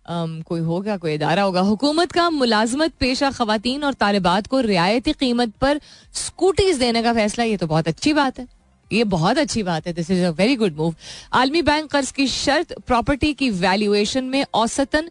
um, 0.06 0.44
कोई 0.44 0.60
होगा 0.60 0.96
कोई 0.98 1.14
इदारा 1.14 1.44
होगा। 1.44 1.62
हुकूमत 1.62 2.12
का 2.12 2.30
मुलाजमत 2.30 2.94
पेशा 3.00 3.32
खातन 3.32 3.84
और 3.84 3.94
तालिबात 3.94 4.48
को 4.48 4.60
रियायती 4.62 5.14
कीमत 5.14 5.52
पर 5.62 5.80
स्कूटीज 6.14 6.78
देने 6.78 7.04
का 7.04 7.14
फैसला 7.14 7.44
ये 7.46 7.58
तो 7.58 7.68
बहुत 7.68 7.88
अच्छी 7.88 8.14
बात 8.14 8.40
है। 8.40 8.48
ये 8.92 9.04
बहुत 9.04 9.38
अच्छी 9.38 9.64
बात 9.64 9.88
है। 9.88 9.94
This 9.94 10.12
is 10.12 10.24
a 10.24 10.30
very 10.30 10.56
good 10.56 10.76
move 10.78 10.96
आलमी 11.34 11.62
बैंक 11.62 11.92
कर्ज 11.92 12.12
की 12.12 12.28
शर्त 12.28 12.74
प्रॉपर्टी 12.88 13.34
की 13.34 13.50
वैल्यूएशन 13.50 14.24
में 14.24 14.46
औसतन 14.54 15.10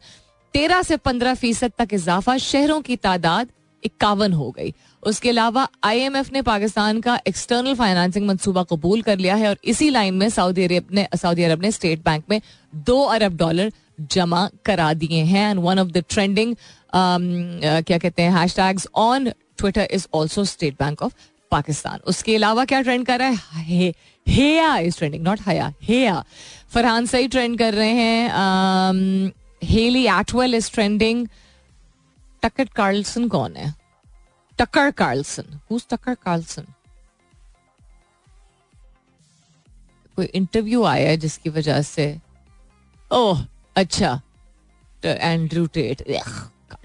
तेरह 0.54 0.82
से 0.82 0.96
पंद्रह 0.96 1.34
फ़ीसद 1.34 1.72
तक 1.78 1.94
इजाफा 1.94 2.36
शहरों 2.38 2.80
की 2.80 2.96
तादाद 2.96 3.48
इक्यावन 3.84 4.32
हो 4.32 4.50
गई। 4.50 4.72
उसके 5.02 5.28
अलावा 5.28 5.66
आईएमएफ 5.84 6.32
ने 6.32 6.42
पाकिस्तान 6.42 7.00
का 7.00 7.18
एक्सटर्नल 7.28 7.74
फाइनेंसिंग 7.74 8.26
मंसूबा 8.26 8.62
कबूल 8.62 9.02
कर 9.02 9.18
लिया 9.18 9.34
है 9.34 9.48
और 9.48 9.58
इसी 9.64 9.88
लाइन 9.90 10.14
में 10.14 10.28
सऊदी 10.30 10.64
अरब 10.64 10.88
ने 10.92 11.06
सऊदी 11.16 11.42
अरब 11.42 11.62
ने 11.62 11.70
स्टेट 11.70 12.04
बैंक 12.04 12.24
में 12.30 12.40
दो 12.86 13.02
अरब 13.04 13.36
डॉलर 13.36 13.72
जमा 14.12 14.48
करा 14.64 14.92
दिए 14.94 15.22
हैं। 15.24 15.50
And 15.50 15.60
one 15.60 15.78
of 15.78 15.88
the 15.88 16.04
trending 16.08 16.54
क्या 16.94 17.98
कहते 17.98 18.22
हैं 18.22 18.32
hashtags 18.56 18.88
on 18.94 19.28
Twitter 19.58 19.88
is 19.90 20.06
also 20.14 20.44
State 20.44 20.74
Bank 20.74 21.02
of 21.02 21.12
Pakistan 21.50 22.00
उसके 22.06 22.34
अलावा 22.36 22.64
क्या 22.64 22.80
ट्रेंड 22.82 23.06
कर 23.06 23.18
रहा 23.18 23.58
है? 23.58 23.92
हेया 24.26 24.76
इज़ 24.78 24.96
ट्रेंडिंग 24.98 25.22
नॉट 25.24 25.40
हया, 25.46 25.72
हेया। 25.82 26.24
फरहान 26.70 27.06
सही 27.06 27.28
ट्रेंड 27.28 27.58
कर 27.58 27.74
रहे 27.74 27.90
हैं 27.90 29.32
Hayley 29.62 30.06
Atwell 30.08 30.54
is 30.54 30.70
trending 30.72 31.26
Tucker 32.42 32.68
Carlson 32.76 33.28
कौन 33.28 33.56
है? 33.56 33.74
टकर 34.58 34.90
कार्लसन 34.90 35.58
टकर 35.90 36.14
कार्लसन 36.14 36.66
कोई 40.16 40.26
इंटरव्यू 40.26 40.82
आया 40.84 41.08
है 41.08 41.16
जिसकी 41.16 41.50
वजह 41.50 41.80
से? 41.82 42.16
ओह 43.10 43.46
अच्छा। 43.76 44.20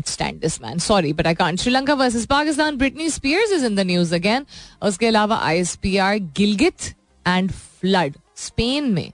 Stand 0.08 0.40
this 0.42 0.62
man 0.62 0.80
sorry 0.80 1.12
but 1.14 1.28
I 1.28 1.36
can't 1.36 1.60
Sri Lanka 1.60 1.94
versus 1.94 2.26
Pakistan. 2.28 2.78
Britney 2.78 3.10
Spears 3.10 3.64
in 3.64 3.76
the 3.76 3.80
news 3.80 4.14
again 4.16 4.46
उसके 4.84 5.08
अलावा 5.08 5.38
I 5.38 5.60
S 5.60 5.76
P 5.76 5.96
R 5.98 6.18
Gilgit 6.38 6.94
and 7.26 7.52
flood 7.52 8.18
Spain 8.38 8.92
में 8.94 9.12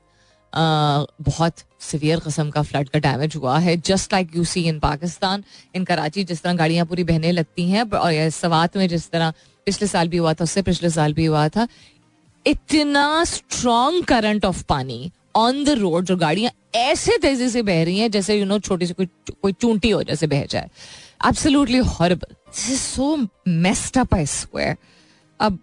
बहुत 0.54 1.64
सिवियर 1.82 2.20
कस्म 2.20 2.50
का 2.50 2.62
फ्लड 2.62 2.90
का 2.90 3.00
डैमेज 3.00 3.36
हुआ 3.36 3.58
है। 3.60 3.76
Just 3.78 4.14
like 4.14 4.36
you 4.36 4.44
see 4.44 4.64
in 4.64 4.80
Pakistan 4.80 5.44
in 5.76 5.84
Karachi 5.86 6.24
जिस 6.24 6.42
तरह 6.44 6.54
गाड़ियाँ 6.56 6.86
पूरी 6.86 7.04
बहने 7.04 7.32
लगती 7.32 7.70
हैं 7.70 7.90
और 7.92 8.30
सवात 8.32 8.78
में 8.78 8.88
जिस 8.88 9.10
तरह 9.12 9.34
पिछले 9.68 9.88
साल 9.88 10.08
भी 10.08 10.18
हुआ 10.18 10.34
था, 10.34 10.44
उससे 10.44 10.62
पिछले 10.62 10.90
साल 10.90 11.14
भी 11.14 11.26
हुआ 11.26 11.48
था, 11.50 11.68
इतना 12.46 13.24
strong 13.26 14.06
current 14.06 14.46
of 14.46 14.64
pani 14.70 15.12
on 15.36 15.64
the 15.64 15.70
road 15.80 16.06
जो 16.06 16.16
गाड़ियाँ 16.18 16.52
ऐसे 16.76 17.18
तेज़ी 17.22 17.50
से 17.50 17.62
बह 17.62 17.84
रही 17.84 18.00
हैं 18.00 18.10
जैसे 18.12 18.40
यू 18.40 18.46
नो 18.46 18.60
छोटी 18.60 18.86
सी 18.88 18.94
कोई 18.94 19.08
कोई 19.42 19.54
चूंटी 19.54 19.90
हो 19.90 20.02
जैसे 20.04 20.28
बह 20.28 20.46
जाए। 20.46 20.70
Absolutely 21.28 21.78
horrible 21.78 22.34
this 22.34 22.70
is 22.72 22.80
so 22.80 23.16
messed 23.48 23.98
up 23.98 24.14
I 24.16 24.26
swear 24.28 24.76
अब 25.40 25.60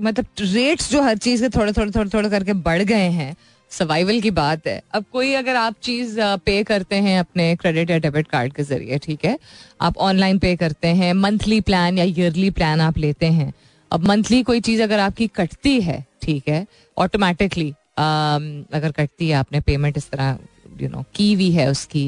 मतलब 0.00 0.26
रेट्स 0.40 0.90
जो 0.90 1.02
हर 1.02 1.18
चीज़ 1.18 1.42
के 1.42 1.48
थोड़े 1.58 1.72
थोड़े 1.72 1.90
थोड़े 1.90 2.10
थोड़े 2.10 2.30
करके 2.30 2.52
बढ़ 2.52 2.82
गए 2.82 3.08
हैं 3.10 3.34
सर्वाइवल 3.72 4.20
की 4.20 4.30
बात 4.32 4.66
है। 4.66 4.80
अब 4.94 5.04
कोई 5.12 5.32
अगर 5.34 5.56
आप 5.56 5.74
चीज़ 5.82 6.16
पे 6.46 6.62
करते 6.64 6.96
हैं 6.98 7.18
अपने 7.20 7.54
क्रेडिट 7.56 7.90
या 7.90 7.98
डेबिट 7.98 8.28
कार्ड 8.28 8.52
के 8.52 8.62
ज़रिए, 8.64 8.98
ठीक 8.98 9.24
है? 9.24 9.38
आप 9.80 9.98
ऑनलाइन 10.00 10.38
पे 10.38 10.54
करते 10.56 10.88
हैं 10.90 11.12
मंथली 11.14 11.60
प्लान 11.62 11.98
या 11.98 12.04
ईयरली 12.06 12.50
प्लान 12.52 12.80
आप 12.80 12.98
लेते 12.98 13.26
हैं। 13.28 13.52
अब 13.90 14.06
मंथली 14.08 14.42
कोई 14.42 14.60
चीज़ 14.60 14.82
अगर 14.82 14.98
आपकी 15.00 15.26
कटती 15.36 15.80
है, 15.80 16.04
ठीक 16.22 16.48
है? 16.48 16.66
ऑटोमेटिकली 16.96 17.70
अगर 17.98 18.90
कटती 18.92 19.28
है, 19.28 19.34
आपने 19.34 19.60
पेमेंट 19.62 19.96
इस 19.96 20.10
तरह 20.10 20.38
यू 20.80 20.88
नो 20.88 21.04
की 21.14 21.32
हुई 21.34 21.50
है 21.52 21.68
उसकी 21.70 22.06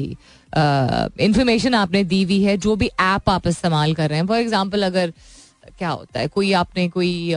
इंफॉर्मेशन 0.53 1.73
आपने 1.75 2.03
दी 2.03 2.21
हुई 2.23 2.41
है, 2.43 2.57
जो 2.57 2.75
भी 2.75 2.87
ऐप 2.87 3.29
आप 3.29 3.47
इस्तेमाल 3.47 3.93
कर 3.93 4.09
रहे 4.09 4.19
हैं। 4.19 4.27
फॉर 4.27 4.37
एग्ज़ाम्पल 4.37 4.83
अगर 4.85 5.13
क्या 5.77 5.89
होता 5.89 6.19
है, 6.19 6.27
कोई 6.27 6.51
आपने 6.53 6.87
कोई 6.89 7.35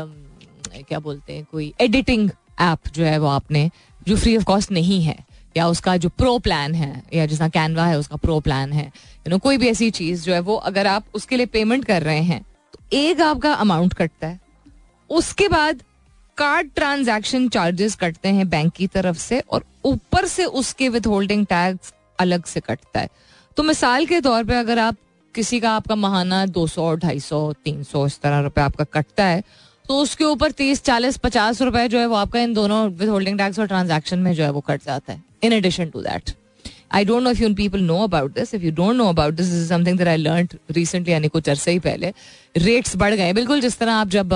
क्या 0.78 0.98
बोलते 0.98 1.32
हैं, 1.32 1.44
कोई 1.52 1.72
एडिटिंग 1.80 2.30
ऐप 2.60 2.88
जो 2.94 3.04
है 3.04 3.18
वो 3.18 3.26
आपने 3.28 3.70
जो 4.08 4.16
फ्री 4.16 4.36
ऑफ़ 4.36 4.44
कॉस्ट 4.44 4.72
नहीं 4.72 5.02
है, 5.02 5.16
या 5.56 5.66
उसका 5.68 5.96
जो 5.96 6.08
प्रो 6.08 6.38
प्लान 6.38 6.74
है, 6.74 7.02
या 7.14 7.26
जिसका 7.26 7.48
कैनवा 7.50 7.86
है, 7.86 7.98
उसका 7.98 8.16
प्रो 8.16 8.38
प्लान 8.40 8.72
है 8.72 8.86
यू 8.86 9.30
नो 9.30 9.38
कोई 9.38 9.56
भी 9.58 9.68
ऐसी 9.68 9.90
चीज़ 9.90 10.24
जो 10.24 10.34
है, 10.34 10.40
वो 10.40 10.54
अगर 10.56 10.86
आप 10.86 11.04
उसके 11.14 11.36
लिए 11.36 11.46
पेमेंट 11.48 11.84
कर 11.84 12.02
रहे 12.02 12.22
हैं 12.22 12.42
तो 12.74 12.78
एक 12.92 13.20
आपका 13.20 13.52
अमाउंट 13.54 13.94
कटता 13.94 14.26
है। 14.26 14.40
उसके 15.10 15.48
बाद 15.48 15.82
कार्ड 16.38 16.68
ट्रांजैक्शन 16.74 17.48
चार्जेस 17.48 17.94
कटते 17.94 18.28
हैं 18.28 18.48
बैंक 18.48 18.72
की 18.72 18.86
तरफ़ 18.86 19.16
से 19.18 19.40
और 19.40 19.64
ऊपर 19.84 20.26
से 20.26 20.44
उसके 20.44 20.88
विथ 20.88 21.06
होल्डिंग 21.06 21.44
टैक्स 21.46 21.92
अलग 22.18 22.44
से 22.44 22.60
कटता 22.60 23.00
है। 23.00 23.08
तो 23.56 23.62
मिसाल 23.62 24.06
के 24.06 24.20
तौर 24.20 24.44
पे 24.44 24.54
अगर 24.54 24.78
आप 24.78 24.96
किसी 25.34 25.60
का 25.60 25.70
आपका 25.70 25.94
महाना 25.94 26.44
दो 26.46 26.66
सौ, 26.66 26.94
ढाई 26.96 27.20
सौ, 27.20 27.52
तीन 27.64 27.82
सौ, 27.84 28.06
इस 28.06 28.20
तरह 28.20 28.40
रुपए 28.40 28.60
आपका 28.60 28.84
कटता 28.84 29.24
है 29.24 29.42
तो 29.88 29.98
उसके 29.98 30.24
ऊपर 30.24 30.50
तीस, 30.52 30.82
चालीस, 30.84 31.16
पचास 31.16 31.62
रुपए 31.62 31.86
जो 31.88 31.98
है 31.98 32.06
वो 32.06 32.14
आपका 32.16 32.40
इन 32.40 32.52
दोनों 32.54 32.88
विद 32.90 33.08
होल्डिंग 33.08 33.38
टैक्स 33.38 33.58
और 33.58 33.66
ट्रांजेक्शन 33.66 34.18
में 34.18 34.32
जो 34.34 34.42
है 34.44 34.50
वो 34.50 34.60
कट 34.60 34.84
जाता 34.84 35.12
है। 35.12 35.22
In 35.42 35.52
addition 35.52 35.90
to 35.90 36.00
that 36.02 36.30
I 36.92 37.04
don't 37.04 37.22
know 37.22 37.30
if 37.30 37.42
you 37.42 37.54
people 37.54 37.80
know 37.82 37.98
about 38.04 38.34
this 38.34 38.54
if 38.54 38.62
you 38.62 38.70
don't 38.72 38.96
know 38.96 39.08
about 39.08 39.34
this 39.34 39.46
is 39.48 39.68
something 39.68 39.98
that 39.98 40.08
I 40.08 40.16
learn 40.16 40.48
recently 40.70 41.12
यानी 41.12 41.28
कुछ 41.28 41.48
अरसे 41.48 41.70
ही 41.70 41.78
पहले। 41.78 42.12
रेट्स 42.56 42.96
बढ़ 42.96 43.14
गए। 43.14 43.32
बिल्कुल 43.32 43.60
जिस 43.60 43.78
तरह 43.78 43.92
आप 43.92 44.08
जब 44.08 44.34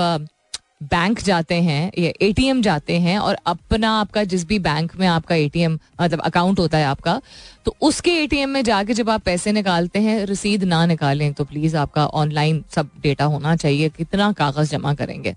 बैंक 0.83 1.21
जाते 1.21 1.55
हैं, 1.55 1.91
या 1.97 2.11
एटीएम 2.21 2.61
जाते 2.61 2.97
हैं 2.99 3.17
और 3.19 3.37
अपना 3.45 3.91
आपका 3.99 4.23
जिस 4.23 4.45
भी 4.47 4.59
बैंक 4.59 4.95
में 4.95 5.07
आपका 5.07 5.35
एटीएम 5.35 5.77
मतलब 6.01 6.21
अकाउंट 6.21 6.59
होता 6.59 6.77
है 6.77 6.85
आपका 6.85 7.21
तो 7.65 7.75
उसके 7.81 8.11
एटीएम 8.13 8.49
में 8.49 8.63
जाके 8.63 8.93
जब 8.93 9.09
आप 9.09 9.21
पैसे 9.21 9.51
निकालते 9.51 9.99
हैं 9.99 10.25
रसीद 10.25 10.63
ना 10.63 10.85
निकालें 10.85 11.31
तो 11.33 11.43
प्लीज़ 11.43 11.77
आपका 11.77 12.05
ऑनलाइन 12.05 12.63
सब 12.71 12.89
डेटा 13.01 13.25
होना 13.25 13.55
चाहिए, 13.55 13.89
कितना 13.89 14.31
कागज़ 14.33 14.71
जमा 14.71 14.93
करेंगे। 14.93 15.35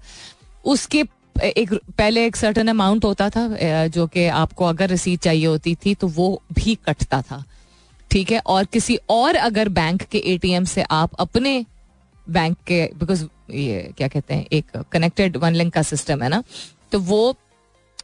उसके 0.65 1.05
एक, 1.37 1.73
पहले 1.75 2.27
एक 2.27 2.37
सर्टन 2.37 2.69
अमाउंट 2.69 3.05
होता 3.05 3.29
था 3.31 3.87
जो 3.89 4.07
कि 4.07 4.27
आपको 4.27 4.65
अगर 4.65 4.91
रसीद 4.91 5.21
चाहिए 5.21 5.47
होती 5.47 5.75
थी 5.77 5.95
तो 5.95 6.09
वो 6.09 6.43
भी 6.53 6.75
कटता 6.87 7.23
था। 7.23 7.45
ठीक 8.11 8.31
है? 8.31 8.39
और 8.41 8.65
किसी 8.65 8.99
और 9.11 9.37
अगर 9.37 9.69
बैंक 9.71 10.03
के 10.03 10.19
एटीएम 10.27 10.65
से 10.65 10.83
आप 10.83 11.15
अपने 11.15 11.65
बैंक 12.29 12.57
के 12.67 12.85
बिकॉज़ 12.97 13.25
ये 13.51 13.93
क्या 13.97 14.09
कहते 14.09 14.35
हैं, 14.35 14.47
एक 14.53 14.77
कनेक्टेड 14.93 15.37
वन 15.37 15.55
लिंक 15.55 15.73
का 15.75 15.83
सिस्टम 15.85 16.23
है 16.23 16.29
ना 16.29 16.43
तो 16.93 16.99
वो 17.01 17.35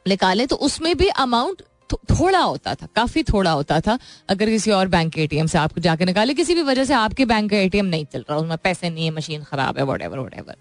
निकाले 0.09 0.47
तो 0.47 0.57
उसमें 0.59 0.97
भी 0.97 1.09
अमाउंट 1.09 1.63
थोड़ा 2.11 2.39
होता 2.39 2.75
था, 2.75 2.87
काफ़ी 2.97 3.23
थोड़ा 3.23 3.51
होता 3.51 3.81
था, 3.81 3.99
अगर 4.29 4.51
किसी 4.51 4.71
और 4.71 4.89
बैंक 4.89 5.13
के 5.13 5.23
एटीएम 5.23 5.47
से 5.47 5.59
आपको 5.59 5.81
जाके 5.81 6.05
निकाले, 6.05 6.35
किसी 6.35 6.55
भी 6.55 6.63
वजह 6.63 6.85
से 6.85 6.95
आपके 6.95 7.25
बैंक 7.25 7.51
का 7.51 7.57
एटीएम 7.59 7.87
नहीं 7.87 8.05
चल 8.05 8.25
रहा, 8.31 8.39
उसमें 8.39 8.57
पैसे 8.59 8.91
नहीं 8.91 9.05
है 9.05 9.11
मशीन 9.11 9.43
खराब 9.43 9.79
है 9.79 9.85
वट 9.85 10.03
एवर 10.03 10.55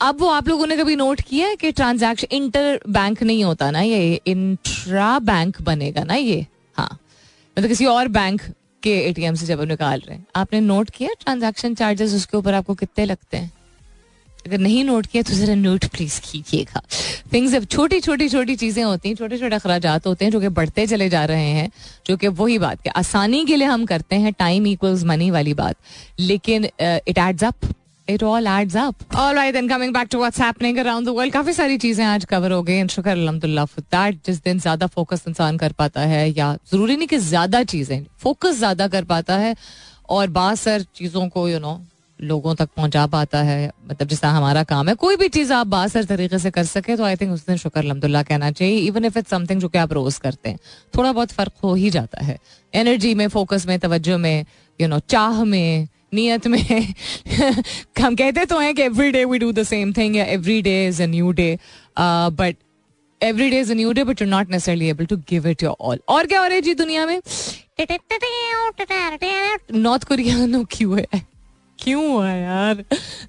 अब 0.00 0.20
वो 0.20 0.28
आप 0.28 0.48
लोगों 0.48 0.66
ने 0.66 0.76
कभी 0.76 0.96
नोट 0.96 1.20
किया 1.20 1.48
है 1.48 1.56
कि 1.56 1.72
ट्रांजैक्शन 1.72 2.34
इंटर 2.36 2.80
बैंक 2.88 3.22
नहीं 3.22 3.44
होता 3.44 3.70
ना 3.70 3.80
ये 3.80 4.20
इंट्रा 4.26 5.18
बैंक 5.18 5.60
बनेगा 5.62 6.04
ना 6.04 6.14
ये? 6.14 6.46
हाँ. 6.76 6.98
मतलब 7.56 7.68
किसी 7.68 7.86
और 7.86 8.08
बैंक 8.08 8.42
के 8.82 8.98
एटीएम 9.00 9.34
से 9.34 9.46
जब 9.46 9.62
निकाल 9.68 10.00
रहे 10.00 10.16
हैं। 10.16 10.26
आपने 10.36 10.60
नोट 10.60 10.90
किया 10.90 11.10
ट्रांजैक्शन 11.20 11.74
चार्जेस 11.74 12.14
उसके 12.14 12.36
ऊपर 12.36 12.54
आपको 12.54 12.74
कितने 12.74 13.04
लगते 13.04 13.36
हैं? 13.36 13.50
अगर 14.46 14.58
नहीं 14.58 14.82
नोट 14.84 15.06
किया 15.06 15.22
तो 15.22 15.34
जरा 15.34 15.54
नोट 15.54 15.84
प्लीज़ 15.86 16.20
कीजिएगा। 16.22 16.82
थिंग्स 17.32 17.54
अब 17.54 17.64
छोटी 17.64 17.98
छोटी 18.00 18.28
छोटी 18.28 18.56
चीज़ें 18.56 18.82
होती 18.84 19.08
हैं, 19.08 19.16
छोटे 19.16 19.38
छोटे 19.38 19.56
अखराज 19.56 19.86
होते 20.06 20.24
हैं 20.24 20.32
जो 20.32 20.40
कि 20.40 20.48
बढ़ते 20.50 20.86
चले 20.86 21.08
जा 21.08 21.24
रहे 21.24 21.50
हैं, 21.50 21.70
जो 22.06 22.16
कि 22.16 22.28
वही 22.30 22.58
बात 22.58 22.88
आसानी 22.88 23.44
के 23.44 23.56
लिए 23.56 23.66
हम 23.66 23.84
करते 23.86 24.16
हैं 24.16 24.32
टाइम 24.32 24.66
इक्वल्स 24.66 25.04
मनी 25.04 25.30
वाली 25.30 25.54
बात। 25.54 25.76
लेकिन 26.20 26.64
it 26.80 27.18
adds 27.18 27.44
up 27.44 27.72
it 28.08 28.22
all 28.22 28.46
adds 28.46 28.76
up 28.76 29.14
all 29.16 29.34
right 29.34 29.54
then 29.54 29.68
coming 29.68 29.92
back 29.94 30.08
to 30.12 30.18
what's 30.18 30.40
happening 30.40 30.78
around 30.78 31.06
the 31.06 31.10
world 31.16 31.32
काफ़ी 31.32 31.52
सारी 31.52 31.78
चीज़ें 31.78 32.04
आज 32.04 32.24
कवर 32.24 32.52
हो 32.52 32.62
गई 32.62 32.86
शुक्र 32.88 33.10
अल्हम्दुलिल्लाह 33.10 33.64
फॉर 33.66 33.84
दैट 33.92 34.18
जिस 34.26 34.42
दिन 34.44 34.58
ज़्यादा 34.58 34.86
फोकस 34.88 35.24
इंसान 35.28 35.58
कर 35.58 35.72
पाता 35.72 36.00
है, 36.00 36.28
या 36.30 36.54
ज़रूरी 36.72 36.96
नहीं 36.96 37.08
कि 37.08 37.18
ज़्यादा 37.20 37.62
चीज़ें 37.64 38.04
फोकस 38.20 38.58
ज़्यादा 38.58 38.88
कर 38.88 39.04
पाता 39.04 39.36
है, 39.36 39.54
और 40.10 40.28
बासर 40.30 40.84
चीज़ों 40.96 41.28
को 41.28 41.48
यू 41.48 41.58
नो 41.58 41.80
लोगों 42.20 42.54
तक 42.54 42.68
पहुँचा 42.76 43.06
पाता 43.06 43.38
है। 43.42 43.70
मतलब 43.90 44.08
जिस 44.08 44.24
हमारा 44.24 44.62
काम 44.64 44.88
है, 44.88 44.94
कोई 44.96 45.16
भी 45.16 45.28
चीज़ 45.28 45.52
आप 45.52 45.66
बासर 45.66 46.04
तरीके 46.04 46.38
से 46.38 46.50
कर 46.50 46.64
सके 46.64 46.96
तो 46.96 47.04
आई 47.04 47.16
थिंक 47.16 47.32
उस 47.32 47.46
दिन 47.46 47.56
शुक्र 47.56 47.80
अलहमदुल्ला 47.80 48.22
कहना 48.22 48.50
चाहिए 48.50 48.76
इवन 48.80 49.04
इफ़ 49.04 49.18
इट 49.18 49.26
समथिंग 49.28 49.60
जो 49.60 49.68
कि 49.68 49.78
आप 49.78 49.92
रोज 49.92 50.18
करते 50.18 50.48
हैं। 50.48 50.58
थोड़ा 50.96 51.12
बहुत 51.12 51.32
फ़र्क 51.32 51.52
हो 51.64 51.74
ही 51.74 51.90
जाता 51.90 52.24
है। 52.24 52.38
एनर्जी 52.74 53.14
में 53.14 53.26
फोकस 53.28 53.66
में, 53.66 53.78
तवज्जो 53.78 54.18
में 54.18 54.44
यू 54.80 54.88
नो 54.88 54.98
चाह 55.08 55.44
में 55.44 55.88
नियत 56.14 56.46
में 56.46 56.58
हम 58.00 58.14
कहते 58.16 58.44
तो 58.44 58.58
हैं 58.58 58.74
कि 58.74 58.82
every 58.82 59.10
day 59.10 59.24
we 59.24 59.38
do 59.38 59.52
the 59.52 59.62
same 59.62 59.92
thing 59.92 60.16
या 60.16 60.24
every 60.24 60.62
day 60.62 60.86
is 60.86 61.02
a 61.02 61.06
new 61.06 61.32
day 61.32 61.58
but 61.98 62.56
every 63.22 63.50
day 63.50 63.60
is 63.60 63.72
a 63.72 63.74
new 63.74 63.92
day 63.92 64.04
but 64.04 64.22
you 64.22 64.28
not 64.28 64.50
necessarily 64.50 64.88
able 64.88 65.06
to 65.06 65.16
give 65.16 65.48
it 65.48 65.62
your 65.62 65.76
all 65.80 66.00
और 66.08 66.26
क्या 66.26 66.40
हो 66.40 66.46
रहा 66.46 66.54
है 66.54 66.60
जी 66.60 66.74
दुनिया 66.74 67.06
में? 67.06 67.20
नॉर्थ 69.72 70.04
कोरिया 70.04 70.46
नो 70.46 70.64
क्यों 70.70 70.98
है? 70.98 71.22
क्यों 71.78 72.10
हुआ 72.10 72.30
यार? 72.30 72.84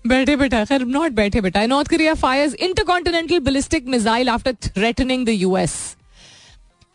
बैठे 0.07 0.35
बैठा, 0.35 0.65
खैर 0.65 0.81
नॉट 0.85 1.11
बैठे 1.11 1.41
बैठा 1.41 1.65
North 1.65 1.89
Korea 1.89 2.13
fires 2.13 2.53
intercontinental 2.53 3.39
ballistic 3.39 3.87
missile 3.87 4.29
after 4.29 4.53
threatening 4.53 5.25
the 5.25 5.29
US 5.29 5.73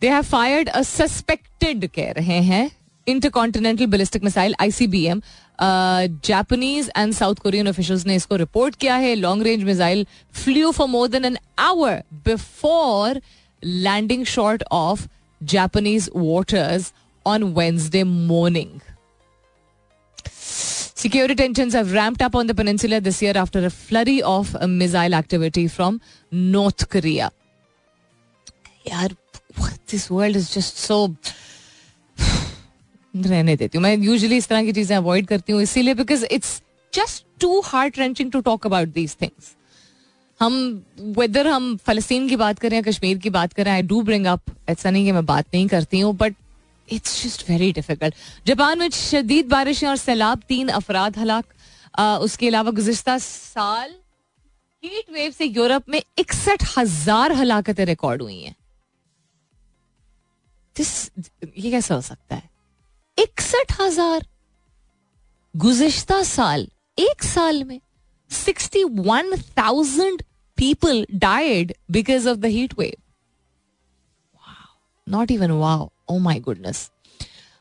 they 0.01 0.09
have 0.09 0.23
fired 0.23 0.69
a 0.69 0.83
suspected 0.83 1.87
कह 1.87 2.11
रहे 2.11 2.41
हैं 2.43 2.71
intercontinental 3.09 3.87
ballistic 3.87 4.25
missile 4.25 4.55
ICBM 4.61 5.23
Japanese 6.28 6.90
and 6.98 7.14
South 7.14 7.36
Korean 7.44 7.68
officials 7.68 8.06
ने 8.06 8.16
इसको 8.16 8.36
रिपोर्ट 8.36 8.76
किया 8.76 8.96
है 8.96 9.14
long 9.16 9.44
range 9.44 9.64
missile 9.64 10.06
flew 10.44 10.72
for 10.72 10.88
more 10.88 11.08
than 11.08 11.26
an 11.26 11.38
hour 11.60 12.02
before 12.26 13.22
landing 13.64 14.26
short 14.26 14.64
of 14.72 15.08
Japanese 15.42 16.10
waters 16.16 16.92
on 17.26 17.44
Wednesday 17.54 18.04
morning 18.04 18.80
Security 21.04 21.36
tensions 21.36 21.74
have 21.74 21.90
ramped 21.92 22.22
up 22.22 22.34
on 22.34 22.48
the 22.48 22.54
peninsula 22.56 22.98
this 23.02 23.18
year 23.22 23.34
after 23.36 23.66
a 23.66 23.70
flurry 23.70 24.22
of 24.24 24.56
uh, 24.56 24.68
missile 24.68 25.14
activity 25.14 25.64
from 25.68 26.00
North 26.32 26.86
Korea. 26.90 27.30
यार 28.88 29.16
this 29.92 30.10
world 30.12 30.38
is 30.38 30.54
just 30.54 30.78
so 30.78 31.08
रहने 33.15 33.57
देती 33.57 33.79
हूँ। 33.79 33.83
मैं 33.83 33.97
usually 33.97 34.37
इस 34.37 34.49
तरह 34.49 34.65
की 34.65 34.73
चीज़ें 34.73 34.97
avoid 34.97 35.27
करती 35.27 35.53
हूँ 35.53 35.63
इसीलिए 35.63 35.95
because 35.95 36.25
it's 36.25 36.61
just 36.93 37.25
too 37.41 37.61
heart 37.65 37.99
wrenching 37.99 38.33
to 38.33 38.41
talk 38.41 38.67
about 38.67 38.89
these 38.89 39.17
things 39.23 39.55
हम 40.41 40.55
वेदर 41.19 41.47
हम 41.47 41.77
फलस्तीन 41.87 42.29
की 42.29 42.37
बात 42.37 42.59
करें 42.59 42.77
या 42.77 42.83
कश्मीर 42.83 43.19
की 43.19 43.31
बात 43.31 43.53
करें 43.53 43.71
आई 43.73 43.83
डू 43.85 44.03
ब्रिंग 44.03 44.27
अप 44.27 44.41
ऐसा 44.69 44.91
नहीं 44.91 45.05
कि 45.05 45.13
मैं 45.13 45.25
बात 45.27 45.47
नहीं 45.55 45.67
करती 45.69 46.01
हूँ 46.01 46.15
but 46.17 46.35
it's 46.89 47.23
just 47.23 47.49
very 47.51 47.73
difficult 47.73 48.15
Japan 48.47 48.79
में 48.79 48.91
शदीद 48.91 49.49
बारिशें 49.49 49.87
और 49.89 49.97
सैलाब, 49.97 50.43
तीन 50.49 50.69
अफराद 50.69 51.19
हलाक। 51.19 51.45
उसके 52.23 52.49
अलावा 52.49 52.71
गुजशत 52.71 53.09
साल 53.21 53.91
हीट 54.83 55.11
वेव 55.13 55.31
से 55.33 55.45
यूरोप 55.45 55.89
में 55.89 56.03
इकसठ 56.19 56.63
हज़ार 56.77 57.33
हलाकतें 57.33 57.85
रिकॉर्ड 57.87 58.23
हुई 58.23 58.41
हैं। 58.41 58.55
ये 61.57 61.71
कैसे 61.71 61.95
हो 61.95 62.01
सकता 62.01 62.35
है? 62.35 62.51
इकसठ 63.19 63.73
हज़ार। 63.81 64.27
गुजश्ता 65.55 66.23
साल, 66.25 66.67
एक 66.99 67.23
साल 67.25 67.63
में 67.65 67.81
sixty 68.31 68.83
one 68.85 69.37
thousand 69.59 70.23
people 70.59 71.07
died 71.15 71.73
because 71.91 72.29
of 72.29 72.39
the 72.39 72.47
heat 72.47 72.79
wave 72.79 72.95
not 75.07 75.31
even 75.31 75.51
wow 75.51 75.89
oh 76.09 76.19
my 76.19 76.41
goodness 76.41 76.91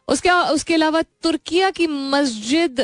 उसके 0.08 0.30
उसके 0.30 0.74
अलावा 0.74 1.02
तुर्किया 1.24 1.70
की 1.72 1.88
मस्जिद 1.88 2.82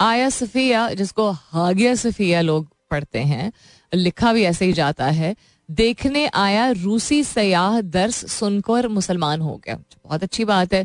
आया 0.00 0.28
सफिया, 0.30 0.88
जिसको 0.90 1.30
हागिया 1.30 1.94
सफिया 1.94 2.40
लोग 2.40 2.68
पढ़ते 2.90 3.18
हैं, 3.20 3.52
लिखा 3.92 4.32
भी 4.32 4.42
ऐसे 4.44 4.64
ही 4.64 4.72
जाता 4.72 5.06
है। 5.08 5.34
देखने 5.70 6.26
आया 6.26 6.70
रूसी 6.70 7.22
सयाह 7.24 7.80
दर्स 7.80 8.32
सुनकर 8.32 8.88
मुसलमान 8.88 9.40
हो 9.40 9.60
गया। 9.64 9.74
बहुत 9.74 10.22
अच्छी 10.22 10.44
बात 10.44 10.74
है। 10.74 10.84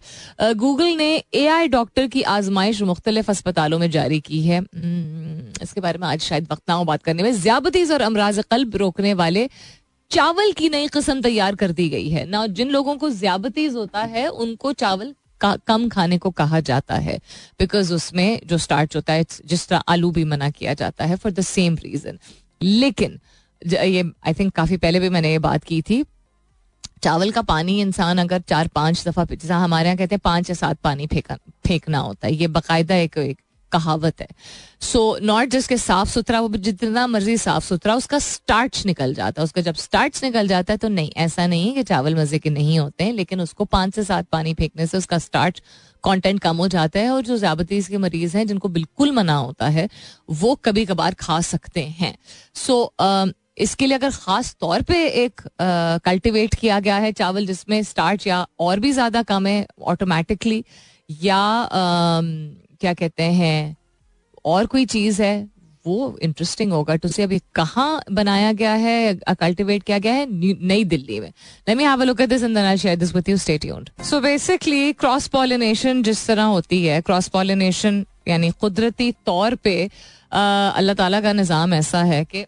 गूगल 0.54 0.96
ने 0.96 1.24
ए 1.34 1.46
आई 1.48 1.68
डॉक्टर 1.68 2.08
की 2.08 2.22
आजमाइश 2.22 2.82
मुख्तलिफ़ 2.82 3.32
अस्पतालों 3.32 3.80
में 3.80 3.90
जारी 3.92 4.20
की 4.20 4.42
है। 4.42 4.60
हम्म, 4.60 5.64
इसके 5.64 5.82
बारे 5.82 5.98
में 5.98 6.08
आज 6.08 6.20
शायद 6.20 6.48
वक्त 6.52 6.64
ना 6.70 6.76
हो 6.76 6.86
बात 6.86 7.04
करने 7.04 7.24
में। 7.24 7.42
ज्याबतीज 7.42 7.92
और 7.92 8.02
अमराज 8.02 8.44
कल्ब 8.52 8.76
रोकने 8.76 9.14
वाले 9.14 9.50
चावल 10.12 10.52
की 10.52 10.70
नई 10.70 10.88
किस्म 10.88 11.22
तैयार 11.22 11.56
कर 11.56 11.72
दी 11.72 11.90
गई 11.90 12.10
है। 12.10 12.26
ना 12.26 12.46
जिन 12.48 12.70
लोगों 12.70 12.96
को 12.96 13.10
ज्याबतीज 13.10 13.76
होता 13.76 14.00
है 14.00 14.28
उनको 14.28 14.74
चावल 14.74 15.14
का, 15.42 15.56
कम 15.68 15.90
खाने 15.90 16.18
को 16.18 16.30
कहा 16.32 16.60
जाता 16.60 16.96
है। 16.96 17.18
बिकॉज़ 17.60 17.94
उसमें 17.94 18.40
जो 18.46 18.58
स्टार्च 18.58 18.96
होता 18.96 19.14
है 19.14 19.26
जिस 19.46 19.68
तरह 19.68 19.84
आलू 19.88 20.12
भी 20.12 20.24
मना 20.24 20.50
किया 20.50 20.74
जाता 20.74 21.06
है 21.06 21.16
फॉर 21.16 21.32
द 21.32 21.42
सेम 21.42 21.76
रीजन 21.76 22.20
लेकिन 22.62 23.20
ये 23.68 24.04
आई 24.28 24.34
थिंक 24.34 24.54
काफ़ी 24.56 24.78
पहले 24.78 25.00
भी 25.00 25.10
मैंने 25.10 25.32
ये 25.32 25.40
बात 25.40 25.64
की 25.64 25.82
थी। 25.82 26.04
चावल 27.04 27.32
का 27.32 27.42
पानी 27.42 27.80
इंसान 27.82 28.18
अगर 28.18 28.40
चार 28.40 28.68
पाँच 28.68 29.08
दफ़ा 29.08 29.26
जैसा 29.26 29.58
हमारे 29.58 29.88
यहाँ 29.88 29.98
कहते 29.98 30.16
हैं 30.16 30.22
पाँच 30.24 30.50
या 30.50 30.56
सात 30.56 30.78
पानी 30.84 31.08
फेंका 31.08 31.38
फेंकना 31.68 32.00
होता 32.00 32.28
है। 32.28 32.34
ये 32.34 32.48
बाकायदा 32.48 32.96
एक, 32.96 33.18
एक 33.18 33.38
कहावत 33.72 34.22
है। 34.22 34.28
सो 34.82 35.18
नॉट 35.22 35.50
जस्ट 35.50 35.70
के 35.70 35.78
साफ़ 35.78 36.10
सुथरा 36.10 36.40
वो 36.42 36.58
जितना 36.58 37.06
मर्ज़ी 37.08 37.38
साफ़ 37.38 37.64
सुथरा 37.66 37.96
उसका 37.96 38.20
स्टार्च 38.20 38.86
निकल 38.86 39.14
जाता 39.14 39.42
है। 39.42 39.44
उसका 39.44 39.62
जब 39.62 39.76
स्टार्च 39.76 40.24
निकल 40.24 40.48
जाता 40.48 40.74
है 40.74 40.78
तो 40.78 40.88
नहीं 40.90 41.12
ऐसा 41.18 41.48
नहीं 41.48 41.68
है 41.68 41.74
कि 41.74 41.84
चावल 41.84 42.16
मज़े 42.16 42.40
के 42.40 42.50
नहीं 42.50 42.80
होते 42.80 43.04
हैं 43.04 43.14
लेकिन 43.14 43.42
उसको 43.42 43.66
पाँच 43.66 43.96
से 43.96 44.04
सात 44.04 44.28
पानी 44.32 44.54
फेंकने 44.54 44.88
से 44.88 44.98
उसका 44.98 45.18
स्टार्च 45.18 45.62
कंटेंट 46.04 46.40
कम 46.40 46.58
हो 46.58 46.68
जाता 46.68 47.00
है 47.00 47.10
और 47.10 47.22
जो 47.22 47.38
ज्याबतीस 47.38 47.88
के 47.88 47.98
मरीज़ 47.98 48.38
हैं 48.38 48.48
जिनको 48.48 48.70
बिल्कुल 48.70 49.12
मना 49.12 49.36
होता 49.36 49.68
है 49.68 49.88
वो 50.30 50.56
कभी 50.56 50.86
कभार 50.86 51.14
खा 51.14 51.40
सकते 51.42 51.82
हैं। 51.82 52.18
सो 52.56 52.94
so, 53.00 53.34
इसके 53.60 53.86
लिए 53.86 53.98
अगर 53.98 54.12
खास 54.12 54.56
तौर 54.62 54.82
पे 54.82 55.06
एक 55.24 55.42
कल्टीवेट 56.06 56.56
किया 56.56 56.80
गया 56.80 56.98
है 56.98 57.12
चावल 57.12 57.46
जिसमें 57.46 57.82
स्टार्च 57.84 58.28
या 58.28 58.46
और 58.60 58.80
भी 58.80 58.92
ज़्यादा 58.92 59.24
कम 59.24 59.48
है 59.48 59.66
ऑटोमेटिकली 59.84 60.64
या 61.10 61.38
आ, 61.38 62.22
क्या 62.82 62.94
कहते 62.94 63.24
हैं 63.24 63.76
और 64.46 64.66
कोई 64.66 64.86
चीज़ 64.88 65.22
है 65.22 65.48
वो 65.86 66.18
इंटरेस्टिंग 66.24 66.72
होगा। 66.72 66.96
टू 66.96 67.08
से 67.08 67.24
अभी 67.24 67.40
कहाँ 67.56 68.02
बनाया 68.12 68.52
गया 68.54 68.74
है 68.76 69.14
कल्टिवेट 69.32 69.84
किया 69.84 69.98
गया 70.00 70.14
है? 70.14 70.26
नई 70.68 70.84
दिल्ली 70.86 71.20
में। 71.20 71.28
Let 71.28 71.78
me 71.78 71.84
have 71.84 72.02
a 72.02 72.06
look 72.06 72.22
at 72.22 72.30
this 72.30 72.42
share 72.82 72.96
this 72.96 73.16
with 73.16 73.30
you 73.30 73.38
stay 73.38 73.58
tuned 73.58 73.90
so 74.06 74.20
basically 74.22 74.92
cross 74.94 75.28
pollination 75.28 76.04
जिस 76.04 76.26
तरह 76.28 76.44
होती 76.56 76.84
है 76.86 77.00
क्रॉस 77.02 77.28
पॉलिनेशन 77.30 78.06
यानी 78.28 78.52
कुदरती 78.62 79.12
तौर 79.26 79.56
पे 79.64 79.76
अल्लाह 80.32 80.96
ताला 80.96 81.22
का 81.22 81.34
निज़ाम 81.34 81.74
ऐसा 81.74 82.04
है 82.04 82.24
कि 82.26 82.46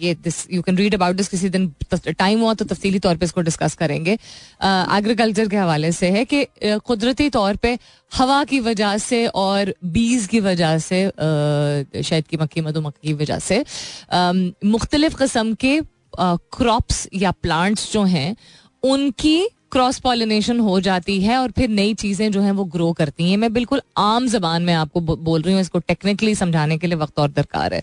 ये 0.00 0.14
this 0.16 0.46
you 0.52 0.62
can 0.62 0.76
read 0.76 0.94
about 0.94 1.16
this 1.16 1.28
किसी 1.28 1.48
दिन 1.48 1.72
टाइम 1.94 2.40
हुआ 2.40 2.54
तो 2.54 2.64
तफसीली 2.64 2.98
तौर 2.98 3.16
पे 3.16 3.24
इसको 3.26 3.40
डिस्कस 3.40 3.74
करेंगे। 3.74 4.12
एग्रीकल्चर 4.12 5.48
के 5.48 5.56
हवाले 5.56 5.92
से 5.92 6.10
है 6.10 6.24
कि 6.24 6.46
कुदरती 6.62 7.28
तौर 7.30 7.56
पे 7.56 7.78
हवा 8.12 8.42
की 8.44 8.60
वजह 8.60 8.96
से 8.98 9.26
और 9.36 9.74
बीज 9.84 10.26
की 10.26 10.40
वजह 10.40 10.78
से 10.80 11.02
शायद 12.02 12.26
की 12.26 12.36
मक्की 12.36 12.60
मधुमक्खी 12.60 13.08
की 13.08 13.14
वजह 13.14 13.38
से 13.40 13.64
मुख्तलिफ़ 14.66 15.16
कस्म 15.16 15.54
के 15.56 15.80
क्रॉप्स 16.18 17.06
या 17.14 17.30
प्लांट्स 17.32 17.92
जो 17.92 18.02
हैं, 18.04 18.36
उनकी 18.82 19.48
क्रॉस 19.72 19.98
पॉलिनेशन 19.98 20.60
हो 20.60 20.78
जाती 20.80 21.20
है 21.22 21.36
और 21.38 21.50
फिर 21.50 21.68
नई 21.68 21.94
चीज़ें 21.94 22.30
जो 22.32 22.40
हैं 22.40 22.52
वो 22.52 22.64
ग्रो 22.66 22.92
करती 22.92 23.30
हैं। 23.30 23.36
मैं 23.36 23.52
बिल्कुल 23.52 23.80
आम 23.98 24.28
जबान 24.28 24.62
में 24.62 24.72
आपको 24.74 25.00
बोल 25.00 25.42
रही 25.42 25.54
हूँ, 25.54 25.60
इसको 25.60 25.78
टेक्निकली 25.78 26.34
समझाने 26.34 26.78
के 26.78 26.86
लिए 26.86 26.96
वक्त 26.98 27.18
और 27.18 27.30
दरकार 27.30 27.74
है। 27.74 27.82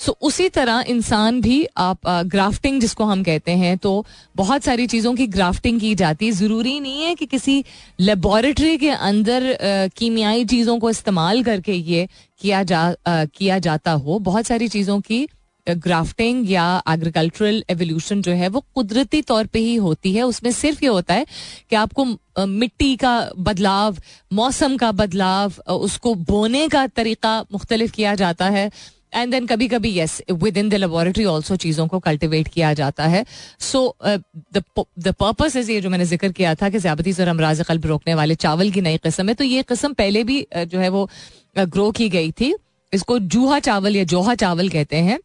सो 0.00 0.16
उसी 0.20 0.48
तरह 0.48 0.84
इंसान 0.88 1.40
भी 1.40 1.64
आप 1.76 2.08
ग्राफ्टिंग 2.26 2.80
जिसको 2.80 3.04
हम 3.04 3.22
कहते 3.22 3.52
हैं 3.52 3.76
तो 3.78 4.04
बहुत 4.36 4.64
सारी 4.64 4.86
चीज़ों 4.86 5.14
की 5.14 5.26
ग्राफ्टिंग 5.28 5.80
की 5.80 5.94
जाती 5.94 6.26
है। 6.26 6.32
ज़रूरी 6.32 6.78
नहीं 6.80 7.02
है 7.02 7.14
कि 7.14 7.26
किसी 7.26 7.64
लेबोरेटरी 8.00 8.76
के 8.78 8.90
अंदर 8.90 9.56
कीमियाई 9.96 10.44
चीज़ों 10.44 10.78
को 10.78 10.90
इस्तेमाल 10.90 11.42
करके 11.44 11.72
ये 11.72 12.08
किया 12.40 12.62
जा 12.62 12.94
किया 13.06 13.58
जाता 13.58 13.92
हो। 13.92 14.18
बहुत 14.20 14.46
सारी 14.46 14.68
चीज़ों 14.68 15.00
की 15.00 15.26
ग्राफ्टिंग 15.66 16.50
या 16.50 16.82
एग्रीकल्चरल 16.88 17.62
एवोल्यूशन 17.70 18.22
जो 18.22 18.32
है, 18.32 18.48
वो 18.48 18.64
कुदरती 18.74 19.20
तौर 19.22 19.46
पे 19.46 19.58
ही 19.58 19.74
होती 19.76 20.12
है। 20.12 20.22
उसमें 20.22 20.50
सिर्फ़ 20.52 20.84
ये 20.84 20.88
होता 20.90 21.14
है 21.14 21.26
कि 21.70 21.76
आपको 21.76 22.04
मिट्टी 22.46 22.94
का 22.96 23.12
बदलाव, 23.38 23.96
मौसम 24.32 24.76
का 24.76 24.90
बदलाव 24.94 25.60
उसको 25.74 26.14
बोने 26.14 26.66
का 26.68 26.86
तरीका 26.86 27.40
मुख्तलिफ़ 27.52 27.92
किया 27.92 28.14
जाता 28.14 28.48
है। 28.48 28.70
एंड 29.12 29.30
देन 29.32 29.46
कभी 29.46 29.68
कभी 29.68 29.98
yes 29.98 30.20
within 30.56 30.68
the 30.68 30.74
laboratory 30.74 31.24
also 31.24 31.56
चीज़ों 31.56 31.86
को 31.86 31.98
कल्टिवेट 31.98 32.48
किया 32.48 32.72
जाता 32.74 33.06
है 33.06 33.24
सो 33.60 33.82
द 34.06 35.14
पर्पज 35.20 35.56
इज़ 35.56 35.70
ये 35.70 35.80
जो 35.80 35.90
मैंने 35.90 36.04
ज़िक्र 36.06 36.32
किया 36.32 36.54
था 36.54 36.68
कि 36.70 36.78
ज़्यादा 36.78 37.22
और 37.22 37.28
अमराज 37.28 37.62
कल्ब 37.62 37.86
रोकने 37.86 38.14
वाले 38.14 38.34
चावल 38.36 38.70
की 38.70 38.80
नई 38.80 38.96
किस्म 38.98 39.28
है 39.28 39.34
तो 39.34 39.44
ये 39.44 39.62
किस्म 39.64 39.92
पहले 39.94 40.24
भी 40.24 40.42
uh, 40.56 40.64
जो 40.64 40.78
है 40.78 40.88
वो 40.88 41.08
ग्रो 41.56 41.90
की 41.90 42.08
गई 42.08 42.30
थी 42.30 42.54
इसको 42.92 43.18
जूहा 43.28 43.58
चावल 43.60 43.96
या 43.96 44.04
जोहा 44.04 44.34
चावल 44.34 44.68
कहते 44.68 44.96
हैं 44.98 45.18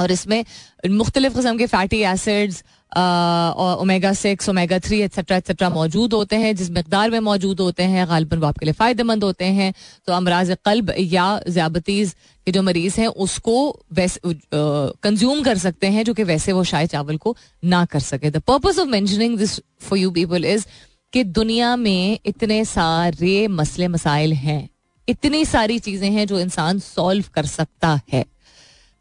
और 0.00 0.12
इसमें 0.12 0.44
मुख्तलिफ़ 0.90 1.34
किस्म 1.34 1.56
के 1.58 1.66
fatty 1.66 2.00
acids 2.04 2.62
omega 2.92 4.12
six 4.14 4.48
omega 4.48 4.78
three 4.78 5.00
etcetera 5.02 5.36
etcetera 5.36 5.68
मौजूद 5.70 6.12
होते 6.12 6.36
हैं, 6.36 6.54
जिस 6.56 6.70
मकदार 6.70 7.10
में 7.10 7.20
मौजूद 7.20 7.60
होते 7.60 7.82
हैं, 7.84 8.06
गालबन 8.08 8.38
वो 8.38 8.46
आपके 8.46 8.66
लिए 8.66 8.72
फ़ायदेमंद 8.74 9.24
होते 9.24 9.44
हैं। 9.44 9.72
तो 10.06 10.12
अमराज 10.12 10.56
कल्ब 10.64 10.92
या 10.98 11.40
ज़्याबतीज़ 11.48 12.14
के 12.46 12.52
जो 12.52 12.62
मरीज़ 12.62 13.00
हैं, 13.00 13.06
उसको 13.06 13.54
वैसे 13.92 14.34
कंज्यूम 14.54 15.42
कर 15.42 15.58
सकते 15.58 15.86
हैं, 15.88 16.04
जो 16.04 16.14
कि 16.14 16.22
वैसे 16.24 16.52
वो 16.52 16.64
शायद 16.64 16.88
चावल 16.90 17.16
को 17.16 17.36
ना 17.64 17.84
कर 17.84 18.00
सके। 18.02 18.30
The 18.30 18.42
purpose 18.42 18.78
of 18.78 18.88
mentioning 18.88 19.38
this 19.38 19.58
for 19.80 19.98
you 19.98 20.10
people 20.10 20.44
is 20.46 20.66
कि 21.12 21.24
दुनिया 21.32 21.74
में 21.76 22.18
इतने 22.26 22.64
सारे 22.66 23.46
मसले 23.50 23.88
मसाइल 23.88 24.32
हैं, 24.34 24.68
इतनी 25.08 25.44
सारी 25.44 25.78
चीज़ें 25.80 26.10
हैं 26.10 26.26
जो 26.26 26.38
इंसान 26.40 26.78
सॉल्व 26.80 27.24
कर 27.34 27.46
सकता 27.46 28.00
है। 28.12 28.24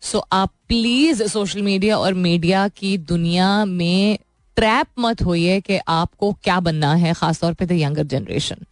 सो 0.02 0.20
आप 0.34 0.52
प्लीज़ 0.68 1.24
सोशल 1.24 1.62
मीडिया 1.62 1.98
और 1.98 2.14
मीडिया 2.14 2.68
की 2.68 2.98
दुनिया 2.98 3.54
में 3.66 4.18
ट्रैप 4.58 4.88
मत 5.00 5.22
होइए 5.22 5.60
कि 5.62 5.80
आपको 5.88 6.32
क्या 6.44 6.60
बनना 6.60 6.94
है, 6.94 7.14
खासतौर 7.14 7.54
पे 7.54 7.66
द 7.66 7.72
यंगर 7.72 8.04
जनरेशन 8.06 8.66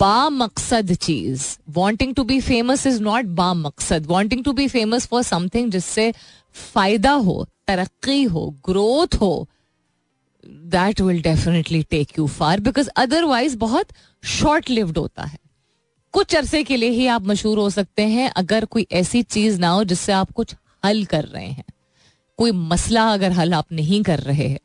बा 0.00 0.28
मकसद 0.30 0.92
चीज़. 0.94 1.44
Wanting 1.70 2.14
to 2.14 2.24
be 2.24 2.40
famous 2.40 2.86
is 2.86 3.00
not 3.02 3.24
बा 3.36 3.52
मकसद 3.54 4.06
wanting 4.06 4.44
to 4.44 4.52
be 4.52 4.66
famous 4.68 5.06
for 5.06 5.22
something 5.22 5.70
जिससे 5.70 6.12
फ़ायदा 6.54 7.12
हो, 7.12 7.46
तरक्की 7.68 8.22
हो 8.24 8.48
ग्रोथ 8.66 9.14
हो 9.20 9.46
that 10.44 11.00
will 11.00 11.22
definitely 11.22 11.82
take 11.90 12.18
you 12.18 12.26
far 12.28 12.60
because 12.60 12.88
otherwise 12.96 13.56
बहुत 13.58 13.86
शॉर्ट 14.24 14.70
लिव्ड 14.70 14.98
होता 14.98 15.22
है. 15.22 15.38
कुछ 16.14 16.34
अरसे 16.36 16.62
के 16.64 16.76
लिए 16.76 16.90
ही 16.90 17.06
आप 17.06 17.26
मशहूर 17.26 17.58
हो 17.58 17.68
सकते 17.70 18.02
हैं, 18.02 18.30
अगर 18.30 18.64
कोई 18.64 18.86
ऐसी 18.92 19.22
चीज़ 19.24 19.60
ना 19.60 19.68
हो 19.68 19.84
जिससे 19.84 20.12
आप 20.12 20.30
कुछ 20.30 20.54
हल 20.82 21.04
कर 21.04 21.24
रहे 21.24 21.46
हैं। 21.46 21.64
कोई 22.38 22.52
मसला 22.52 23.06
अगर 23.08 23.32
हल 23.32 23.54
आप 23.54 23.72
नहीं 23.72 24.02
कर 24.02 24.18
रहे 24.18 24.46
हैं, 24.48 24.58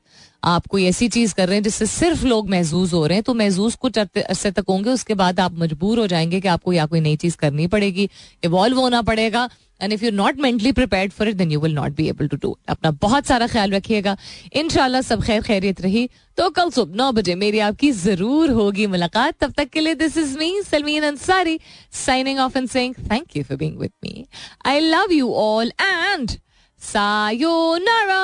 आप 0.43 0.67
कोई 0.67 0.85
ऐसी 0.85 1.07
चीज़ 1.09 1.33
कर 1.35 1.47
रहे 1.47 1.55
हैं 1.55 1.63
जिससे 1.63 1.85
सिर्फ़ 1.85 2.25
लोग 2.25 2.49
महजूज 2.49 2.93
हो 2.93 3.05
रहे 3.05 3.15
हैं 3.15 3.23
तो 3.23 3.33
महजूज 3.33 3.75
कुछ 3.75 3.97
अरसे 3.99 4.51
तक 4.51 4.65
होंगे, 4.69 4.89
उसके 4.89 5.13
बाद 5.13 5.39
आप 5.39 5.57
मजबूर 5.59 5.99
हो 5.99 6.07
जाएँगे 6.07 6.41
कि 6.41 6.47
आपको 6.47 6.73
या 6.73 6.85
कोई 6.85 6.99
नई 6.99 7.15
चीज़ 7.15 7.37
करनी 7.37 7.67
पड़ेगी 7.67 8.09
इवॉल्व 8.43 8.79
होना 8.79 9.01
पड़ेगा। 9.01 9.49
And 9.81 9.93
if 9.93 10.05
you 10.05 10.11
not 10.11 10.39
mentally 10.41 10.71
prepare 10.71 11.09
for 11.09 11.29
it 11.29 11.35
then 11.35 11.51
you 11.51 11.59
will 11.59 11.73
not 11.75 11.95
be 11.95 12.07
able 12.09 12.27
to 12.27 12.37
do 12.37 12.57
अपना 12.69 12.91
बहुत 13.01 13.25
सारा 13.27 13.47
ख्याल 13.47 13.71
रखिएगा। 13.71 14.15
इनशाला 14.53 15.01
सब 15.01 15.23
खैर 15.23 15.41
खैरियत 15.41 15.81
रही। 15.81 16.07
तो 16.37 16.49
कल 16.51 16.69
सुबह 16.69 16.95
नौ 16.97 17.11
बजे 17.11 17.35
मेरी 17.35 17.59
आपकी 17.59 17.91
ज़रूर 17.91 18.51
होगी 18.51 18.87
मुलाकात। 18.87 19.37
तब 19.39 19.53
तक 19.57 19.69
के 19.69 19.79
लिए 19.79 19.95
this 19.95 20.17
is 20.17 20.37
me 20.39 20.61
Salmeen 20.69 21.03
Ansari 21.03 21.59
signing 22.05 22.39
off 22.39 22.57
and 22.57 22.69
saying 22.69 22.95
thank 23.11 23.37
you 23.37 23.43
for 23.43 23.57
being 23.57 23.77
with 23.79 23.91
me 24.03 24.25
I 24.65 24.79
love 24.79 25.13
you 25.13 25.33
all 25.43 25.71
and 25.81 26.37
sayonara! 26.81 28.23